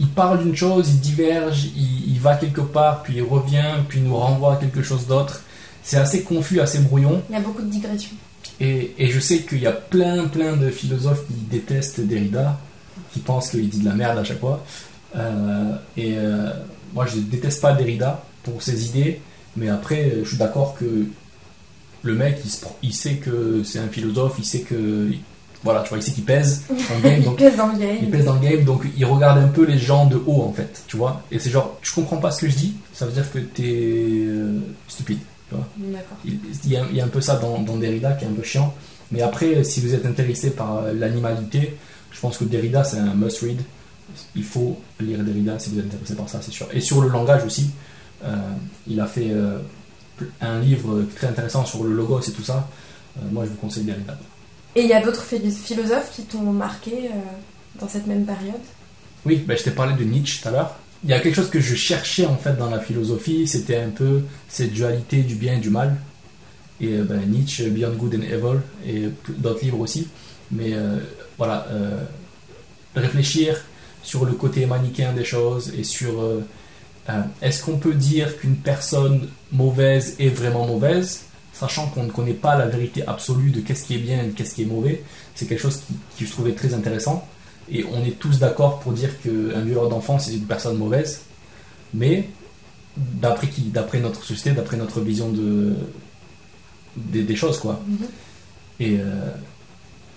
il 0.00 0.08
parle 0.08 0.42
d'une 0.42 0.56
chose, 0.56 0.90
il 0.90 1.00
diverge, 1.00 1.64
il, 1.76 2.12
il 2.12 2.20
va 2.20 2.36
quelque 2.36 2.60
part, 2.60 3.02
puis 3.02 3.16
il 3.16 3.22
revient, 3.22 3.74
puis 3.88 3.98
il 4.00 4.04
nous 4.04 4.16
renvoie 4.16 4.54
à 4.54 4.56
quelque 4.56 4.82
chose 4.82 5.06
d'autre. 5.06 5.42
C'est 5.82 5.96
assez 5.96 6.22
confus, 6.22 6.60
assez 6.60 6.80
brouillon. 6.80 7.22
Il 7.28 7.34
y 7.34 7.36
a 7.36 7.40
beaucoup 7.40 7.62
de 7.62 7.70
digressions. 7.70 8.16
Et, 8.60 8.92
et 8.98 9.08
je 9.08 9.20
sais 9.20 9.40
qu'il 9.42 9.60
y 9.60 9.66
a 9.66 9.72
plein, 9.72 10.26
plein 10.26 10.56
de 10.56 10.70
philosophes 10.70 11.26
qui 11.26 11.34
détestent 11.34 12.00
Derrida, 12.00 12.58
qui 13.12 13.20
pensent 13.20 13.50
qu'il 13.50 13.68
dit 13.68 13.80
de 13.80 13.84
la 13.84 13.94
merde 13.94 14.18
à 14.18 14.24
chaque 14.24 14.40
fois. 14.40 14.64
Euh, 15.14 15.76
et 15.96 16.14
euh, 16.18 16.50
moi, 16.94 17.06
je 17.06 17.18
déteste 17.18 17.60
pas 17.60 17.72
Derrida 17.72 18.24
pour 18.42 18.62
ses 18.62 18.86
idées, 18.86 19.20
mais 19.56 19.68
après, 19.68 20.12
je 20.22 20.28
suis 20.28 20.36
d'accord 20.36 20.74
que 20.78 21.06
le 22.02 22.14
mec, 22.14 22.38
il, 22.44 22.50
se 22.50 22.64
il 22.82 22.92
sait 22.92 23.14
que 23.14 23.62
c'est 23.64 23.78
un 23.78 23.88
philosophe, 23.88 24.34
il 24.38 24.44
sait 24.44 24.60
que. 24.60 25.10
Voilà, 25.66 25.82
tu 25.82 25.90
vois, 25.90 25.98
il 26.02 26.02
sait 26.02 26.12
qu'il 26.12 26.24
pèse 26.24 26.62
dans 26.70 26.94
le 26.96 27.02
game, 27.02 27.22
Il 27.26 27.34
pèse 27.36 27.56
dans 27.56 27.66
le 27.66 27.74
il 27.74 27.78
game. 28.00 28.10
pèse 28.10 28.24
dans 28.24 28.34
le 28.34 28.40
game, 28.40 28.64
donc 28.64 28.86
il 28.96 29.04
regarde 29.04 29.38
un 29.38 29.48
peu 29.48 29.64
les 29.64 29.78
gens 29.78 30.06
de 30.06 30.16
haut 30.26 30.42
en 30.42 30.52
fait, 30.52 30.82
tu 30.86 30.96
vois. 30.96 31.22
Et 31.30 31.38
c'est 31.38 31.50
genre, 31.50 31.78
tu 31.82 31.92
comprends 31.92 32.16
pas 32.18 32.30
ce 32.30 32.40
que 32.42 32.48
je 32.48 32.56
dis, 32.56 32.74
ça 32.94 33.04
veut 33.06 33.12
dire 33.12 33.30
que 33.30 33.38
t'es 33.38 33.62
euh, 33.66 34.58
stupide. 34.88 35.18
D'accord. 35.52 36.16
Il, 36.24 36.38
il 36.64 36.72
y 36.72 36.76
a, 36.76 36.84
il 36.90 36.96
y 36.96 37.00
a 37.00 37.04
un 37.04 37.08
peu 37.08 37.20
ça 37.20 37.36
dans, 37.36 37.60
dans 37.60 37.76
Derrida 37.76 38.12
qui 38.14 38.24
est 38.24 38.28
un 38.28 38.32
peu 38.32 38.42
chiant. 38.42 38.74
Mais 39.12 39.22
après, 39.22 39.62
si 39.62 39.80
vous 39.80 39.94
êtes 39.94 40.04
intéressé 40.06 40.50
par 40.50 40.78
euh, 40.78 40.92
l'animalité, 40.92 41.76
je 42.10 42.20
pense 42.20 42.38
que 42.38 42.44
Derrida 42.44 42.82
c'est 42.82 42.98
un 42.98 43.14
must 43.14 43.40
read. 43.42 43.60
Il 44.34 44.44
faut 44.44 44.78
lire 45.00 45.18
Derrida 45.22 45.58
si 45.58 45.70
vous 45.70 45.78
êtes 45.80 45.86
intéressé 45.86 46.14
par 46.14 46.28
ça, 46.28 46.40
c'est 46.42 46.50
sûr. 46.52 46.66
Et 46.72 46.80
sur 46.80 47.00
le 47.00 47.08
langage 47.08 47.44
aussi, 47.44 47.70
euh, 48.24 48.34
il 48.86 48.98
a 49.00 49.06
fait 49.06 49.30
euh, 49.30 49.58
un 50.40 50.60
livre 50.60 51.02
très 51.14 51.26
intéressant 51.28 51.64
sur 51.64 51.84
le 51.84 51.92
logos 51.92 52.20
et 52.22 52.32
tout 52.32 52.42
ça. 52.42 52.68
Euh, 53.18 53.20
moi, 53.30 53.44
je 53.44 53.50
vous 53.50 53.56
conseille 53.56 53.84
Derrida. 53.84 54.18
Et 54.76 54.82
il 54.82 54.88
y 54.88 54.92
a 54.92 55.02
d'autres 55.02 55.24
philo- 55.24 55.50
philosophes 55.50 56.12
qui 56.14 56.22
t'ont 56.22 56.52
marqué 56.52 56.92
euh, 57.06 57.80
dans 57.80 57.88
cette 57.88 58.06
même 58.06 58.24
période? 58.24 58.60
Oui, 59.24 59.42
ben, 59.46 59.56
je 59.56 59.64
t'ai 59.64 59.70
parlé 59.72 59.94
de 59.94 60.04
Nietzsche 60.04 60.40
tout 60.40 60.48
à 60.48 60.52
l'heure. 60.52 60.76
Il 61.02 61.10
y 61.10 61.14
a 61.14 61.20
quelque 61.20 61.34
chose 61.34 61.50
que 61.50 61.60
je 61.60 61.74
cherchais 61.74 62.26
en 62.26 62.36
fait 62.36 62.56
dans 62.56 62.70
la 62.70 62.78
philosophie, 62.78 63.48
c'était 63.48 63.78
un 63.78 63.88
peu 63.88 64.22
cette 64.48 64.72
dualité 64.72 65.22
du 65.22 65.34
bien 65.34 65.54
et 65.54 65.60
du 65.60 65.70
mal. 65.70 65.96
Et 66.80 66.92
euh, 66.92 67.04
ben, 67.04 67.20
Nietzsche, 67.26 67.70
Beyond 67.70 67.94
Good 67.94 68.16
and 68.16 68.22
Evil, 68.22 68.60
et 68.86 69.08
d'autres 69.38 69.64
livres 69.64 69.80
aussi. 69.80 70.08
Mais 70.52 70.74
euh, 70.74 70.98
voilà, 71.38 71.66
réfléchir 72.94 73.64
sur 74.02 74.24
le 74.24 74.32
côté 74.32 74.64
manichéen 74.64 75.12
des 75.12 75.24
choses 75.24 75.72
et 75.76 75.82
sur 75.84 76.22
est-ce 77.42 77.64
qu'on 77.64 77.78
peut 77.78 77.94
dire 77.94 78.38
qu'une 78.38 78.56
personne 78.56 79.28
mauvaise 79.50 80.14
est 80.20 80.28
vraiment 80.28 80.66
mauvaise, 80.66 81.22
sachant 81.58 81.86
qu'on 81.88 82.04
ne 82.04 82.10
connaît 82.10 82.34
pas 82.34 82.56
la 82.56 82.66
vérité 82.66 83.06
absolue 83.06 83.50
de 83.50 83.60
qu'est-ce 83.60 83.84
qui 83.86 83.94
est 83.94 83.98
bien 83.98 84.22
et 84.22 84.26
de 84.26 84.32
qu'est-ce 84.32 84.54
qui 84.54 84.62
est 84.62 84.66
mauvais. 84.66 85.02
C'est 85.34 85.46
quelque 85.46 85.60
chose 85.62 85.78
qui, 85.86 85.94
qui 86.16 86.26
je 86.26 86.30
trouvais 86.32 86.52
très 86.52 86.74
intéressant. 86.74 87.26
Et 87.70 87.84
on 87.92 88.04
est 88.04 88.18
tous 88.18 88.38
d'accord 88.38 88.78
pour 88.80 88.92
dire 88.92 89.20
qu'un 89.22 89.60
violeur 89.62 89.88
d'enfant, 89.88 90.18
c'est 90.18 90.34
une 90.34 90.44
personne 90.46 90.76
mauvaise. 90.76 91.22
Mais 91.94 92.28
d'après 92.96 93.48
qui 93.48 93.62
D'après 93.62 94.00
notre 94.00 94.22
société, 94.24 94.52
d'après 94.52 94.76
notre 94.76 95.00
vision 95.00 95.30
de, 95.30 95.74
des, 96.96 97.22
des 97.22 97.36
choses, 97.36 97.58
quoi. 97.58 97.80
Mhm. 97.88 97.96
Et 98.78 98.98
euh, 99.00 99.30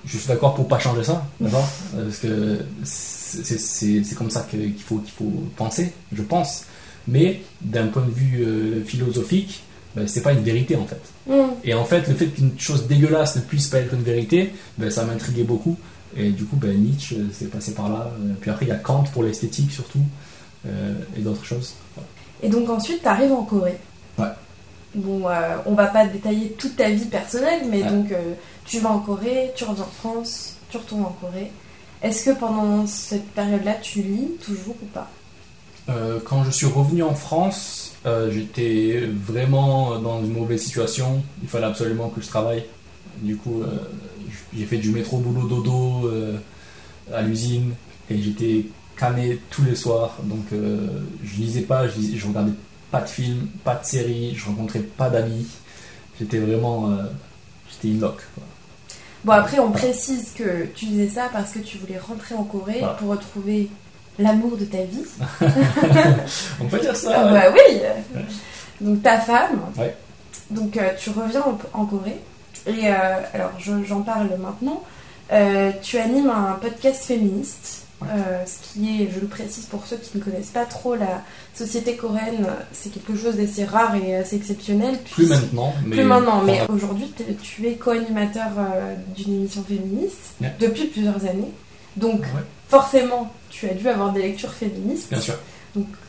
je 0.06 0.18
suis 0.18 0.28
d'accord 0.28 0.54
pour 0.56 0.68
pas 0.68 0.80
changer 0.80 1.04
ça, 1.04 1.26
d'accord? 1.40 1.68
Parce 1.94 2.18
que 2.20 2.60
c'est- 2.84 4.16
comme 4.16 4.30
ça 4.30 4.46
qu'il 4.50 4.74
faut, 4.80 4.98
qu'il 4.98 5.14
faut 5.14 5.44
penser, 5.56 5.94
je 6.14 6.22
pense. 6.22 6.66
Mais 7.08 7.42
d'un 7.62 7.88
point 7.88 8.06
de 8.06 8.12
vue 8.12 8.44
euh, 8.44 8.84
philosophique, 8.86 9.64
ben, 9.96 10.08
c'est 10.08 10.22
pas 10.22 10.34
une 10.34 10.44
vérité 10.44 10.76
en 10.76 10.86
fait. 10.86 11.02
Mhm. 11.28 11.50
Et 11.64 11.74
en 11.74 11.86
fait, 11.86 12.08
le 12.08 12.14
fait 12.16 12.28
qu'une 12.28 12.58
chose 12.60 12.88
dégueulasse 12.88 13.36
ne 13.36 13.42
puisse 13.42 13.68
pas 13.68 13.80
être 13.80 13.94
une 13.94 14.04
vérité, 14.04 14.54
ben, 14.78 14.90
ça 14.92 15.04
m'intriguait 15.04 15.44
beaucoup. 15.44 15.78
Et 16.18 16.30
du 16.32 16.46
coup, 16.46 16.56
ben, 16.56 16.76
Nietzsche, 16.76 17.16
euh, 17.18 17.26
c'est 17.34 17.50
passé 17.52 17.74
par 17.74 17.90
là. 17.90 18.12
Euh, 18.22 18.34
Puis 18.42 18.50
après, 18.50 18.66
il 18.66 18.70
y 18.70 18.72
a 18.72 18.76
Kant 18.78 19.04
pour 19.14 19.24
l'esthétique 19.24 19.72
surtout, 19.72 20.00
euh, 20.68 20.94
et 21.18 21.22
d'autres 21.22 21.46
choses. 21.46 21.74
Et 22.42 22.50
donc 22.50 22.70
ensuite, 22.70 23.04
t'arrives 23.04 23.32
en 23.34 23.44
Corée. 23.44 23.78
Ouais. 24.18 24.26
Bon, 24.96 25.28
euh, 25.30 25.58
on 25.68 25.74
va 25.76 25.86
pas 25.88 26.08
détailler 26.08 26.52
toute 26.58 26.76
ta 26.76 26.90
vie 26.90 27.06
personnelle, 27.06 27.62
mais 27.70 27.84
Ouais. 27.84 27.90
donc 27.90 28.12
euh, 28.12 28.34
tu 28.66 28.80
vas 28.80 28.90
en 28.90 29.00
Corée, 29.00 29.52
tu 29.56 29.64
reviens 29.66 29.84
en 29.84 29.88
France, 29.88 30.56
tu 30.70 30.78
retournes 30.78 31.04
en 31.06 31.16
Corée. 31.22 31.52
Est-ce 32.02 32.26
que 32.26 32.32
pendant 32.40 32.88
cette 32.88 33.28
période-là, 33.32 33.74
tu 33.82 34.02
lis 34.02 34.30
toujours 34.44 34.76
ou 34.82 34.86
pas? 34.88 35.10
Euh, 35.90 36.20
quand 36.24 36.44
je 36.44 36.50
suis 36.52 36.66
revenu 36.66 37.04
en 37.04 37.14
France, 37.14 37.89
euh, 38.06 38.32
j'étais 38.32 39.04
vraiment 39.26 40.00
dans 40.00 40.24
une 40.24 40.34
mauvaise 40.34 40.62
situation. 40.64 41.24
Il 41.44 41.50
fallait 41.50 41.66
absolument 41.68 42.10
que 42.10 42.22
je 42.22 42.28
travaille. 42.28 42.64
Du 43.22 43.36
coup, 43.36 43.62
euh, 43.62 43.68
j'ai 44.56 44.66
fait 44.66 44.78
du 44.78 44.92
métro 44.92 45.18
boulot 45.18 45.48
dodo. 45.48 46.08
euh, 46.08 46.38
à 47.12 47.24
l'usine 47.24 47.74
et 48.12 48.22
j'étais 48.22 48.66
cané 48.96 49.40
tous 49.50 49.64
les 49.64 49.76
soirs. 49.76 50.16
Donc 50.26 50.46
je 50.52 51.36
lisais 51.42 51.62
pas, 51.62 51.88
je, 51.88 51.96
lisais- 51.96 52.18
je 52.18 52.28
regardais 52.28 52.52
pas 52.92 53.02
de 53.02 53.10
films, 53.10 53.48
pas 53.64 53.74
de 53.74 53.84
séries, 53.84 54.36
je 54.36 54.46
rencontrais 54.46 54.82
pas 54.82 55.10
d'amis. 55.10 55.48
J'étais 56.20 56.38
vraiment. 56.38 56.96
j'étais 57.72 57.96
in 57.98 58.00
lock. 58.00 58.18
quoi. 58.36 58.44
Bon, 59.26 59.32
après, 59.34 59.58
on 59.58 59.72
précise 59.72 60.34
que 60.38 60.68
tu 60.76 60.86
disais 60.86 61.10
ça 61.10 61.30
parce 61.34 61.52
que 61.54 61.60
tu 61.60 61.80
voulais 61.80 61.98
rentrer 61.98 62.36
en 62.36 62.44
Corée 62.44 62.78
Voilà. 62.80 62.94
pour 62.94 63.10
retrouver 63.10 63.70
l'amour 64.20 64.58
de 64.58 64.66
ta 64.66 64.78
vie. 64.84 65.06
On 66.62 66.66
peut 66.66 66.80
dire 66.80 66.96
ça. 66.96 67.12
Ah 67.16 67.26
ouais. 67.26 67.32
bah 67.34 67.44
oui 67.54 67.80
Donc 68.82 69.02
ta 69.04 69.20
femme. 69.20 69.62
Ouais. 69.78 69.96
Donc 70.52 70.78
euh, 70.78 70.90
tu 71.00 71.10
reviens 71.10 71.42
en, 71.42 71.58
en 71.82 71.86
Corée. 71.86 72.20
Et 72.68 72.88
euh, 72.88 72.94
alors 73.34 73.52
je- 73.58 73.84
j'en 73.84 74.02
parle 74.02 74.30
maintenant. 74.40 74.84
Euh, 75.32 75.72
tu 75.82 75.98
animes 75.98 76.30
un 76.30 76.54
podcast 76.62 77.04
féministe. 77.04 77.84
ce 78.02 78.74
qui 78.74 79.04
est, 79.04 79.10
je 79.14 79.20
le 79.20 79.28
précise 79.28 79.66
pour 79.66 79.86
ceux 79.86 79.98
qui 79.98 80.18
ne 80.18 80.24
connaissent 80.24 80.48
pas 80.54 80.66
trop 80.66 80.96
la 80.96 81.22
société 81.54 81.96
coréenne, 81.98 82.48
c'est 82.72 82.90
quelque 82.92 83.16
chose 83.16 83.36
d'assez 83.36 83.66
rare 83.66 83.94
et 83.96 84.16
assez 84.16 84.38
exceptionnel. 84.38 84.98
Plus 85.14 85.28
maintenant, 85.30 85.74
mais. 85.86 85.96
plus 85.98 86.06
maintenant, 86.06 86.42
mais 86.44 86.62
aujourd'hui, 86.70 87.14
tu 87.44 87.68
es 87.68 87.74
co-animateur 87.76 88.48
d'une 89.16 89.34
émission 89.36 89.64
féministe 89.68 90.34
depuis 90.60 90.86
plusieurs 90.88 91.24
années. 91.26 91.52
Donc, 91.96 92.22
Ouais, 92.22 92.44
forcément, 92.70 93.32
tu 93.50 93.68
as 93.70 93.74
dû 93.74 93.88
avoir 93.88 94.12
des 94.14 94.22
lectures 94.22 94.54
féministes. 94.54 95.10
bien 95.10 95.20
sûr. 95.22 95.36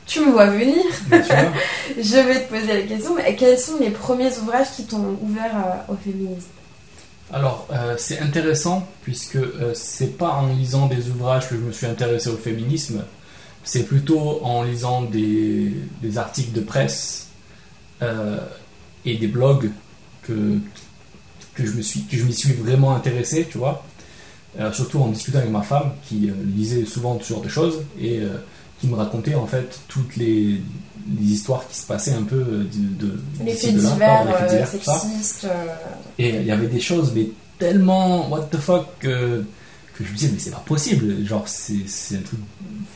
Tu 0.07 0.21
me 0.21 0.33
vois 0.33 0.47
venir. 0.47 0.83
Bien 1.07 1.23
sûr. 1.23 1.35
Je 1.97 2.17
vais 2.27 2.45
te 2.45 2.49
poser 2.53 2.67
la 2.67 2.83
question. 2.83 3.15
Mais 3.15 3.37
quels 3.37 3.59
sont 3.59 3.79
les 3.79 3.91
premiers 3.91 4.37
ouvrages 4.39 4.71
qui 4.75 4.85
t'ont 4.85 5.17
ouvert 5.23 5.53
euh, 5.89 5.93
au 5.93 5.97
féminisme? 5.97 6.49
Alors, 7.33 7.69
euh, 7.73 7.95
c'est 7.97 8.19
intéressant 8.19 8.89
puisque 9.03 9.37
euh, 9.37 9.73
c'est 9.75 10.19
pas 10.19 10.31
en 10.31 10.49
lisant 10.49 10.87
des 10.87 11.09
ouvrages 11.11 11.49
que 11.49 11.55
je 11.55 11.61
me 11.61 11.71
suis 11.71 11.87
intéressé 11.87 12.29
au 12.29 12.37
féminisme, 12.37 13.05
c'est 13.63 13.85
plutôt 13.85 14.41
en 14.43 14.65
lisant 14.65 15.03
des, 15.03 15.73
des 16.03 16.19
articles 16.19 16.53
de 16.53 16.61
presse 16.61 17.29
euh, 18.03 18.39
et 19.05 19.17
des 19.17 19.29
blogs 19.29 19.71
que, 20.23 20.59
que 21.55 21.65
je 21.67 21.73
me 21.73 21.83
suis 21.83 22.05
que 22.07 22.17
je 22.17 22.25
m'y 22.25 22.33
suis 22.35 22.53
vraiment 22.55 22.97
intéressé, 22.97 23.47
tu 23.49 23.59
vois. 23.59 23.85
Euh, 24.59 24.73
surtout 24.73 24.99
en 25.01 25.07
discutant 25.09 25.39
avec 25.39 25.51
ma 25.51 25.63
femme 25.63 25.93
qui 26.09 26.29
euh, 26.29 26.33
lisait 26.45 26.85
souvent 26.85 27.17
ce 27.23 27.29
genre 27.29 27.41
de 27.41 27.49
choses 27.49 27.83
et 28.01 28.19
euh, 28.19 28.39
qui 28.81 28.89
me 28.89 28.97
racontait 28.97 29.37
en 29.37 29.47
fait 29.47 29.79
toutes 29.87 30.17
les, 30.17 30.61
les 31.21 31.25
histoires 31.25 31.69
qui 31.69 31.77
se 31.77 31.87
passaient 31.87 32.15
un 32.15 32.25
peu 32.25 32.43
de, 32.43 33.07
de 33.07 33.21
Les 33.45 33.55
faits 33.55 33.75
là, 33.75 33.91
divers, 33.93 34.25
les 34.25 34.33
faits 34.33 34.51
divers, 34.51 34.71
tout 34.73 34.79
ça. 34.83 34.99
sexistes. 34.99 35.47
Et 36.19 36.31
il 36.31 36.47
y 36.47 36.51
avait 36.51 36.67
des 36.67 36.81
choses, 36.81 37.13
mais 37.15 37.29
tellement 37.61 38.29
what 38.29 38.49
the 38.51 38.57
fuck 38.57 38.87
que, 38.99 39.45
que 39.95 40.05
je 40.05 40.11
me 40.11 40.17
disais, 40.17 40.31
mais 40.33 40.41
c'est 40.41 40.51
pas 40.51 40.65
possible. 40.67 41.25
Genre, 41.25 41.47
c'est 41.47 42.17
un 42.17 42.23
truc. 42.23 42.41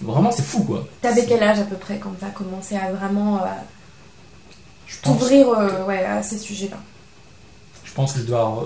Vraiment, 0.02 0.32
c'est 0.32 0.42
fou 0.44 0.64
quoi. 0.64 0.84
T'avais 1.02 1.24
quel 1.24 1.40
âge 1.40 1.60
à 1.60 1.64
peu 1.64 1.76
près 1.76 1.98
quand 1.98 2.14
t'as 2.18 2.30
commencé 2.30 2.74
à 2.74 2.90
vraiment 2.90 3.40
t'ouvrir 5.02 5.46
ouais, 5.86 6.04
à 6.04 6.20
ces 6.20 6.38
sujets-là? 6.38 6.78
Je 7.84 7.92
pense 7.92 8.12
que 8.12 8.18
je 8.18 8.24
dois 8.24 8.40
avoir 8.40 8.64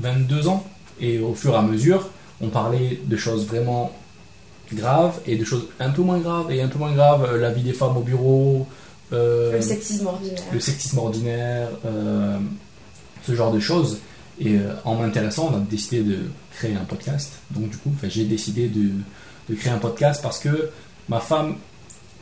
22 0.00 0.48
ans. 0.48 0.66
Et 1.00 1.18
au 1.18 1.34
fur 1.34 1.52
et 1.54 1.56
à 1.56 1.62
mesure, 1.62 2.08
on 2.40 2.48
parlait 2.48 3.00
de 3.04 3.16
choses 3.16 3.46
vraiment 3.46 3.92
graves 4.72 5.20
et 5.26 5.36
de 5.36 5.44
choses 5.44 5.66
un 5.78 5.90
peu 5.90 6.02
moins 6.02 6.18
graves 6.18 6.50
et 6.50 6.60
un 6.60 6.68
peu 6.68 6.78
moins 6.78 6.92
graves. 6.92 7.24
euh, 7.24 7.38
La 7.38 7.50
vie 7.52 7.62
des 7.62 7.72
femmes 7.72 7.96
au 7.96 8.00
bureau, 8.00 8.66
euh, 9.12 9.52
Le 9.52 9.60
sexisme 9.62 10.06
ordinaire. 10.08 10.42
le 10.52 10.60
sexisme 10.60 10.98
ordinaire, 10.98 11.68
euh, 11.86 12.36
ce 13.24 13.34
genre 13.34 13.52
de 13.52 13.60
choses. 13.60 13.98
Et 14.40 14.56
euh, 14.58 14.72
en 14.84 14.96
m'intéressant, 14.96 15.50
on 15.52 15.56
a 15.56 15.60
décidé 15.60 16.02
de 16.02 16.18
créer 16.52 16.74
un 16.74 16.84
podcast. 16.84 17.32
Donc 17.52 17.70
du 17.70 17.76
coup, 17.78 17.92
j'ai 18.04 18.24
décidé 18.24 18.68
de, 18.68 18.90
de 19.48 19.54
créer 19.54 19.72
un 19.72 19.78
podcast 19.78 20.20
parce 20.22 20.38
que 20.38 20.70
ma 21.08 21.20
femme, 21.20 21.56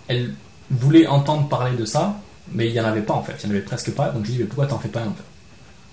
elle 0.08 0.34
voulait 0.70 1.06
entendre 1.06 1.48
parler 1.48 1.76
de 1.76 1.84
ça, 1.84 2.20
mais 2.52 2.68
il 2.68 2.72
n'y 2.72 2.80
en 2.80 2.84
avait 2.84 3.02
pas 3.02 3.14
en 3.14 3.22
fait. 3.22 3.34
Il 3.42 3.46
n'y 3.46 3.52
en 3.52 3.56
avait 3.56 3.64
presque 3.64 3.90
pas. 3.92 4.10
Donc 4.10 4.24
je 4.26 4.28
lui 4.28 4.34
ai 4.34 4.36
dit, 4.36 4.42
mais 4.42 4.48
pourquoi 4.48 4.66
t'en 4.66 4.78
fais 4.78 4.88
pas 4.88 5.00
un 5.00 5.12
fait? 5.12 5.24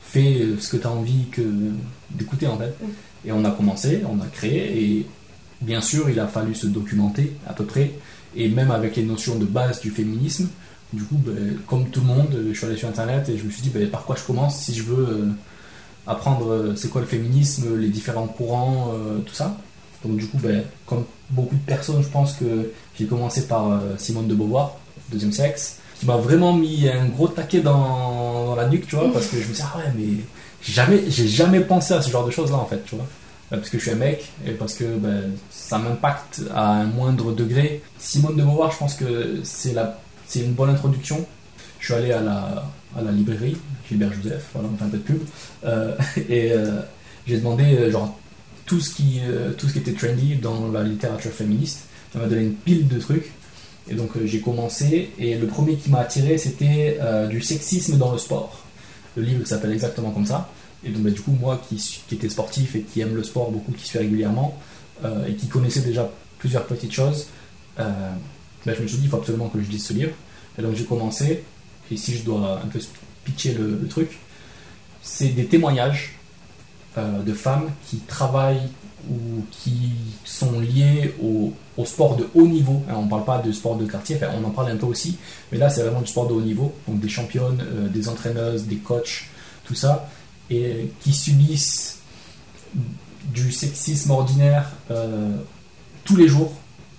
Fais 0.03 0.45
ce 0.59 0.69
que 0.69 0.77
tu 0.77 0.85
as 0.85 0.91
envie 0.91 1.27
que, 1.31 1.41
d'écouter 2.11 2.45
en 2.47 2.57
fait. 2.57 2.75
Mm. 2.81 2.87
Et 3.25 3.31
on 3.31 3.45
a 3.45 3.51
commencé, 3.51 4.01
on 4.09 4.19
a 4.21 4.27
créé, 4.27 4.83
et 4.83 5.05
bien 5.61 5.81
sûr, 5.81 6.09
il 6.09 6.19
a 6.19 6.27
fallu 6.27 6.55
se 6.55 6.67
documenter 6.67 7.33
à 7.47 7.53
peu 7.53 7.65
près, 7.65 7.91
et 8.35 8.49
même 8.49 8.71
avec 8.71 8.95
les 8.95 9.03
notions 9.03 9.35
de 9.35 9.45
base 9.45 9.81
du 9.81 9.91
féminisme. 9.91 10.49
Du 10.93 11.03
coup, 11.03 11.15
ben, 11.15 11.57
comme 11.67 11.89
tout 11.89 12.01
le 12.01 12.07
monde, 12.07 12.45
je 12.49 12.53
suis 12.53 12.65
allé 12.65 12.75
sur 12.75 12.89
internet 12.89 13.29
et 13.29 13.37
je 13.37 13.43
me 13.43 13.49
suis 13.49 13.61
dit 13.61 13.69
ben, 13.69 13.89
par 13.89 14.03
quoi 14.03 14.15
je 14.17 14.23
commence 14.23 14.57
si 14.57 14.73
je 14.73 14.83
veux 14.83 15.07
euh, 15.07 15.25
apprendre 16.05 16.51
euh, 16.51 16.75
c'est 16.75 16.89
quoi 16.89 16.99
le 16.99 17.07
féminisme, 17.07 17.77
les 17.77 17.87
différents 17.87 18.27
courants, 18.27 18.93
euh, 18.93 19.19
tout 19.19 19.33
ça. 19.33 19.57
Donc 20.03 20.17
du 20.17 20.27
coup, 20.27 20.37
ben, 20.39 20.63
comme 20.85 21.05
beaucoup 21.29 21.55
de 21.55 21.61
personnes, 21.61 22.03
je 22.03 22.09
pense 22.09 22.33
que 22.33 22.71
j'ai 22.97 23.05
commencé 23.05 23.47
par 23.47 23.81
Simone 23.97 24.27
de 24.27 24.33
Beauvoir, 24.33 24.75
deuxième 25.11 25.31
sexe, 25.31 25.77
qui 25.97 26.05
m'a 26.07 26.17
vraiment 26.17 26.53
mis 26.53 26.89
un 26.89 27.05
gros 27.05 27.27
taquet 27.27 27.61
dans, 27.61 28.47
dans 28.47 28.55
la 28.55 28.67
nuque, 28.67 28.87
tu 28.87 28.95
vois, 28.95 29.13
parce 29.13 29.27
que 29.27 29.37
je 29.37 29.47
me 29.47 29.53
suis 29.53 29.63
dit, 29.63 29.69
ah 29.73 29.77
ouais, 29.77 29.93
mais 29.95 30.23
jamais, 30.61 31.03
j'ai 31.07 31.27
jamais 31.27 31.61
pensé 31.61 31.93
à 31.93 32.01
ce 32.01 32.09
genre 32.09 32.25
de 32.25 32.31
choses-là, 32.31 32.57
en 32.57 32.65
fait, 32.65 32.83
tu 32.85 32.95
vois. 32.95 33.05
Euh, 33.51 33.57
Parce 33.57 33.69
que 33.69 33.77
je 33.77 33.83
suis 33.83 33.91
un 33.91 33.95
mec 33.95 34.31
et 34.45 34.51
parce 34.51 34.73
que 34.75 34.85
ben, 34.85 35.31
ça 35.49 35.77
m'impacte 35.77 36.41
à 36.53 36.71
un 36.71 36.85
moindre 36.85 37.33
degré. 37.33 37.81
Simone 37.99 38.37
de 38.37 38.43
Beauvoir, 38.43 38.71
je 38.71 38.77
pense 38.77 38.95
que 38.95 39.39
c'est 39.43 39.73
la, 39.73 39.99
c'est 40.27 40.39
une 40.39 40.53
bonne 40.53 40.69
introduction. 40.69 41.25
Je 41.79 41.85
suis 41.85 41.93
allé 41.93 42.11
à 42.11 42.21
la, 42.21 42.65
à 42.97 43.01
la 43.01 43.11
librairie, 43.11 43.57
Gilbert 43.89 44.13
Joseph, 44.13 44.45
voilà, 44.53 44.69
on 44.71 44.77
fait 44.77 44.85
un 44.85 44.89
peu 44.89 44.97
de 44.97 45.03
pub, 45.03 45.21
euh, 45.65 45.95
et 46.29 46.51
euh, 46.51 46.81
j'ai 47.25 47.37
demandé 47.37 47.89
genre 47.89 48.17
tout 48.65 48.79
ce 48.79 48.93
qui, 48.93 49.19
tout 49.57 49.67
ce 49.67 49.73
qui 49.73 49.79
était 49.79 49.93
trendy 49.93 50.35
dans 50.35 50.71
la 50.71 50.83
littérature 50.83 51.31
féministe. 51.31 51.85
Ça 52.13 52.19
m'a 52.19 52.27
donné 52.27 52.43
une 52.43 52.53
pile 52.53 52.87
de 52.87 52.99
trucs. 52.99 53.31
Et 53.89 53.95
donc 53.95 54.11
j'ai 54.23 54.39
commencé, 54.39 55.09
et 55.17 55.35
le 55.35 55.47
premier 55.47 55.75
qui 55.75 55.89
m'a 55.89 55.99
attiré, 55.99 56.37
c'était 56.37 56.99
du 57.29 57.41
sexisme 57.41 57.97
dans 57.97 58.11
le 58.11 58.17
sport. 58.17 58.60
Le 59.15 59.23
livre 59.23 59.45
s'appelle 59.45 59.71
exactement 59.71 60.11
comme 60.11 60.25
ça. 60.25 60.49
Et 60.83 60.89
donc 60.89 61.03
bah, 61.03 61.11
du 61.11 61.21
coup, 61.21 61.35
moi 61.39 61.61
qui, 61.67 61.75
qui 62.07 62.15
était 62.15 62.29
sportif 62.29 62.75
et 62.75 62.81
qui 62.81 63.01
aime 63.01 63.15
le 63.15 63.23
sport 63.23 63.51
beaucoup, 63.51 63.71
qui 63.71 63.85
suis 63.85 63.99
régulièrement, 63.99 64.57
euh, 65.03 65.27
et 65.27 65.35
qui 65.35 65.47
connaissait 65.47 65.81
déjà 65.81 66.09
plusieurs 66.39 66.65
petites 66.65 66.93
choses, 66.93 67.27
euh, 67.79 68.13
bah, 68.65 68.73
je 68.75 68.81
me 68.81 68.87
suis 68.87 68.97
dit, 68.97 69.05
il 69.05 69.09
faut 69.09 69.17
absolument 69.17 69.49
que 69.49 69.61
je 69.61 69.69
lise 69.69 69.85
ce 69.85 69.93
livre. 69.93 70.13
Et 70.57 70.61
donc 70.61 70.75
j'ai 70.75 70.85
commencé, 70.85 71.43
et 71.91 71.97
si 71.97 72.15
je 72.15 72.23
dois 72.23 72.61
un 72.63 72.67
peu 72.67 72.79
pitcher 73.23 73.53
le, 73.53 73.79
le 73.81 73.87
truc, 73.87 74.19
c'est 75.01 75.29
des 75.29 75.45
témoignages 75.45 76.15
euh, 76.97 77.21
de 77.23 77.33
femmes 77.33 77.69
qui 77.87 77.97
travaillent 77.97 78.69
ou 79.09 79.43
qui 79.51 79.91
sont 80.23 80.59
liées 80.59 81.13
au, 81.21 81.53
au 81.77 81.85
sport 81.85 82.15
de 82.15 82.27
haut 82.35 82.47
niveau. 82.47 82.83
Hein, 82.89 82.93
on 82.97 83.05
ne 83.05 83.09
parle 83.09 83.25
pas 83.25 83.39
de 83.39 83.51
sport 83.51 83.75
de 83.75 83.85
quartier, 83.85 84.17
enfin, 84.17 84.27
on 84.39 84.45
en 84.45 84.51
parle 84.51 84.71
un 84.71 84.77
peu 84.77 84.85
aussi, 84.85 85.17
mais 85.51 85.57
là 85.57 85.69
c'est 85.69 85.81
vraiment 85.81 86.01
du 86.01 86.07
sport 86.07 86.27
de 86.27 86.33
haut 86.33 86.41
niveau, 86.41 86.73
donc 86.87 86.99
des 86.99 87.09
championnes, 87.09 87.61
euh, 87.61 87.87
des 87.87 88.07
entraîneuses, 88.09 88.65
des 88.65 88.77
coachs, 88.77 89.25
tout 89.65 89.75
ça, 89.75 90.09
et 90.49 90.91
qui 91.01 91.13
subissent 91.13 91.99
du 93.33 93.51
sexisme 93.51 94.11
ordinaire 94.11 94.71
euh, 94.91 95.35
tous 96.03 96.15
les 96.15 96.27
jours, 96.27 96.53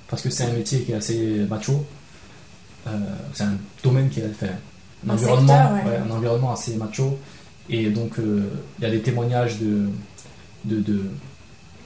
parce 0.09 0.23
que 0.23 0.31
c'est 0.31 0.45
un 0.45 0.53
métier 0.53 0.81
qui 0.81 0.93
est 0.93 0.97
assez 0.97 1.47
macho, 1.49 1.85
Euh, 2.87 2.91
c'est 3.33 3.45
un 3.45 3.57
domaine 3.85 4.09
qui 4.11 4.19
est 4.19 4.27
enfin, 4.29 4.55
un, 5.07 5.11
Un 5.11 5.15
environnement, 5.15 5.57
secteur, 5.57 5.73
ouais. 5.73 5.91
ouais, 5.91 5.99
un 6.05 6.11
environnement 6.11 6.53
assez 6.53 6.75
macho, 6.75 7.17
et 7.71 7.91
donc 7.91 8.13
il 8.19 8.83
y 8.83 8.87
a 8.87 8.91
des 8.91 9.01
témoignages 9.03 9.61
de, 9.61 9.89
de, 10.65 10.81
de, 10.81 10.99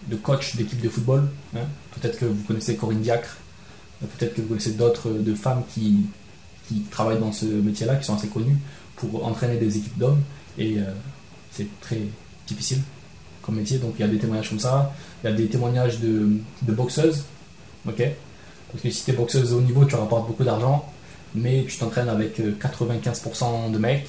de 0.09 0.17
coachs 0.17 0.57
d'équipes 0.57 0.81
de 0.81 0.89
football. 0.89 1.29
hein. 1.55 1.61
Peut-être 2.01 2.19
que 2.19 2.25
vous 2.27 2.43
connaissez 2.45 2.77
Corinne 2.77 3.01
Diacre, 3.01 3.37
euh, 4.03 4.07
peut-être 4.17 4.35
que 4.35 4.41
vous 4.43 4.49
connaissez 4.49 4.73
d'autres 4.73 5.09
euh, 5.09 5.23
de 5.23 5.35
femmes 5.35 5.63
qui, 5.73 6.07
qui 6.69 6.81
travaillent 6.91 7.19
dans 7.21 7.33
ce 7.33 7.47
métier-là, 7.47 7.97
qui 7.97 8.05
sont 8.05 8.15
assez 8.15 8.29
connues 8.29 8.57
pour 8.97 9.27
entraîner 9.27 9.57
des 9.57 9.77
équipes 9.79 9.99
d'hommes, 9.99 10.21
et 10.59 10.79
euh, 10.79 10.85
c'est 11.51 11.67
très 11.81 12.01
difficile 12.47 12.81
comme 13.43 13.57
métier. 13.57 13.79
Donc 13.79 13.95
il 13.99 14.03
y 14.03 14.05
a 14.05 14.09
des 14.09 14.19
témoignages 14.19 14.49
comme 14.51 14.61
ça, 14.61 14.93
il 15.23 15.31
y 15.31 15.33
a 15.33 15.37
des 15.37 15.47
témoignages 15.47 16.01
de, 16.01 16.29
de 16.63 16.73
boxeuses, 16.73 17.25
ok? 17.89 18.03
Parce 18.73 18.83
que 18.83 18.91
si 18.91 19.05
tu 19.05 19.11
es 19.13 19.15
boxeuse 19.15 19.53
au 19.53 19.61
niveau, 19.61 19.85
tu 19.85 19.95
rapportes 19.95 20.27
beaucoup 20.27 20.45
d'argent, 20.45 20.85
mais 21.35 21.65
tu 21.69 21.77
t'entraînes 21.79 22.09
avec 22.09 22.41
euh, 22.41 22.57
95% 22.61 23.71
de 23.71 23.79
mecs, 23.79 24.09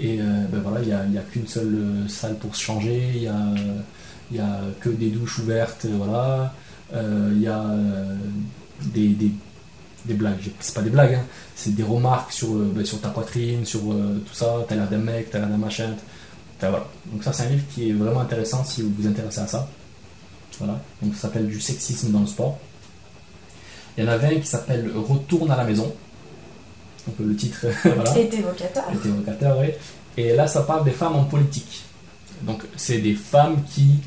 et 0.00 0.20
euh, 0.20 0.44
ben 0.52 0.60
voilà, 0.60 0.80
il 0.82 1.10
n'y 1.10 1.18
a, 1.18 1.20
a 1.20 1.24
qu'une 1.24 1.46
seule 1.48 1.74
euh, 1.74 2.08
salle 2.08 2.36
pour 2.38 2.54
se 2.54 2.62
changer, 2.62 3.02
il 3.14 3.22
y 3.22 3.26
a, 3.28 3.34
il 4.30 4.36
y 4.36 4.40
a 4.40 4.60
que 4.80 4.90
des 4.90 5.08
douches 5.08 5.38
ouvertes, 5.38 5.86
voilà. 5.86 6.52
Euh, 6.94 7.30
Il 7.34 7.42
y 7.42 7.46
a 7.46 7.60
euh, 7.60 8.16
des, 8.82 9.08
des, 9.08 9.30
des 10.04 10.14
blagues, 10.14 10.50
c'est 10.60 10.74
pas 10.74 10.82
des 10.82 10.90
blagues, 10.90 11.14
hein, 11.14 11.24
c'est 11.54 11.74
des 11.74 11.82
remarques 11.82 12.32
sur, 12.32 12.48
euh, 12.54 12.72
ben, 12.74 12.84
sur 12.84 13.00
ta 13.00 13.08
poitrine, 13.10 13.64
sur 13.64 13.80
tout 13.80 14.34
ça, 14.34 14.64
t'as 14.68 14.74
l'air 14.74 14.88
d'un 14.88 14.98
mec, 14.98 15.30
t'as 15.30 15.38
l'air 15.38 15.48
d'un 15.48 15.56
machin. 15.56 15.94
Voilà. 16.60 16.84
Donc 17.12 17.22
ça 17.22 17.32
c'est 17.32 17.44
un 17.44 17.50
livre 17.50 17.64
qui 17.72 17.90
est 17.90 17.92
vraiment 17.92 18.20
intéressant 18.20 18.64
si 18.64 18.82
vous 18.82 18.92
vous 18.98 19.06
intéressez 19.06 19.40
à 19.40 19.46
ça. 19.46 19.68
Voilà. 20.58 20.80
Donc 21.02 21.14
ça 21.14 21.22
s'appelle 21.22 21.46
du 21.46 21.60
sexisme 21.60 22.10
dans 22.10 22.20
le 22.20 22.26
sport. 22.26 22.58
Il 23.96 24.04
y 24.04 24.06
en 24.06 24.10
avait 24.10 24.36
un 24.36 24.40
qui 24.40 24.46
s'appelle 24.46 24.90
Retourne 24.94 25.50
à 25.50 25.56
la 25.56 25.64
maison. 25.64 25.92
Donc 27.06 27.16
le 27.20 27.36
titre, 27.36 27.66
voilà. 27.84 28.18
Et 28.18 28.34
évocateur. 28.34 28.84
est 28.92 29.06
évocateur, 29.06 29.58
oui. 29.60 29.68
Et 30.16 30.34
là, 30.34 30.48
ça 30.48 30.62
parle 30.62 30.84
des 30.84 30.90
femmes 30.90 31.14
en 31.14 31.24
politique. 31.24 31.84
Donc, 32.42 32.64
c'est 32.76 32.98
des 32.98 33.14
femmes 33.14 33.62
qui 33.70 34.00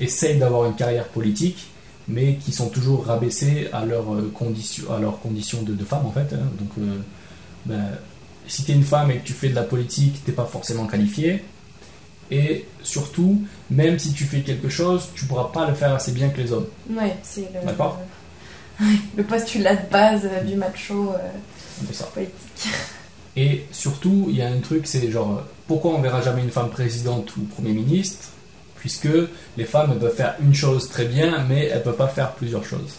essayent 0.00 0.38
d'avoir 0.38 0.66
une 0.66 0.74
carrière 0.74 1.06
politique, 1.08 1.68
mais 2.06 2.36
qui 2.36 2.52
sont 2.52 2.68
toujours 2.68 3.04
rabaissés 3.06 3.68
à 3.72 3.84
leurs 3.84 4.14
euh, 4.14 4.30
conditions, 4.34 4.84
à 4.92 4.98
leurs 4.98 5.20
conditions 5.20 5.62
de, 5.62 5.74
de 5.74 5.84
femme 5.84 6.06
en 6.06 6.10
fait. 6.12 6.32
hein. 6.32 6.48
Donc, 6.58 6.70
euh, 6.78 6.96
ben, 7.66 7.84
si 8.46 8.64
tu 8.64 8.72
es 8.72 8.74
une 8.74 8.82
femme 8.84 9.10
et 9.10 9.18
que 9.18 9.26
tu 9.26 9.34
fais 9.34 9.50
de 9.50 9.54
la 9.54 9.62
politique, 9.64 10.24
t'es 10.24 10.32
pas 10.32 10.46
forcément 10.46 10.86
qualifié. 10.86 11.44
Et 12.30 12.64
surtout, 12.82 13.42
même 13.70 13.98
si 13.98 14.12
tu 14.12 14.24
fais 14.24 14.40
quelque 14.40 14.68
chose, 14.68 15.08
tu 15.14 15.24
pourras 15.26 15.50
pas 15.52 15.66
le 15.68 15.74
faire 15.74 15.94
assez 15.94 16.12
bien 16.12 16.28
que 16.30 16.40
les 16.40 16.52
hommes. 16.52 16.66
Ouais, 16.90 17.16
c'est 17.22 17.48
le, 17.54 17.66
D'accord? 17.66 17.98
le, 18.80 18.86
le 19.18 19.22
postulat 19.24 19.76
de 19.76 19.90
base 19.90 20.22
euh, 20.24 20.42
du 20.44 20.54
macho 20.56 21.12
euh, 21.12 21.92
ça. 21.92 22.04
politique. 22.06 22.72
Et 23.36 23.66
surtout, 23.70 24.26
il 24.30 24.36
y 24.36 24.42
a 24.42 24.48
un 24.48 24.60
truc, 24.60 24.86
c'est 24.86 25.10
genre, 25.10 25.42
pourquoi 25.66 25.92
on 25.94 26.00
verra 26.00 26.20
jamais 26.22 26.42
une 26.42 26.50
femme 26.50 26.70
présidente 26.70 27.36
ou 27.36 27.42
premier 27.42 27.72
ministre? 27.72 28.28
Puisque 28.78 29.08
les 29.56 29.64
femmes 29.64 29.90
elles 29.92 29.98
peuvent 29.98 30.14
faire 30.14 30.34
une 30.40 30.54
chose 30.54 30.88
très 30.88 31.04
bien, 31.04 31.44
mais 31.48 31.66
elles 31.66 31.82
peuvent 31.82 31.96
pas 31.96 32.08
faire 32.08 32.32
plusieurs 32.32 32.64
choses. 32.64 32.94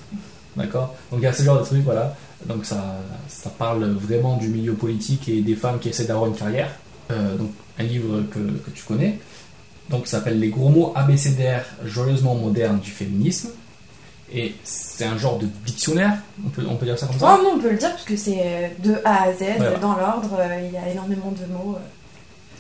D'accord? 0.56 0.96
Donc 1.12 1.22
il 1.22 1.24
y 1.24 1.28
a 1.28 1.34
ce 1.34 1.44
genre 1.44 1.60
de 1.60 1.66
truc, 1.66 1.82
voilà. 1.84 2.16
Donc 2.46 2.66
ça, 2.66 2.98
ça 3.28 3.50
parle 3.50 3.86
vraiment 3.92 4.38
du 4.38 4.48
milieu 4.50 4.74
politique 4.74 5.28
et 5.30 5.42
des 5.42 5.56
femmes 5.56 5.80
qui 5.80 5.90
essaient 5.90 6.06
d'avoir 6.06 6.28
une 6.28 6.36
carrière. 6.36 6.70
Euh, 7.12 7.36
donc 7.38 7.52
un 7.78 7.84
livre 7.84 8.24
que, 8.32 8.40
que 8.40 8.70
tu 8.74 8.84
connais. 8.84 9.20
Donc 9.90 10.06
ça 10.08 10.18
s'appelle 10.18 10.40
Les 10.40 10.50
gros 10.50 10.70
mots 10.70 10.92
abécédaires 10.96 11.66
joyeusement 11.86 12.36
modernes 12.36 12.80
du 12.80 12.92
féminisme. 12.92 13.50
Et 14.32 14.54
c'est 14.64 15.06
un 15.06 15.18
genre 15.18 15.40
de 15.40 15.48
dictionnaire, 15.66 16.18
on 16.46 16.50
peut, 16.50 16.64
on 16.70 16.76
peut 16.76 16.86
dire 16.86 17.00
ça 17.00 17.08
comme 17.08 17.18
ça? 17.18 17.36
Oh 17.40 17.44
non, 17.44 17.54
on 17.56 17.60
peut 17.60 17.72
le 17.72 17.78
dire 17.78 17.90
parce 17.90 18.04
que 18.04 18.16
c'est 18.16 18.76
de 18.84 18.98
A 19.04 19.24
à 19.24 19.34
Z, 19.34 19.44
voilà. 19.58 19.80
dans 19.80 19.96
l'ordre, 19.98 20.38
euh, 20.40 20.62
il 20.68 20.72
y 20.72 20.78
a 20.78 20.88
énormément 20.88 21.32
de 21.32 21.52
mots. 21.52 21.76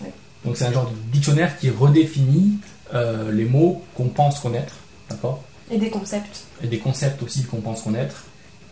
euh. 0.03 0.05
Donc 0.45 0.57
c'est 0.57 0.65
un 0.65 0.71
genre 0.71 0.89
de 0.89 0.95
dictionnaire 1.11 1.57
qui 1.59 1.69
redéfinit 1.69 2.57
euh, 2.93 3.31
les 3.31 3.45
mots 3.45 3.83
qu'on 3.95 4.07
pense 4.07 4.39
connaître, 4.39 4.73
d'accord? 5.09 5.43
Et 5.69 5.77
des 5.77 5.89
concepts. 5.89 6.45
Et 6.63 6.67
des 6.67 6.79
concepts 6.79 7.21
aussi 7.21 7.43
qu'on 7.43 7.61
pense 7.61 7.83
connaître, 7.83 8.23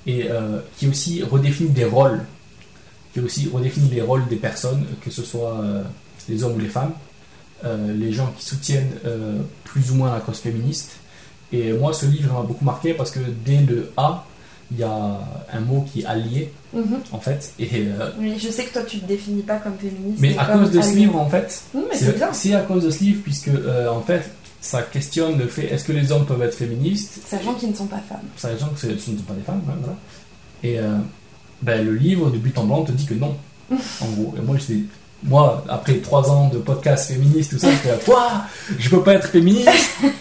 et 0.06 0.30
euh, 0.30 0.60
qui 0.78 0.88
aussi 0.88 1.24
redéfinit 1.24 1.70
des 1.70 1.86
rôles, 1.86 2.24
qui 3.14 3.20
aussi 3.20 3.50
redéfinit 3.52 3.90
les 3.90 4.02
rôles 4.02 4.28
des 4.28 4.36
personnes, 4.36 4.86
que 5.02 5.12
ce 5.12 5.24
soit 5.24 5.60
euh, 5.62 5.84
les 6.30 6.44
hommes 6.44 6.56
ou 6.56 6.60
les 6.60 6.70
femmes, 6.70 6.94
les 7.64 8.14
gens 8.14 8.32
qui 8.38 8.46
soutiennent 8.46 9.00
plus 9.64 9.90
ou 9.90 9.96
moins 9.96 10.14
la 10.14 10.20
cause 10.20 10.38
féministe. 10.38 10.92
Et 11.52 11.74
moi, 11.74 11.92
ce 11.92 12.06
livre 12.06 12.32
m'a 12.32 12.44
beaucoup 12.44 12.64
marqué 12.64 12.94
parce 12.94 13.10
que 13.10 13.20
dès 13.20 13.58
le 13.62 13.92
A, 13.98 14.26
il 14.70 14.78
y 14.78 14.84
a 14.84 15.20
un 15.52 15.60
mot 15.62 15.84
qui 15.92 16.02
est 16.02 16.06
allié, 16.06 16.54
Mhm. 16.74 17.00
en 17.14 17.20
fait, 17.20 17.54
et 17.60 17.70
euh, 17.76 18.12
Oui, 18.20 18.34
je 18.38 18.50
sais 18.50 18.66
que 18.66 18.74
toi 18.74 18.82
tu 18.84 19.00
te 19.00 19.06
définis 19.06 19.42
pas 19.42 19.56
comme 19.56 19.78
féministe. 19.78 20.20
mais 20.20 20.38
à 20.38 20.46
comme 20.46 20.62
cause 20.64 20.72
de 20.72 20.82
ce 20.82 20.96
livre, 20.96 21.16
en 21.16 21.30
fait, 21.30 21.62
c'est 21.94 22.16
bien. 22.18 22.34
c'est 22.34 22.54
à 22.56 22.62
cause 22.62 22.84
de 22.84 22.90
ce 22.90 23.00
livre, 23.04 23.22
puisque 23.24 23.48
euh, 23.48 23.90
en 23.90 24.02
fait, 24.02 24.30
ça 24.60 24.82
questionne 24.82 25.38
le 25.38 25.48
fait 25.48 25.66
est-ce 25.74 25.86
que 25.86 25.94
les 25.94 26.12
hommes 26.12 26.26
peuvent 26.26 26.42
être 26.42 26.56
féministes? 26.56 27.20
Sachant 27.26 27.54
qu'ils 27.54 27.70
ne 27.70 27.76
sont 27.76 27.86
pas 27.86 28.02
femmes. 28.10 28.20
Sachant 28.36 28.68
que 28.70 28.80
ce 28.80 28.88
ne 28.88 28.98
sont 28.98 29.12
pas 29.26 29.34
des 29.34 29.44
femmes, 29.44 29.62
hein, 29.70 29.74
voilà. 29.80 29.96
Et 30.64 30.80
euh, 30.80 30.98
ben, 31.62 31.86
le 31.86 31.96
livre 31.96 32.30
de 32.32 32.38
but 32.38 32.58
en 32.58 32.66
blanc 32.66 32.84
te 32.84 32.92
dit 32.92 33.06
que 33.06 33.14
non, 33.14 33.36
en 34.02 34.08
gros. 34.10 34.34
Et 34.38 34.42
moi, 34.42 34.58
j'étais- 34.58 34.84
moi, 35.24 35.64
après 35.70 35.96
trois 36.00 36.30
ans 36.30 36.50
de 36.50 36.58
podcast 36.60 37.10
féministe, 37.12 37.52
tout 37.52 37.58
ça, 37.60 37.72
j'étais 37.72 37.90
là, 37.90 37.98
quoi 38.06 38.44
Je 38.78 38.90
peux 38.90 39.02
pas 39.04 39.14
être 39.14 39.30
féministe 39.30 39.70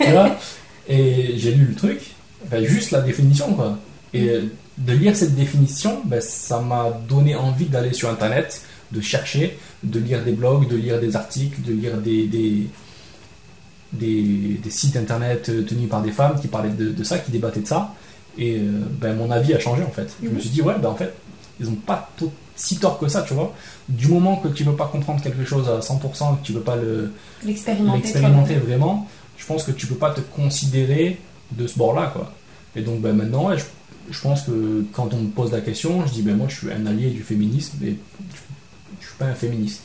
tu 0.00 0.10
vois 0.10 0.36
Et 0.88 1.34
j'ai 1.36 1.50
lu 1.52 1.64
le 1.66 1.74
truc, 1.74 2.00
ben, 2.50 2.64
juste 2.64 2.92
la 2.92 3.00
définition, 3.00 3.52
quoi. 3.54 3.76
Et 4.14 4.28
euh, 4.28 4.44
de 4.78 4.92
lire 4.92 5.16
cette 5.16 5.34
définition, 5.34 6.02
ben, 6.04 6.20
ça 6.20 6.60
m'a 6.60 6.90
donné 7.08 7.34
envie 7.34 7.66
d'aller 7.66 7.92
sur 7.92 8.08
Internet, 8.10 8.62
de 8.92 9.00
chercher, 9.00 9.58
de 9.82 9.98
lire 9.98 10.22
des 10.22 10.32
blogs, 10.32 10.68
de 10.68 10.76
lire 10.76 11.00
des 11.00 11.16
articles, 11.16 11.62
de 11.62 11.72
lire 11.72 11.96
des, 11.98 12.26
des, 12.26 12.66
des, 13.92 14.60
des 14.62 14.70
sites 14.70 14.96
Internet 14.96 15.48
euh, 15.48 15.62
tenus 15.62 15.88
par 15.88 16.02
des 16.02 16.12
femmes 16.12 16.38
qui 16.40 16.48
parlaient 16.48 16.70
de, 16.70 16.90
de 16.90 17.04
ça, 17.04 17.18
qui 17.18 17.30
débattaient 17.30 17.60
de 17.60 17.66
ça. 17.66 17.94
Et 18.38 18.56
euh, 18.58 18.70
ben, 19.00 19.16
mon 19.16 19.30
avis 19.30 19.54
a 19.54 19.58
changé, 19.58 19.82
en 19.82 19.90
fait. 19.90 20.08
Je 20.22 20.28
me 20.28 20.34
Mhm. 20.34 20.40
suis 20.40 20.50
dit, 20.50 20.62
ouais, 20.62 20.74
ben, 20.80 20.90
en 20.90 20.94
fait, 20.94 21.12
ils 21.58 21.66
n'ont 21.66 21.72
pas 21.76 22.10
tout- 22.18 22.32
si 22.54 22.78
tort 22.78 22.98
que 22.98 23.08
ça, 23.08 23.22
tu 23.22 23.34
vois. 23.34 23.54
Du 23.88 24.08
moment 24.08 24.36
que 24.36 24.48
tu 24.48 24.64
ne 24.64 24.70
peux 24.70 24.76
pas 24.76 24.88
comprendre 24.88 25.22
quelque 25.22 25.44
chose 25.44 25.68
à 25.68 25.80
100%, 25.80 26.36
que 26.36 26.44
tu 26.46 26.52
ne 26.52 26.58
peux 26.58 26.64
pas 26.64 26.76
le, 26.76 27.12
L'expérimenter. 27.96 28.54
vraiment, 28.56 29.08
je 29.38 29.46
pense 29.46 29.62
que 29.62 29.72
tu 29.72 29.86
peux 29.86 29.94
pas 29.96 30.10
te 30.12 30.20
considérer 30.20 31.18
de 31.52 31.66
ce 31.66 31.76
bord-là, 31.78 32.10
quoi. 32.12 32.32
Et 32.74 32.82
donc 32.82 33.00
ben, 33.00 33.14
maintenant, 33.14 33.48
ouais, 33.48 33.56
je, 33.58 33.64
je 34.10 34.20
pense 34.20 34.42
que 34.44 34.84
quand 34.92 35.12
on 35.12 35.20
me 35.20 35.28
pose 35.28 35.52
la 35.52 35.60
question, 35.60 36.06
je 36.06 36.12
dis 36.12 36.22
ben 36.22 36.36
moi 36.36 36.48
je 36.48 36.56
suis 36.56 36.72
un 36.72 36.86
allié 36.86 37.10
du 37.10 37.22
féminisme, 37.22 37.78
mais 37.80 37.90
je, 37.90 38.40
je 39.00 39.06
suis 39.06 39.16
pas 39.18 39.26
un 39.26 39.34
féministe. 39.34 39.82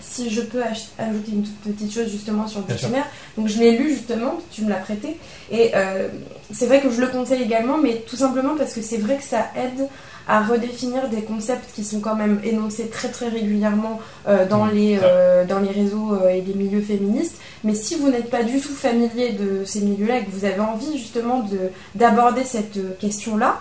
Si 0.00 0.30
je 0.30 0.40
peux 0.40 0.62
ajouter 0.62 1.32
une 1.32 1.42
toute 1.42 1.74
petite 1.74 1.92
chose 1.92 2.08
justement 2.10 2.46
sur 2.48 2.60
le 2.60 2.66
dictionnaire. 2.66 3.04
Donc 3.36 3.48
je 3.48 3.58
l'ai 3.58 3.76
lu 3.76 3.90
justement, 3.92 4.38
tu 4.50 4.62
me 4.62 4.70
l'as 4.70 4.76
prêté. 4.76 5.16
Et 5.50 5.72
euh, 5.74 6.08
c'est 6.52 6.66
vrai 6.66 6.80
que 6.80 6.90
je 6.90 7.00
le 7.00 7.08
conseille 7.08 7.42
également, 7.42 7.76
mais 7.78 8.02
tout 8.08 8.16
simplement 8.16 8.54
parce 8.56 8.72
que 8.72 8.80
c'est 8.82 8.96
vrai 8.96 9.16
que 9.16 9.24
ça 9.24 9.48
aide 9.56 9.86
à 10.28 10.42
redéfinir 10.42 11.08
des 11.08 11.22
concepts 11.22 11.72
qui 11.74 11.84
sont 11.84 12.00
quand 12.00 12.16
même 12.16 12.40
énoncés 12.42 12.88
très 12.88 13.08
très 13.10 13.28
régulièrement 13.28 14.00
euh, 14.26 14.44
dans, 14.46 14.64
Mhm. 14.64 14.74
les, 14.74 14.98
euh, 15.02 15.44
dans 15.44 15.60
les 15.60 15.70
réseaux 15.70 16.18
et 16.28 16.40
les 16.40 16.54
milieux 16.54 16.80
féministes. 16.80 17.36
Mais 17.62 17.74
si 17.74 17.94
vous 17.94 18.08
n'êtes 18.08 18.28
pas 18.30 18.42
du 18.42 18.60
tout 18.60 18.72
familier 18.74 19.32
de 19.32 19.64
ces 19.64 19.82
milieux-là 19.82 20.18
et 20.18 20.24
que 20.24 20.30
vous 20.32 20.44
avez 20.44 20.58
envie 20.58 20.98
justement 20.98 21.40
de- 21.40 21.70
d'aborder 21.94 22.42
cette 22.44 22.98
question-là, 22.98 23.60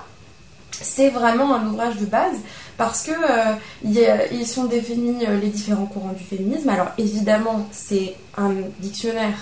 c'est 0.82 1.10
vraiment 1.10 1.56
un 1.56 1.66
ouvrage 1.68 1.98
de 1.98 2.06
base 2.06 2.38
parce 2.78 3.04
que 3.04 3.12
euh, 3.12 3.56
ils 4.32 4.46
sont 4.48 4.66
définis 4.66 5.26
euh, 5.28 5.40
les 5.40 5.48
différents 5.50 5.86
courants 5.86 6.14
du 6.18 6.24
féminisme. 6.24 6.70
Alors 6.70 6.88
évidemment, 6.98 7.68
c'est 7.72 8.16
un 8.38 8.52
dictionnaire 8.80 9.34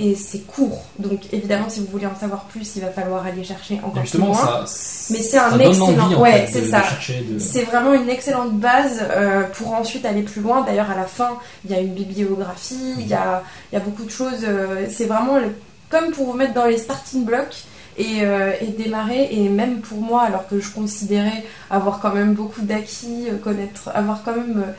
et 0.00 0.14
c'est 0.14 0.46
court, 0.46 0.84
donc 1.00 1.18
évidemment, 1.32 1.68
si 1.68 1.80
vous 1.80 1.86
voulez 1.90 2.06
en 2.06 2.14
savoir 2.14 2.44
plus, 2.44 2.76
il 2.76 2.82
va 2.82 2.88
falloir 2.90 3.26
aller 3.26 3.42
chercher 3.42 3.74
encore 3.82 3.94
plus 3.94 4.02
justement, 4.02 4.26
loin. 4.28 4.64
ça, 4.64 4.64
Mais 5.10 5.18
c'est 5.22 5.38
un 5.38 5.58
excellent- 5.58 6.20
ouais, 6.20 6.48
c'est 6.52 6.66
ça. 6.66 6.82
chercher. 6.84 7.24
De... 7.28 7.38
C'est 7.40 7.62
vraiment 7.64 7.92
une 7.94 8.08
excellente 8.08 8.52
base 8.52 9.00
euh, 9.10 9.42
pour 9.54 9.74
ensuite 9.74 10.04
aller 10.06 10.22
plus 10.22 10.40
loin. 10.40 10.62
D'ailleurs, 10.62 10.88
à 10.88 10.94
la 10.94 11.06
fin, 11.06 11.30
il 11.64 11.72
y 11.72 11.74
a 11.74 11.80
une 11.80 11.94
bibliographie, 11.94 12.94
il 13.00 13.08
y 13.08 13.14
a, 13.14 13.42
il 13.72 13.74
y 13.74 13.78
a 13.78 13.80
beaucoup 13.84 14.04
de 14.04 14.10
choses. 14.10 14.46
c'est 14.88 15.06
vraiment 15.06 15.38
le- 15.38 15.56
comme 15.90 16.12
pour 16.12 16.26
vous 16.26 16.34
mettre 16.34 16.54
dans 16.54 16.66
les 16.66 16.78
starting 16.78 17.24
blocks 17.24 17.64
et, 17.98 18.22
euh, 18.22 18.52
et 18.60 18.68
démarrer. 18.68 19.28
Et 19.32 19.48
même 19.48 19.80
pour 19.80 19.98
moi, 19.98 20.22
alors 20.22 20.48
que 20.48 20.60
je 20.60 20.70
considérais 20.70 21.44
avoir 21.70 22.00
quand 22.00 22.14
même 22.14 22.32
beaucoup 22.32 22.62
d'acquis, 22.62 23.28
euh, 23.28 23.36
connaître, 23.36 23.90
avoir 23.94 24.22
quand 24.22 24.36
même 24.36 24.62
euh, 24.66 24.72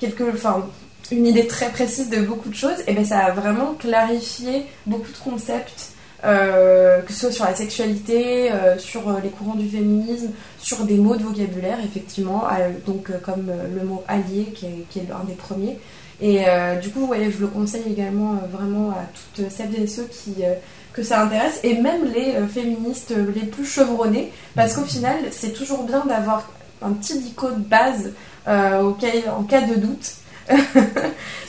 quelques, 0.00 0.24
enfin, 0.34 0.64
une 1.10 1.26
idée 1.26 1.46
très 1.46 1.68
précise 1.68 2.08
de 2.10 2.22
beaucoup 2.22 2.48
de 2.48 2.54
choses, 2.54 2.82
et 2.86 2.94
ben 2.94 3.04
ça 3.04 3.18
a 3.18 3.32
vraiment 3.32 3.74
clarifié 3.74 4.64
beaucoup 4.86 5.12
de 5.12 5.18
concepts. 5.18 5.90
que 6.22 7.12
ce 7.12 7.20
soit 7.20 7.32
sur 7.32 7.44
la 7.44 7.54
sexualité, 7.54 8.50
sur 8.78 9.02
les 9.22 9.28
courants 9.28 9.56
du 9.56 9.68
féminisme, 9.68 10.30
sur 10.58 10.84
des 10.84 10.96
mots 10.96 11.16
de 11.16 11.24
vocabulaire, 11.24 11.78
effectivement, 11.84 12.44
donc 12.86 13.10
comme 13.22 13.50
le 13.76 13.84
mot 13.84 14.04
allié, 14.06 14.44
qui 14.54 14.66
est, 14.66 14.86
qui 14.88 15.00
est 15.00 15.08
l'un 15.08 15.24
des 15.26 15.34
premiers. 15.34 15.78
Et 16.20 16.44
du 16.80 16.90
coup, 16.90 17.06
ouais, 17.06 17.30
je 17.30 17.40
le 17.40 17.48
conseille 17.48 17.82
également 17.90 18.38
vraiment 18.50 18.92
à 18.92 19.04
toutes 19.34 19.50
celles 19.50 19.74
et 19.74 19.88
ceux 19.88 20.04
qui, 20.04 20.44
que 20.92 21.02
ça 21.02 21.22
intéresse, 21.22 21.60
et 21.62 21.74
même 21.80 22.04
les 22.12 22.34
euh, 22.34 22.46
féministes 22.46 23.12
euh, 23.12 23.32
les 23.34 23.46
plus 23.46 23.64
chevronnés, 23.66 24.32
parce 24.54 24.74
qu'au 24.74 24.84
final, 24.84 25.16
c'est 25.30 25.52
toujours 25.52 25.84
bien 25.84 26.04
d'avoir 26.06 26.48
un 26.82 26.92
petit 26.92 27.18
dico 27.18 27.50
de 27.50 27.60
base 27.60 28.12
euh, 28.48 28.82
en 28.82 29.42
cas 29.44 29.62
de 29.62 29.74
doute. 29.76 30.12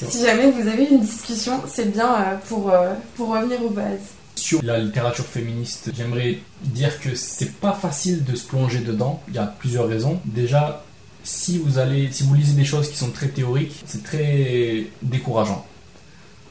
si 0.08 0.22
jamais 0.24 0.52
vous 0.52 0.68
avez 0.68 0.86
une 0.86 1.00
discussion, 1.02 1.62
c'est 1.68 1.92
bien 1.92 2.14
euh, 2.16 2.36
pour, 2.48 2.70
euh, 2.72 2.94
pour 3.16 3.30
revenir 3.30 3.64
aux 3.64 3.70
bases. 3.70 4.00
Sur 4.36 4.62
la 4.64 4.80
littérature 4.80 5.26
féministe, 5.26 5.92
j'aimerais 5.96 6.40
dire 6.62 7.00
que 7.00 7.16
c'est 7.16 7.54
pas 7.54 7.74
facile 7.74 8.24
de 8.24 8.36
se 8.36 8.46
plonger 8.46 8.80
dedans. 8.80 9.22
Il 9.30 9.36
y 9.36 9.38
a 9.40 9.46
plusieurs 9.46 9.88
raisons. 9.88 10.20
Déjà, 10.26 10.84
si 11.24 11.58
vous 11.60 11.78
allez, 11.80 12.10
si 12.12 12.24
vous 12.24 12.34
lisez 12.36 12.54
des 12.54 12.66
choses 12.66 12.90
qui 12.90 12.98
sont 12.98 13.12
très 13.12 13.28
théoriques, 13.30 13.84
c'est 13.86 14.04
très 14.04 14.88
décourageant. 15.02 15.66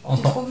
En 0.05 0.17
tant- 0.17 0.49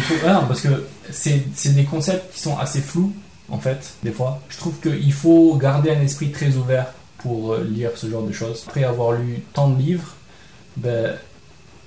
trouves 0.00 0.16
Je 0.16 0.20
trouve, 0.20 0.30
ah 0.30 0.40
non, 0.40 0.46
parce 0.46 0.60
que 0.60 0.86
c'est 1.10 1.74
des 1.74 1.84
concepts 1.84 2.34
qui 2.34 2.40
sont 2.40 2.56
assez 2.58 2.80
flous, 2.80 3.12
en 3.48 3.58
fait, 3.58 3.94
des 4.02 4.12
fois. 4.12 4.40
Je 4.48 4.56
trouve 4.56 4.74
qu'il 4.80 5.12
faut 5.12 5.56
garder 5.56 5.90
un 5.90 6.00
esprit 6.00 6.30
très 6.30 6.56
ouvert 6.56 6.86
pour 7.18 7.54
euh, 7.54 7.64
lire 7.64 7.90
ce 7.94 8.08
genre 8.08 8.22
de 8.22 8.32
choses. 8.32 8.64
Après 8.66 8.84
avoir 8.84 9.12
lu 9.12 9.42
tant 9.52 9.68
de 9.68 9.80
livres, 9.80 10.14
ben, 10.76 11.14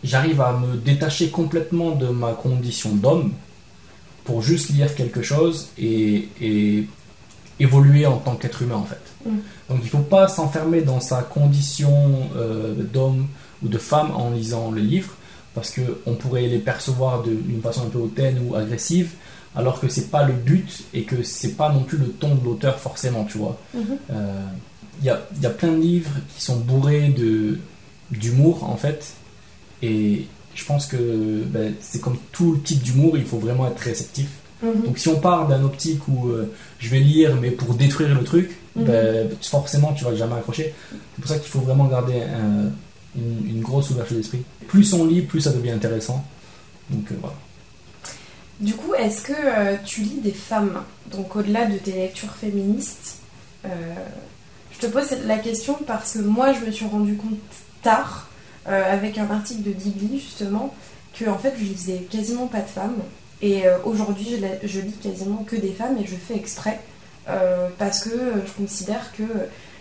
j'arrive 0.04 0.42
à 0.42 0.54
me 0.54 0.76
détacher 0.76 1.30
complètement 1.30 1.92
de 1.92 2.08
ma 2.08 2.34
condition 2.34 2.92
d'homme 2.96 3.34
pour 4.24 4.42
juste 4.42 4.70
lire 4.70 4.94
quelque 4.96 5.22
chose 5.22 5.70
et, 5.78 6.30
et 6.42 6.88
évoluer 7.60 8.06
en 8.06 8.18
tant 8.18 8.36
qu'être 8.36 8.62
humain, 8.62 8.76
en 8.76 8.86
fait. 8.86 9.02
Mm. 9.26 9.38
Donc 9.70 9.80
il 9.82 9.86
ne 9.86 9.90
faut 9.90 9.98
pas 10.00 10.28
s'enfermer 10.28 10.82
dans 10.82 11.00
sa 11.00 11.22
condition 11.24 12.30
euh, 12.36 12.74
d'homme 12.76 13.28
ou 13.64 13.68
de 13.68 13.78
femme 13.78 14.12
en 14.16 14.32
lisant 14.32 14.72
le 14.72 14.82
livre 14.82 15.14
parce 15.58 15.74
qu'on 15.76 16.14
pourrait 16.14 16.46
les 16.56 16.60
percevoir 16.60 17.24
d'une 17.24 17.62
façon 17.64 17.82
un 17.88 17.90
peu 17.90 17.98
hautaine 17.98 18.38
ou 18.48 18.54
agressive, 18.56 19.10
alors 19.56 19.80
que 19.80 19.88
c'est 19.90 20.12
pas 20.12 20.24
le 20.24 20.34
but 20.34 20.84
et 20.94 21.02
que 21.02 21.24
c'est 21.24 21.56
pas 21.62 21.70
non 21.74 21.82
plus 21.82 21.98
le 21.98 22.10
ton 22.10 22.36
de 22.36 22.46
l'auteur 22.46 22.80
forcément, 22.80 23.24
tu 23.26 23.40
vois. 23.40 23.58
Mhm. 23.74 23.82
Euh, 24.12 24.42
Il 25.02 25.06
y, 25.06 25.10
a, 25.10 25.20
il 25.36 25.42
y 25.42 25.46
a 25.48 25.50
plein 25.52 25.72
de 25.74 25.82
livres 25.82 26.12
qui 26.36 26.44
sont 26.44 26.58
bourrés 26.70 27.10
de 27.10 27.58
d'humour 28.12 28.64
en 28.64 28.78
fait, 28.78 29.02
et 29.82 30.28
je 30.56 30.64
pense 30.66 30.86
que 30.86 30.98
ben, 31.56 31.74
c'est 31.82 32.02
comme 32.02 32.18
tout 32.32 32.54
le 32.54 32.60
type 32.62 32.82
d'humour, 32.84 33.18
il 33.18 33.26
faut 33.26 33.38
vraiment 33.40 33.68
être 33.68 33.80
réceptif. 33.80 34.30
Mhm. 34.64 34.84
Donc 34.86 34.98
si 34.98 35.08
on 35.10 35.20
part 35.20 35.48
d'un 35.48 35.64
optique 35.64 36.08
où 36.08 36.30
euh, 36.30 36.52
je 36.80 36.90
vais 36.90 37.00
lire 37.00 37.36
mais 37.42 37.52
pour 37.52 37.74
détruire 37.74 38.14
le 38.20 38.24
truc, 38.24 38.50
Mhm. 38.76 38.86
ben, 38.86 39.30
forcément 39.42 39.92
tu 39.94 40.04
vas 40.06 40.14
jamais 40.16 40.36
accrocher. 40.36 40.74
C'est 40.92 41.22
pour 41.22 41.30
ça 41.32 41.38
qu'il 41.40 41.50
faut 41.56 41.60
vraiment 41.70 41.86
garder 41.86 42.22
un- 42.22 42.70
une, 43.18 43.62
grosse 43.62 43.90
ouverture 43.90 44.18
d'esprit. 44.18 44.44
Plus 44.68 44.94
on 44.94 45.06
lit, 45.06 45.22
plus 45.22 45.42
ça 45.42 45.52
devient 45.52 45.72
intéressant. 45.72 46.24
Donc 46.90 47.12
euh, 47.12 47.16
voilà. 47.20 47.36
Du 48.60 48.74
coup, 48.74 48.94
est-ce 48.96 49.22
que 49.22 49.34
euh, 49.34 49.76
tu 49.86 50.02
lis 50.02 50.22
des 50.22 50.32
femmes? 50.32 50.84
Donc 51.12 51.36
au-delà 51.36 51.66
de 51.66 51.78
tes 51.78 51.92
lectures 51.92 52.34
féministes, 52.34 53.18
euh, 53.66 53.70
je 54.72 54.80
te 54.80 54.88
pose 54.88 55.10
la 55.26 55.38
question 55.38 55.78
parce 55.86 56.14
que 56.14 56.20
moi 56.20 56.54
je 56.54 56.66
me 56.66 56.72
suis 56.72 56.86
rendu 56.86 57.16
compte 57.16 57.38
tard, 57.82 58.30
avec 58.66 59.18
un 59.18 59.30
article 59.32 59.64
de 59.64 59.72
Digly 59.72 60.20
justement, 60.20 60.76
que 61.18 61.30
en 61.30 61.38
fait 61.38 61.54
je 61.58 61.64
lisais 61.64 62.06
quasiment 62.10 62.48
pas 62.48 62.60
de 62.60 62.68
femmes. 62.68 62.98
Et 63.42 63.64
aujourd'hui 63.86 64.28
je, 64.32 64.68
je 64.68 64.82
lis 64.82 64.98
quasiment 65.02 65.46
que 65.48 65.56
des 65.56 65.72
femmes 65.72 65.98
et 65.98 66.06
je 66.06 66.16
fais 66.16 66.36
exprès 66.36 66.82
parce 67.80 68.02
que 68.02 68.10
je 68.46 68.52
considère 68.62 69.14
que 69.14 69.24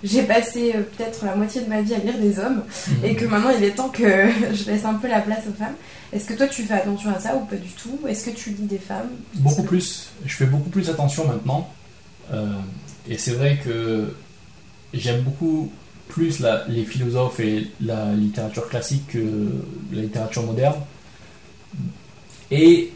j'ai 0.07 0.23
passé 0.23 0.73
euh, 0.75 0.83
peut-être 0.97 1.25
la 1.25 1.35
moitié 1.35 1.61
de 1.63 1.69
ma 1.69 1.83
vie 1.83 1.95
à 1.95 1.99
lire 1.99 2.19
des 2.19 2.39
hommes 2.39 2.63
et 3.05 3.15
que 3.15 3.25
maintenant 3.27 3.51
il 3.57 3.63
est 3.65 3.73
temps 3.73 3.89
que 3.89 4.03
je 4.55 4.71
laisse 4.71 4.85
un 4.85 4.95
peu 4.95 5.09
la 5.09 5.21
place 5.21 5.45
aux 5.49 5.53
femmes. 5.55 5.75
Est-ce 6.13 6.27
que 6.27 6.35
toi 6.35 6.47
tu 6.47 6.63
fais 6.63 6.75
attention 6.75 7.11
à 7.15 7.19
ça 7.19 7.35
ou 7.37 7.41
pas 7.47 7.57
du 7.57 7.71
tout? 7.71 7.99
Est-ce 8.09 8.27
que 8.31 8.37
tu 8.37 8.51
lis 8.51 8.67
des 8.67 8.79
femmes? 8.79 9.09
Beaucoup 9.35 9.65
plus. 9.65 10.09
Je 10.25 10.35
fais 10.37 10.47
beaucoup 10.47 10.71
plus 10.71 10.89
attention 10.89 11.27
maintenant. 11.27 11.69
Euh, 12.33 12.47
et 13.09 13.19
c'est 13.19 13.33
vrai 13.33 13.59
que 13.65 14.15
j'aime 14.95 15.23
beaucoup 15.23 15.71
plus 16.09 16.39
la- 16.41 16.65
les 16.69 16.85
philosophes 16.85 17.41
et 17.41 17.67
la 17.81 18.13
littérature 18.13 18.69
classique 18.69 19.09
que 19.09 19.19
la 19.93 20.03
littérature 20.03 20.45
moderne. 20.45 20.77
Et 22.51 22.93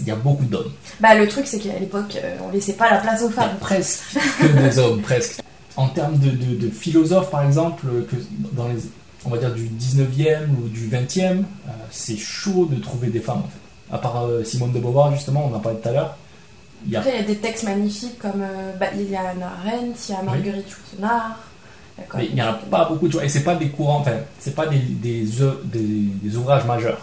il 0.00 0.06
y 0.06 0.10
a 0.10 0.16
beaucoup 0.16 0.44
d'hommes. 0.46 0.72
Bah 1.00 1.14
le 1.14 1.28
truc 1.28 1.46
c'est 1.46 1.58
qu'à 1.58 1.78
l'époque 1.78 2.16
euh, 2.16 2.36
on 2.42 2.50
laissait 2.50 2.72
pas 2.72 2.90
la 2.90 2.98
place 2.98 3.22
aux 3.22 3.28
femmes. 3.28 3.56
presque 3.60 4.00
que 4.40 4.46
des 4.46 4.78
hommes, 4.78 5.02
presque. 5.02 5.40
En 5.76 5.88
termes 5.88 6.18
de, 6.18 6.30
de- 6.30 6.54
de 6.56 6.70
philosophes, 6.70 7.30
par 7.30 7.44
exemple, 7.44 7.86
que 8.08 8.16
dans 8.52 8.68
les, 8.68 8.76
on 9.24 9.30
va 9.30 9.38
dire 9.38 9.52
du 9.52 9.68
19e 9.68 10.48
ou 10.62 10.68
du 10.68 10.88
20e, 10.88 11.38
euh, 11.66 11.70
c'est 11.90 12.16
chaud 12.16 12.66
de 12.70 12.76
trouver 12.80 13.08
des 13.08 13.20
femmes, 13.20 13.38
en 13.38 13.48
fait. 13.48 13.94
À 13.94 13.98
part 13.98 14.24
euh, 14.24 14.44
Simone 14.44 14.72
de 14.72 14.78
Beauvoir, 14.78 15.12
justement, 15.14 15.48
on 15.50 15.54
en 15.54 15.58
parlait 15.60 15.78
tout 15.80 15.88
à 15.88 15.92
l'heure. 15.92 16.16
Il 16.86 16.92
y 16.92 16.96
a 16.96 17.00
Après 17.00 17.12
il 17.12 17.16
y 17.20 17.24
a 17.24 17.26
des 17.26 17.36
textes 17.36 17.64
magnifiques 17.64 18.18
comme 18.18 18.42
euh, 18.42 18.72
bah, 18.78 18.86
il 18.94 19.10
y 19.10 19.16
a 19.16 19.20
Anna 19.30 19.50
Arendt, 19.64 19.98
il 20.08 20.12
y 20.12 20.14
a 20.16 20.22
Marguerite 20.22 20.66
Yourcenar. 20.70 21.38
Il 22.20 22.34
n'y 22.34 22.42
en 22.42 22.48
a 22.48 22.52
pas 22.54 22.86
beaucoup 22.88 23.06
de 23.08 23.12
choses. 23.12 23.22
Et 23.22 23.28
c'est 23.28 23.44
pas 23.44 23.54
des 23.54 23.68
courants, 23.70 23.98
enfin, 24.00 24.16
c'est 24.38 24.54
pas 24.54 24.66
des, 24.66 24.78
des, 24.78 25.24
des 25.72 26.36
ouvrages 26.36 26.64
majeurs. 26.66 27.00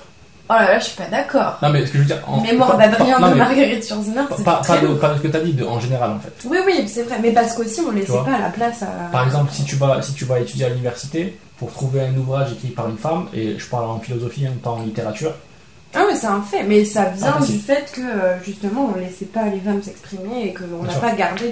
Oh 0.53 0.59
là 0.59 0.71
là 0.73 0.79
je 0.79 0.85
suis 0.85 0.97
pas 0.97 1.05
d'accord. 1.09 1.57
Non, 1.61 1.69
mais 1.69 1.85
ce 1.85 1.91
que 1.91 1.97
je 1.99 2.03
veux 2.03 2.07
dire. 2.07 2.19
en- 2.27 2.41
Mémoire 2.41 2.77
d'Adrien 2.77 3.19
de 3.19 3.35
Marguerite 3.35 3.89
Yourcenar, 3.89 4.27
c'est 4.35 4.43
pas, 4.43 4.61
pas 4.67 4.77
de, 4.79 4.87
pas 4.95 5.15
ce 5.15 5.21
que 5.21 5.27
tu 5.29 5.37
as 5.37 5.39
dit, 5.39 5.53
de- 5.53 5.63
en 5.63 5.79
général, 5.79 6.11
en 6.11 6.19
fait. 6.19 6.33
Oui 6.45 6.57
oui 6.65 6.85
c'est 6.87 7.03
vrai, 7.03 7.17
mais 7.21 7.31
parce 7.31 7.53
qu'aussi 7.55 7.79
on 7.87 7.91
laissait 7.91 8.11
pas 8.25 8.37
la 8.37 8.49
place 8.49 8.83
à. 8.83 8.87
Par 9.11 9.23
exemple, 9.25 9.51
si 9.53 9.63
tu 9.63 9.75
vas, 9.77 10.01
si 10.01 10.13
tu 10.13 10.25
vas 10.25 10.39
étudier 10.39 10.65
à 10.65 10.69
l'université, 10.69 11.37
pour 11.57 11.71
trouver 11.71 12.01
un 12.01 12.15
ouvrage 12.17 12.51
écrit 12.53 12.69
par 12.69 12.89
une 12.89 12.97
femme, 12.97 13.27
et 13.33 13.57
je 13.57 13.65
parle 13.67 13.89
en 13.89 13.99
philosophie, 13.99 14.45
hein, 14.45 14.53
pas 14.61 14.71
en 14.71 14.81
littérature, 14.83 15.33
Ah 15.93 16.03
mais 16.09 16.15
c'est 16.15 16.27
un 16.27 16.41
fait, 16.41 16.63
mais 16.63 16.83
ça 16.85 17.05
vient 17.09 17.35
Ah, 17.39 17.45
du 17.45 17.57
fait 17.59 17.91
que 17.93 18.01
euh, 18.01 18.43
justement 18.43 18.91
on 18.93 18.99
laissait 18.99 19.25
pas 19.25 19.45
les 19.45 19.59
femmes 19.59 19.81
s'exprimer 19.83 20.47
et 20.47 20.53
qu'on 20.53 20.83
n'a 20.83 20.93
pas 20.95 21.11
gardé 21.13 21.51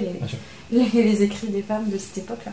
les, 0.72 0.78
les, 0.92 1.02
les 1.04 1.22
écrits 1.22 1.48
des 1.48 1.62
femmes 1.62 1.88
de 1.88 1.96
cette 1.98 2.18
époque-là. 2.18 2.52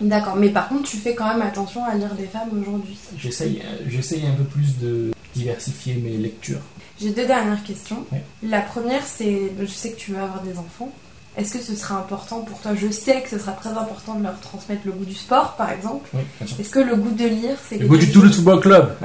D'accord, 0.00 0.36
mais 0.36 0.48
par 0.50 0.68
contre 0.68 0.88
tu 0.88 0.96
fais 0.96 1.14
quand 1.14 1.26
même 1.28 1.42
attention 1.42 1.84
à 1.84 1.94
lire 1.96 2.14
des 2.14 2.26
femmes 2.26 2.50
aujourd'hui. 2.60 2.96
j'essaye, 3.16 3.60
euh, 3.64 3.82
j'essaye 3.88 4.24
un 4.26 4.32
peu 4.36 4.44
plus 4.44 4.78
de 4.78 5.10
diversifier 5.38 5.94
mes 5.94 6.16
lectures. 6.16 6.60
J'ai 7.00 7.10
deux 7.10 7.26
dernières 7.26 7.62
questions. 7.62 8.04
Oui. 8.12 8.18
La 8.42 8.60
première 8.60 9.04
c'est, 9.06 9.52
je 9.60 9.66
sais 9.66 9.92
que 9.92 9.96
tu 9.98 10.12
veux 10.12 10.18
avoir 10.18 10.42
des 10.42 10.58
enfants. 10.58 10.90
Est-ce 11.36 11.52
que 11.56 11.62
ce 11.62 11.76
sera 11.76 11.96
important 11.96 12.40
pour 12.40 12.58
toi? 12.60 12.72
Je 12.74 12.90
sais 12.90 13.22
que 13.22 13.28
ce 13.30 13.38
sera 13.38 13.52
très 13.52 13.70
important 13.70 14.16
de 14.16 14.24
leur 14.24 14.40
transmettre 14.40 14.82
le 14.86 14.90
goût 14.92 15.04
du 15.04 15.14
sport, 15.14 15.54
par 15.54 15.70
exemple. 15.70 16.08
Oui. 16.12 16.22
Est-ce 16.58 16.70
que 16.70 16.80
le 16.80 16.96
goût 16.96 17.12
de 17.14 17.26
lire, 17.26 17.56
c'est 17.68 17.78
Le 17.78 17.86
goût 17.86 17.96
du 17.96 18.10
Toulouse 18.10 18.34
Football 18.34 18.60
Club. 18.60 18.96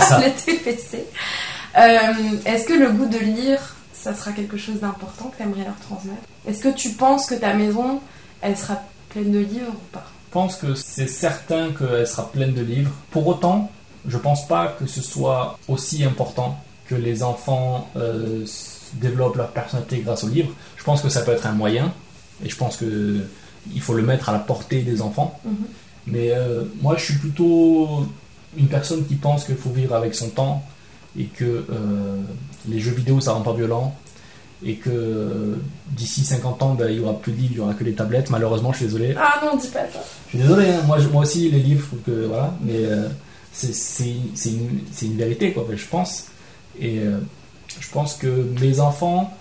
ça. 0.00 0.18
le 0.20 0.30
TPC. 0.32 1.04
Euh, 1.76 1.98
Est-ce 2.46 2.66
que 2.66 2.72
le 2.72 2.90
goût 2.92 3.04
de 3.04 3.18
lire, 3.18 3.60
ça 3.92 4.14
sera 4.14 4.32
quelque 4.32 4.56
chose 4.56 4.80
d'important 4.80 5.26
que 5.26 5.36
tu 5.36 5.42
aimerais 5.42 5.64
leur 5.64 5.76
transmettre? 5.76 6.22
Est-ce 6.46 6.62
que 6.62 6.74
tu 6.74 6.90
penses 6.90 7.26
que 7.26 7.34
ta 7.34 7.52
maison, 7.52 8.00
elle 8.40 8.56
sera 8.56 8.80
pleine 9.10 9.30
de 9.30 9.40
livres 9.40 9.74
ou 9.74 9.86
pas? 9.92 10.06
Je 10.28 10.32
pense 10.32 10.56
que 10.56 10.74
c'est 10.74 11.08
certain 11.08 11.70
qu'elle 11.78 12.06
sera 12.06 12.30
pleine 12.32 12.54
de 12.54 12.62
livres. 12.62 12.92
Pour 13.10 13.26
autant, 13.26 13.70
je 14.08 14.16
pense 14.18 14.48
pas 14.48 14.68
que 14.78 14.86
ce 14.86 15.00
soit 15.02 15.58
aussi 15.68 16.02
important 16.04 16.58
que 16.88 16.94
les 16.94 17.22
enfants 17.22 17.88
euh, 17.96 18.44
développent 18.94 19.36
leur 19.36 19.50
personnalité 19.50 19.98
grâce 19.98 20.24
aux 20.24 20.28
livres. 20.28 20.50
Je 20.76 20.84
pense 20.84 21.02
que 21.02 21.08
ça 21.10 21.20
peut 21.22 21.32
être 21.32 21.46
un 21.46 21.52
moyen, 21.52 21.92
et 22.44 22.48
je 22.48 22.56
pense 22.56 22.76
que 22.78 23.20
il 23.74 23.80
faut 23.82 23.94
le 23.94 24.02
mettre 24.02 24.28
à 24.30 24.32
la 24.32 24.38
portée 24.38 24.80
des 24.82 25.02
enfants. 25.02 25.38
Mhm. 25.44 25.52
Mais 26.06 26.30
euh, 26.32 26.64
moi, 26.80 26.96
je 26.96 27.04
suis 27.04 27.14
plutôt 27.16 28.06
une 28.56 28.68
personne 28.68 29.04
qui 29.06 29.16
pense 29.16 29.44
qu'il 29.44 29.56
faut 29.56 29.68
vivre 29.70 29.94
avec 29.94 30.14
son 30.14 30.30
temps 30.30 30.64
et 31.18 31.24
que 31.24 31.44
euh, 31.44 32.16
les 32.66 32.80
jeux 32.80 32.92
vidéo, 32.92 33.20
ça 33.20 33.32
rend 33.32 33.42
pas 33.42 33.52
violent. 33.52 33.94
Et 34.64 34.74
que 34.76 34.88
euh, 34.90 35.54
d'ici 35.92 36.24
50 36.24 36.62
ans, 36.62 36.74
ben, 36.74 36.88
il 36.90 36.96
y 36.96 37.00
aura 37.00 37.12
plus 37.20 37.30
de 37.32 37.36
livres, 37.36 37.52
il 37.52 37.58
y 37.58 37.60
aura 37.60 37.74
que 37.74 37.84
les 37.84 37.92
tablettes. 37.92 38.30
Malheureusement, 38.30 38.72
je 38.72 38.78
suis 38.78 38.86
désolé. 38.86 39.14
Ah 39.16 39.40
non, 39.44 39.56
dis 39.56 39.68
pas 39.68 39.80
ça. 39.92 40.00
Je 40.26 40.30
suis 40.30 40.38
désolé, 40.38 40.70
hein, 40.70 40.80
moi, 40.86 40.98
je- 40.98 41.08
moi 41.08 41.22
aussi, 41.22 41.48
les 41.50 41.60
livres, 41.60 41.86
que 42.06 42.26
voilà, 42.26 42.54
mais 42.62 42.86
c'est 43.58 44.50
une, 44.50 44.80
une 45.02 45.16
vérité, 45.16 45.52
quoi, 45.52 45.66
je 45.74 45.86
pense. 45.86 46.28
Et 46.78 46.98
euh, 47.00 47.18
je 47.80 47.88
pense 47.90 48.14
que 48.14 48.46
mes 48.60 48.80
enfants, 48.80 49.36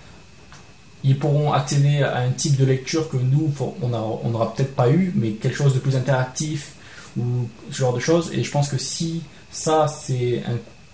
ils 1.03 1.17
pourront 1.17 1.53
accéder 1.53 2.01
à 2.03 2.17
un 2.17 2.31
type 2.31 2.57
de 2.57 2.65
lecture 2.65 3.09
que 3.09 3.17
nous, 3.17 3.51
on 3.81 4.29
n'aura 4.29 4.53
peut-être 4.53 4.75
pas 4.75 4.89
eu, 4.89 5.13
mais 5.15 5.31
quelque 5.31 5.55
chose 5.55 5.73
de 5.73 5.79
plus 5.79 5.95
interactif 5.95 6.73
ou 7.17 7.47
ce 7.69 7.77
genre 7.77 7.93
de 7.93 7.99
choses. 7.99 8.31
Et 8.33 8.43
je 8.43 8.51
pense 8.51 8.69
que 8.69 8.77
si 8.77 9.21
ça, 9.51 9.87
c'est 9.87 10.43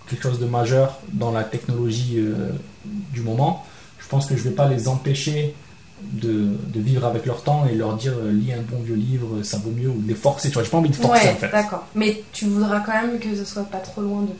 quelque 0.08 0.22
chose 0.22 0.38
de 0.38 0.46
majeur 0.46 1.00
dans 1.12 1.32
la 1.32 1.44
technologie 1.44 2.16
euh, 2.18 2.50
du 2.84 3.20
moment, 3.20 3.64
je 3.98 4.08
pense 4.08 4.26
que 4.26 4.36
je 4.36 4.42
vais 4.42 4.54
pas 4.54 4.68
les 4.68 4.88
empêcher 4.88 5.54
de, 6.02 6.48
de 6.72 6.80
vivre 6.80 7.04
avec 7.06 7.24
leur 7.26 7.42
temps 7.42 7.66
et 7.70 7.74
leur 7.74 7.96
dire 7.96 8.12
euh, 8.18 8.32
lis 8.32 8.52
un 8.52 8.62
bon 8.62 8.82
vieux 8.82 8.94
livre, 8.96 9.42
ça 9.42 9.58
vaut 9.58 9.70
mieux, 9.70 9.88
ou 9.88 10.00
de 10.00 10.08
les 10.08 10.14
forcer. 10.14 10.48
Tu 10.48 10.54
vois, 10.54 10.64
j'ai 10.64 10.70
pas 10.70 10.78
envie 10.78 10.90
de 10.90 10.96
forcer 10.96 11.26
Ouais, 11.26 11.32
en 11.32 11.36
fait. 11.36 11.48
d'accord. 11.50 11.84
Mais 11.94 12.22
tu 12.32 12.46
voudras 12.46 12.80
quand 12.80 12.92
même 12.92 13.18
que 13.18 13.34
ce 13.34 13.44
soit 13.44 13.64
pas 13.64 13.78
trop 13.78 14.02
loin 14.02 14.22
de. 14.22 14.30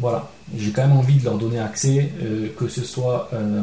Voilà, 0.00 0.28
j'ai 0.56 0.70
quand 0.72 0.82
même 0.82 0.96
envie 0.96 1.16
de 1.16 1.24
leur 1.24 1.38
donner 1.38 1.60
accès, 1.60 2.10
euh, 2.20 2.48
que 2.58 2.66
ce 2.68 2.82
soit 2.82 3.28
euh, 3.32 3.62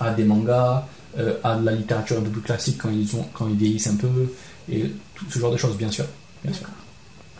à 0.00 0.10
des 0.12 0.24
mangas, 0.24 0.86
euh, 1.18 1.34
à 1.44 1.56
de 1.56 1.64
la 1.66 1.72
littérature 1.72 2.18
un 2.18 2.22
peu 2.22 2.30
plus 2.30 2.40
classique 2.40 2.78
quand 2.82 2.90
ils, 2.90 3.14
ont, 3.16 3.26
quand 3.34 3.46
ils 3.48 3.56
vieillissent 3.56 3.88
un 3.88 3.96
peu, 3.96 4.32
et 4.72 4.90
tout 5.14 5.26
ce 5.30 5.38
genre 5.38 5.52
de 5.52 5.56
choses, 5.58 5.76
bien 5.76 5.90
sûr. 5.90 6.06
Bien 6.42 6.54
sûr. 6.54 6.66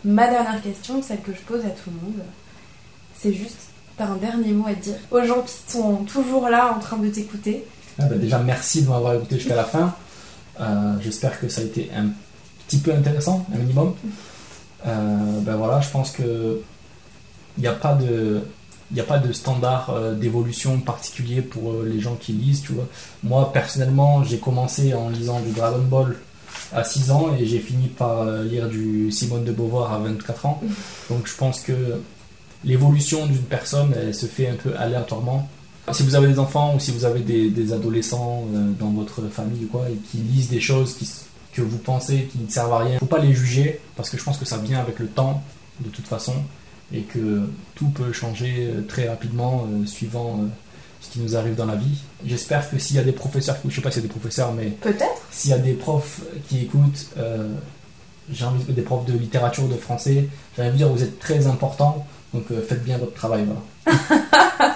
Ma 0.04 0.28
dernière 0.28 0.62
question, 0.62 1.02
celle 1.02 1.22
que 1.22 1.32
je 1.32 1.40
pose 1.40 1.60
à 1.64 1.70
tout 1.70 1.88
le 1.90 2.06
monde, 2.06 2.20
c'est 3.18 3.32
juste, 3.32 3.56
t'as 3.96 4.06
un 4.06 4.16
dernier 4.16 4.52
mot 4.52 4.66
à 4.68 4.74
dire 4.74 4.94
aux 5.10 5.22
gens 5.24 5.40
qui 5.40 5.54
sont 5.72 5.96
toujours 6.04 6.48
là 6.50 6.74
en 6.76 6.78
train 6.78 6.98
de 6.98 7.08
t'écouter? 7.08 7.64
Ah 7.98 8.06
bah 8.06 8.16
déjà, 8.16 8.38
merci 8.38 8.82
de 8.82 8.88
m'avoir 8.88 9.14
écouté 9.14 9.36
jusqu'à 9.36 9.56
la 9.56 9.64
fin. 9.64 9.94
Euh, 10.60 10.94
J'espère 11.00 11.40
que 11.40 11.48
ça 11.48 11.62
a 11.62 11.64
été 11.64 11.90
un 11.96 12.08
petit 12.66 12.78
peu 12.78 12.92
intéressant, 12.92 13.46
un 13.54 13.58
minimum. 13.58 13.94
Euh, 14.86 15.40
ben 15.40 15.56
voilà, 15.56 15.80
je 15.80 15.88
pense 15.88 16.10
que 16.10 16.60
il 17.56 17.60
n'y 17.62 17.66
a 17.68 17.72
pas 17.72 17.94
de 17.94 18.42
a 18.98 19.02
pas 19.02 19.18
de 19.18 19.32
standard 19.32 19.90
euh, 19.90 20.14
d'évolution 20.14 20.78
particulier 20.78 21.40
pour 21.40 21.82
les 21.82 21.98
gens 22.00 22.16
qui 22.16 22.32
lisent, 22.32 22.62
tu 22.62 22.72
vois. 22.72 22.86
Moi, 23.22 23.50
personnellement, 23.52 24.22
j'ai 24.24 24.38
commencé 24.38 24.94
en 24.94 25.08
lisant 25.08 25.40
du 25.40 25.52
Dragon 25.52 25.82
Ball 25.82 26.16
à 26.72 26.84
6 26.84 27.10
ans 27.10 27.34
et 27.38 27.46
j'ai 27.46 27.58
fini 27.58 27.88
par 27.88 28.26
lire 28.42 28.68
du 28.68 29.10
Simone 29.10 29.44
de 29.44 29.52
Beauvoir 29.52 29.92
à 29.92 29.98
24 29.98 30.46
ans. 30.46 30.62
Donc 31.08 31.26
je 31.26 31.34
pense 31.34 31.60
que 31.60 32.00
l'évolution 32.64 33.26
d'une 33.26 33.42
personne, 33.42 33.94
elle 33.96 34.14
se 34.14 34.26
fait 34.26 34.48
un 34.48 34.56
peu 34.56 34.74
aléatoirement. 34.76 35.48
Si 35.92 36.02
vous 36.02 36.14
avez 36.14 36.28
des 36.28 36.38
enfants 36.38 36.74
ou 36.74 36.80
si 36.80 36.90
vous 36.90 37.04
avez 37.04 37.20
des, 37.20 37.50
des 37.50 37.72
adolescents 37.72 38.44
euh, 38.54 38.70
dans 38.78 38.90
votre 38.90 39.22
famille 39.28 39.64
ou 39.64 39.68
quoi, 39.68 39.88
et 39.88 39.94
qui 40.10 40.18
lisent 40.18 40.48
des 40.48 40.60
choses 40.60 40.94
qui, 40.94 41.08
que 41.52 41.62
vous 41.62 41.78
pensez 41.78 42.28
qui 42.32 42.38
ne 42.38 42.48
servent 42.50 42.72
à 42.72 42.78
rien, 42.78 42.98
faut 42.98 43.06
pas 43.06 43.20
les 43.20 43.32
juger 43.32 43.80
parce 43.96 44.10
que 44.10 44.18
je 44.18 44.24
pense 44.24 44.38
que 44.38 44.44
ça 44.44 44.58
vient 44.58 44.80
avec 44.80 44.98
le 44.98 45.06
temps 45.06 45.42
de 45.80 45.88
toute 45.88 46.06
façon 46.06 46.34
et 46.92 47.02
que 47.02 47.48
tout 47.74 47.88
peut 47.90 48.12
changer 48.12 48.70
euh, 48.70 48.82
très 48.86 49.08
rapidement 49.08 49.66
euh, 49.66 49.86
suivant 49.86 50.40
euh, 50.42 50.46
ce 51.00 51.10
qui 51.10 51.20
nous 51.20 51.36
arrive 51.36 51.54
dans 51.54 51.66
la 51.66 51.76
vie. 51.76 51.98
J'espère 52.24 52.68
que 52.68 52.78
s'il 52.78 52.96
y 52.96 52.98
a 52.98 53.04
des 53.04 53.12
professeurs, 53.12 53.56
je 53.66 53.74
sais 53.74 53.80
pas 53.80 53.90
s'il 53.90 54.02
y 54.02 54.04
a 54.04 54.08
des 54.08 54.12
professeurs, 54.12 54.52
mais 54.52 54.66
Peut-être 54.66 55.22
s'il 55.30 55.50
y 55.50 55.54
a 55.54 55.58
des 55.58 55.74
profs 55.74 56.20
qui 56.48 56.62
écoutent, 56.62 57.06
euh, 57.18 57.48
j'ai 58.30 58.44
envie 58.44 58.64
de 58.64 58.72
des 58.72 58.82
profs 58.82 59.04
de 59.06 59.12
littérature 59.12 59.68
de 59.68 59.76
français, 59.76 60.28
j'ai 60.56 60.62
envie 60.62 60.72
de 60.72 60.76
dire 60.76 60.88
vous 60.88 61.02
êtes 61.02 61.18
très 61.18 61.46
importants, 61.46 62.06
donc 62.32 62.44
euh, 62.50 62.62
faites 62.66 62.84
bien 62.84 62.98
votre 62.98 63.14
travail. 63.14 63.44
Voilà. 63.84 64.75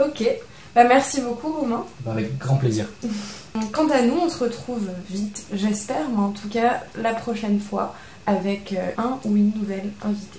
Ok. 0.00 0.24
Bah, 0.74 0.84
merci 0.84 1.20
beaucoup, 1.20 1.52
Romain. 1.52 1.84
Bah, 2.04 2.12
avec 2.12 2.38
grand 2.38 2.56
plaisir. 2.56 2.86
Quant 3.72 3.88
à 3.88 4.02
nous, 4.02 4.18
on 4.22 4.28
se 4.28 4.44
retrouve 4.44 4.88
vite, 5.10 5.44
j'espère, 5.52 6.08
mais 6.08 6.22
en 6.22 6.30
tout 6.30 6.48
cas 6.48 6.84
la 6.96 7.14
prochaine 7.14 7.60
fois 7.60 7.94
avec 8.26 8.72
euh, 8.72 8.90
un 8.96 9.18
ou 9.24 9.36
une 9.36 9.52
nouvelle 9.56 9.90
invitée. 10.02 10.38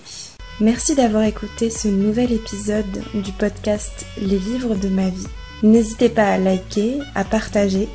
Merci 0.60 0.96
d'avoir 0.96 1.24
écouté 1.24 1.70
ce 1.70 1.88
nouvel 1.88 2.32
épisode 2.32 3.04
du 3.14 3.32
podcast 3.34 4.06
Les 4.18 4.40
livres 4.40 4.76
de 4.76 4.88
ma 4.88 5.10
vie. 5.10 5.28
N'hésitez 5.64 6.10
pas 6.10 6.28
à 6.28 6.38
liker, 6.38 7.00
à 7.16 7.24
partager 7.24 7.90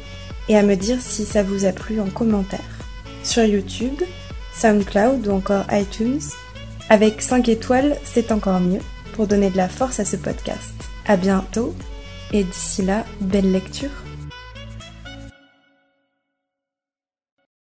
et 0.49 0.57
à 0.57 0.63
me 0.63 0.77
dire 0.77 1.01
si 1.01 1.25
ça 1.25 1.43
vous 1.43 1.65
a 1.65 1.73
plu 1.73 2.01
en 2.01 2.11
commentaire. 2.11 2.61
Sur 3.23 3.45
YouTube, 3.45 4.03
SoundCloud 4.55 5.27
ou 5.27 5.33
encore 5.33 5.65
iTunes, 5.73 6.21
avec 6.89 7.23
5 7.23 7.49
étoiles, 7.49 7.97
c'est 8.05 8.33
encore 8.33 8.61
mieux 8.61 8.83
pour 9.15 9.27
donner 9.27 9.51
de 9.51 9.57
la 9.57 9.69
force 9.69 9.99
à 9.99 10.05
ce 10.05 10.17
podcast. 10.17 10.86
À 11.09 11.17
bientôt 11.17 11.75
et 12.33 12.43
d'ici 12.43 12.83
là, 12.83 13.05
belle 13.21 13.53
lecture. 13.53 14.06